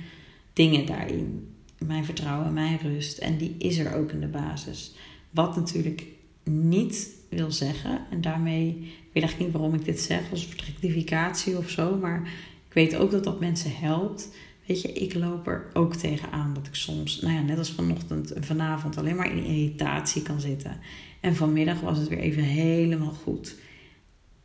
dingen 0.53 0.85
daarin. 0.85 1.53
Mijn 1.85 2.05
vertrouwen, 2.05 2.53
mijn 2.53 2.77
rust. 2.77 3.17
En 3.17 3.37
die 3.37 3.55
is 3.57 3.77
er 3.77 3.95
ook 3.95 4.11
in 4.11 4.19
de 4.19 4.27
basis. 4.27 4.95
Wat 5.29 5.55
natuurlijk 5.55 6.05
niet 6.43 7.09
wil 7.29 7.51
zeggen, 7.51 8.05
en 8.09 8.21
daarmee 8.21 8.93
weet 9.13 9.23
ik 9.23 9.39
niet 9.39 9.51
waarom 9.51 9.73
ik 9.73 9.85
dit 9.85 9.99
zeg 9.99 10.31
als 10.31 10.55
rectificatie 10.65 11.57
of 11.57 11.69
zo, 11.69 11.97
maar 11.97 12.29
ik 12.69 12.75
weet 12.75 12.95
ook 12.95 13.11
dat 13.11 13.23
dat 13.23 13.39
mensen 13.39 13.75
helpt. 13.75 14.29
Weet 14.65 14.81
je, 14.81 14.93
ik 14.93 15.13
loop 15.13 15.47
er 15.47 15.69
ook 15.73 15.95
tegenaan 15.95 16.53
dat 16.53 16.67
ik 16.67 16.75
soms, 16.75 17.21
nou 17.21 17.33
ja, 17.33 17.41
net 17.41 17.57
als 17.57 17.71
vanochtend 17.71 18.31
en 18.31 18.43
vanavond, 18.43 18.97
alleen 18.97 19.15
maar 19.15 19.31
in 19.31 19.43
irritatie 19.43 20.21
kan 20.21 20.39
zitten. 20.39 20.79
En 21.19 21.35
vanmiddag 21.35 21.79
was 21.79 21.97
het 21.97 22.07
weer 22.07 22.19
even 22.19 22.43
helemaal 22.43 23.13
goed. 23.23 23.55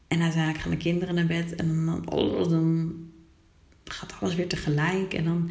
En 0.09 0.22
uiteindelijk 0.22 0.62
gaan 0.62 0.70
de 0.70 0.77
kinderen 0.77 1.14
naar 1.14 1.27
bed 1.27 1.55
en 1.55 1.85
dan, 1.87 2.11
oh, 2.11 2.49
dan 2.49 2.95
gaat 3.85 4.14
alles 4.20 4.35
weer 4.35 4.49
tegelijk. 4.49 5.14
En 5.14 5.25
dan 5.25 5.51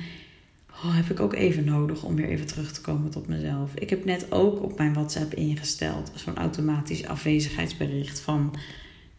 oh, 0.70 0.96
heb 0.96 1.10
ik 1.10 1.20
ook 1.20 1.34
even 1.34 1.66
nodig 1.66 2.04
om 2.04 2.16
weer 2.16 2.28
even 2.28 2.48
terug 2.48 2.72
te 2.72 2.82
komen 2.82 3.10
tot 3.10 3.28
mezelf. 3.28 3.74
Ik 3.76 3.90
heb 3.90 4.06
net 4.06 4.32
ook 4.32 4.64
op 4.64 4.78
mijn 4.78 4.94
WhatsApp 4.94 5.34
ingesteld 5.34 6.12
zo'n 6.16 6.38
automatisch 6.38 7.06
afwezigheidsbericht 7.06 8.20
van 8.20 8.56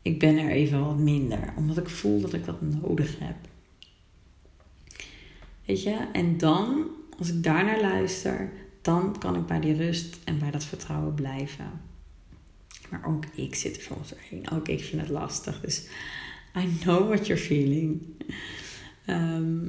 ik 0.04 0.18
ben 0.18 0.38
er 0.38 0.50
even 0.50 0.84
wat 0.84 0.98
minder, 0.98 1.52
omdat 1.56 1.76
ik 1.76 1.88
voel 1.88 2.20
dat 2.20 2.32
ik 2.32 2.44
dat 2.44 2.60
nodig 2.60 3.18
heb. 3.18 3.36
Weet 5.64 5.82
je, 5.82 6.08
en 6.12 6.38
dan, 6.38 6.86
als 7.18 7.28
ik 7.28 7.42
daarnaar 7.42 7.80
luister, 7.80 8.52
dan 8.82 9.18
kan 9.18 9.36
ik 9.36 9.46
bij 9.46 9.60
die 9.60 9.74
rust 9.74 10.18
en 10.24 10.38
bij 10.38 10.50
dat 10.50 10.64
vertrouwen 10.64 11.14
blijven. 11.14 11.80
Maar 12.90 13.06
ook 13.06 13.24
ik 13.34 13.54
zit 13.54 13.76
er 13.76 13.82
soms 13.82 14.08
doorheen. 14.08 14.50
Ook 14.50 14.68
ik 14.68 14.84
vind 14.84 15.00
het 15.00 15.10
lastig. 15.10 15.60
Dus 15.60 15.86
I 16.56 16.78
know 16.80 17.08
what 17.08 17.26
you're 17.26 17.42
feeling. 17.42 18.02
Ehm, 19.04 19.66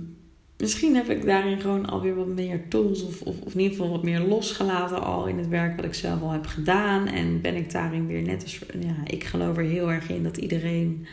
misschien 0.58 0.96
heb 0.96 1.10
ik 1.10 1.26
daarin 1.26 1.60
gewoon 1.60 1.86
alweer 1.86 2.16
wat 2.16 2.28
meer 2.28 2.68
tools. 2.68 3.04
Of, 3.04 3.22
of, 3.22 3.42
of, 3.42 3.54
in 3.54 3.60
ieder 3.60 3.78
geval 3.78 3.92
wat 3.92 4.04
meer 4.04 4.20
losgelaten 4.20 5.04
al 5.04 5.28
in 5.28 5.38
het 5.38 5.48
werk 5.48 5.76
wat 5.76 5.86
ik 5.86 5.94
zelf 5.94 6.22
al 6.22 6.32
heb 6.32 6.46
gedaan. 6.46 7.08
En 7.08 7.42
ben 7.42 7.56
ik 7.56 7.72
daarin 7.72 8.08
weer 8.08 8.22
net 8.22 8.44
als... 8.44 8.60
Ja, 8.80 8.96
ik 9.04 9.24
geloof 9.24 9.58
er 9.58 9.64
heel 9.64 9.92
erg 9.92 10.10
in 10.10 10.24
dat 10.24 10.38
iedereen 10.38 11.08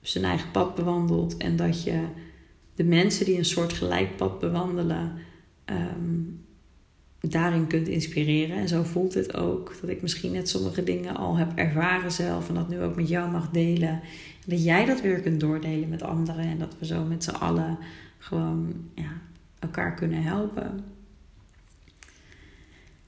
zijn 0.00 0.24
eigen 0.24 0.50
pad 0.50 0.74
bewandelt. 0.74 1.36
En 1.36 1.56
dat 1.56 1.82
je 1.82 2.00
de 2.74 2.84
mensen 2.84 3.24
die 3.24 3.38
een 3.38 3.44
soort 3.44 3.72
gelijk 3.72 4.16
pad 4.16 4.38
bewandelen... 4.38 5.12
Ehm, 5.64 6.20
daarin 7.30 7.66
kunt 7.66 7.88
inspireren. 7.88 8.56
En 8.56 8.68
zo 8.68 8.82
voelt 8.82 9.14
het 9.14 9.36
ook. 9.36 9.76
Dat 9.80 9.90
ik 9.90 10.02
misschien 10.02 10.32
net 10.32 10.48
sommige 10.48 10.84
dingen 10.84 11.16
al 11.16 11.36
heb 11.36 11.52
ervaren 11.54 12.12
zelf. 12.12 12.48
En 12.48 12.54
dat 12.54 12.68
nu 12.68 12.80
ook 12.80 12.96
met 12.96 13.08
jou 13.08 13.30
mag 13.30 13.50
delen. 13.50 13.88
En 13.88 14.00
dat 14.46 14.64
jij 14.64 14.84
dat 14.84 15.00
weer 15.00 15.20
kunt 15.20 15.40
doordelen 15.40 15.88
met 15.88 16.02
anderen. 16.02 16.44
En 16.44 16.58
dat 16.58 16.76
we 16.78 16.86
zo 16.86 17.04
met 17.04 17.24
z'n 17.24 17.30
allen 17.30 17.78
gewoon 18.24 18.90
ja, 18.94 19.20
elkaar 19.58 19.94
kunnen 19.94 20.22
helpen. 20.22 20.84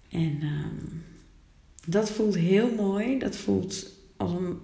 En 0.09 0.43
um, 0.43 1.05
dat 1.87 2.11
voelt 2.11 2.35
heel 2.35 2.75
mooi. 2.75 3.19
Dat 3.19 3.37
voelt 3.37 3.91
als, 4.17 4.33
een, 4.33 4.59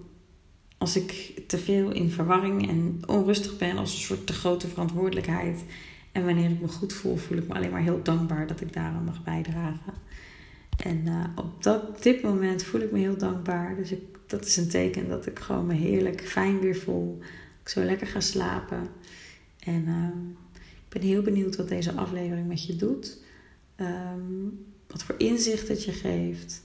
als 0.77 0.95
ik 0.95 1.41
te 1.47 1.57
veel 1.57 1.91
in 1.91 2.09
verwarring 2.09 2.69
en 2.69 3.01
onrustig 3.05 3.57
ben. 3.57 3.77
Als 3.77 3.93
een 3.93 3.99
soort 3.99 4.27
te 4.27 4.33
grote 4.33 4.67
verantwoordelijkheid. 4.67 5.63
En 6.11 6.25
wanneer 6.25 6.49
ik 6.49 6.61
me 6.61 6.67
goed 6.67 6.93
voel, 6.93 7.17
voel 7.17 7.37
ik 7.37 7.47
me 7.47 7.53
alleen 7.53 7.71
maar 7.71 7.81
heel 7.81 8.03
dankbaar 8.03 8.47
dat 8.47 8.61
ik 8.61 8.73
daaraan 8.73 9.03
mag 9.03 9.23
bijdragen. 9.23 9.93
En 10.77 11.05
uh, 11.05 11.23
op 11.35 11.63
dat, 11.63 12.03
dit 12.03 12.21
moment 12.21 12.63
voel 12.63 12.81
ik 12.81 12.91
me 12.91 12.99
heel 12.99 13.17
dankbaar. 13.17 13.75
Dus 13.75 13.91
ik, 13.91 14.01
dat 14.27 14.45
is 14.45 14.57
een 14.57 14.69
teken 14.69 15.09
dat 15.09 15.25
ik 15.25 15.39
gewoon 15.39 15.65
me 15.65 15.73
heerlijk 15.73 16.27
fijn 16.27 16.59
weer 16.59 16.75
voel. 16.75 17.19
Ik 17.61 17.69
zo 17.69 17.83
lekker 17.83 18.07
ga 18.07 18.19
slapen. 18.19 18.87
En 19.59 19.81
ik 19.81 20.42
ben 20.93 21.01
heel 21.01 21.21
benieuwd 21.21 21.55
wat 21.55 21.67
deze 21.67 21.93
aflevering 21.93 22.47
met 22.47 22.65
je 22.65 22.75
doet. 22.75 23.17
Um, 23.77 24.65
wat 24.87 25.03
voor 25.03 25.15
inzicht 25.17 25.67
het 25.67 25.83
je 25.83 25.91
geeft. 25.91 26.61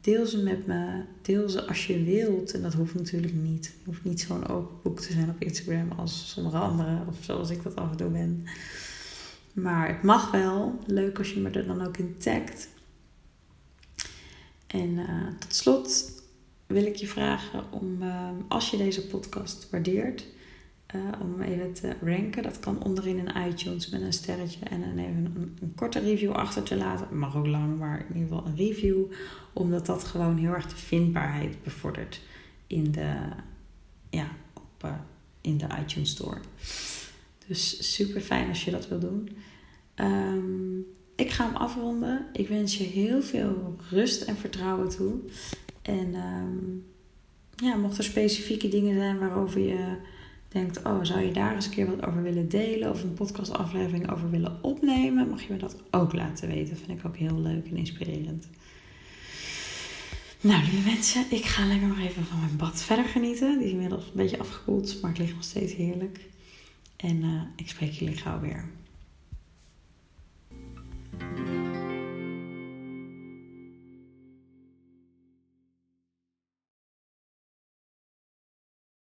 Deel 0.00 0.26
ze 0.26 0.42
met 0.42 0.66
me. 0.66 1.02
Deel 1.22 1.48
ze 1.48 1.66
als 1.66 1.86
je 1.86 2.02
wilt. 2.02 2.52
En 2.52 2.62
dat 2.62 2.72
hoeft 2.72 2.94
natuurlijk 2.94 3.34
niet. 3.34 3.64
Je 3.64 3.84
hoeft 3.84 4.04
niet 4.04 4.20
zo'n 4.20 4.48
open 4.48 4.76
boek 4.82 5.00
te 5.00 5.12
zijn 5.12 5.30
op 5.30 5.42
Instagram 5.42 5.90
als 5.92 6.30
sommige 6.30 6.56
anderen. 6.56 7.06
Of 7.08 7.16
zoals 7.20 7.50
ik 7.50 7.62
dat 7.62 7.76
af 7.76 7.90
en 7.90 7.96
toe 7.96 8.10
ben. 8.10 8.44
Maar 9.52 9.88
het 9.88 10.02
mag 10.02 10.30
wel. 10.30 10.78
Leuk 10.86 11.18
als 11.18 11.32
je 11.32 11.40
me 11.40 11.50
er 11.50 11.66
dan 11.66 11.86
ook 11.86 11.96
in 11.96 12.16
tagt. 12.18 12.68
En 14.66 14.90
uh, 14.90 15.26
tot 15.38 15.54
slot 15.54 16.12
wil 16.66 16.86
ik 16.86 16.96
je 16.96 17.06
vragen 17.06 17.72
om, 17.72 18.02
uh, 18.02 18.28
als 18.48 18.70
je 18.70 18.76
deze 18.76 19.06
podcast 19.06 19.70
waardeert, 19.70 20.26
uh, 20.94 21.02
om 21.20 21.40
even 21.40 21.72
te 21.72 21.96
ranken. 22.02 22.42
Dat 22.42 22.60
kan 22.60 22.82
onderin 22.82 23.18
in 23.18 23.48
iTunes 23.48 23.88
met 23.88 24.00
een 24.00 24.12
sterretje 24.12 24.64
en 24.64 24.80
dan 24.80 24.98
even 24.98 25.24
een, 25.24 25.56
een, 25.60 25.72
korte 25.74 25.98
review 25.98 26.32
achter 26.32 26.62
te 26.62 26.76
laten. 26.76 27.18
Mag 27.18 27.36
ook 27.36 27.46
lang, 27.46 27.78
maar 27.78 27.98
in 27.98 28.14
ieder 28.16 28.28
geval 28.28 28.46
een 28.46 28.56
review. 28.56 29.04
Omdat 29.52 29.86
dat 29.86 30.04
gewoon 30.04 30.36
heel 30.36 30.52
erg 30.52 30.66
de 30.66 30.76
vindbaarheid 30.76 31.62
bevordert 31.62 32.20
in 32.66 32.92
de, 32.92 33.14
ja, 34.10 34.28
op, 34.54 34.94
in 35.40 35.58
de 35.58 35.66
iTunes 35.80 36.10
Store. 36.10 36.38
Dus 37.46 37.92
super 37.94 38.20
fijn 38.20 38.48
als 38.48 38.64
je 38.64 38.70
dat 38.70 38.88
wil 38.88 38.98
doen. 38.98 39.28
Um, 39.96 40.86
ik 41.16 41.30
ga 41.30 41.46
hem 41.46 41.56
afronden. 41.56 42.26
Ik 42.32 42.48
wens 42.48 42.78
je 42.78 42.84
heel 42.84 43.22
veel 43.22 43.76
rust 43.90 44.22
en 44.22 44.36
vertrouwen 44.36 44.88
toe. 44.88 45.14
En 45.82 46.14
um, 46.14 46.84
ja, 47.56 47.76
mocht 47.76 47.98
er 47.98 48.04
specifieke 48.04 48.68
dingen 48.68 48.94
zijn 48.94 49.18
waarover 49.18 49.60
je 49.60 49.96
denkt, 50.52 50.82
oh, 50.82 50.98
zou 51.02 51.20
je 51.20 51.32
daar 51.32 51.54
eens 51.54 51.64
een 51.64 51.70
keer 51.70 51.86
wat 51.86 52.06
over 52.06 52.22
willen 52.22 52.48
delen 52.48 52.90
of 52.90 53.02
een 53.02 53.14
podcastaflevering 53.14 54.10
over 54.10 54.30
willen 54.30 54.58
opnemen, 54.62 55.28
mag 55.28 55.42
je 55.42 55.52
me 55.52 55.58
dat 55.58 55.76
ook 55.90 56.12
laten 56.12 56.48
weten. 56.48 56.76
Vind 56.76 56.98
ik 56.98 57.06
ook 57.06 57.16
heel 57.16 57.40
leuk 57.40 57.66
en 57.66 57.76
inspirerend. 57.76 58.48
Nou, 60.40 60.62
lieve 60.62 60.88
mensen, 60.88 61.24
ik 61.30 61.44
ga 61.44 61.66
lekker 61.66 61.88
nog 61.88 61.98
even 61.98 62.24
van 62.24 62.40
mijn 62.40 62.56
bad 62.56 62.82
verder 62.82 63.04
genieten. 63.04 63.58
Die 63.58 63.66
is 63.66 63.72
inmiddels 63.72 64.04
een 64.04 64.10
beetje 64.14 64.38
afgekoeld, 64.38 64.98
maar 65.00 65.10
het 65.10 65.18
ligt 65.18 65.34
nog 65.34 65.44
steeds 65.44 65.74
heerlijk. 65.74 66.20
En 66.96 67.22
eh, 67.22 67.42
ik 67.56 67.68
spreek 67.68 67.92
jullie 67.92 68.16
gauw 68.16 68.40
weer. 68.40 68.70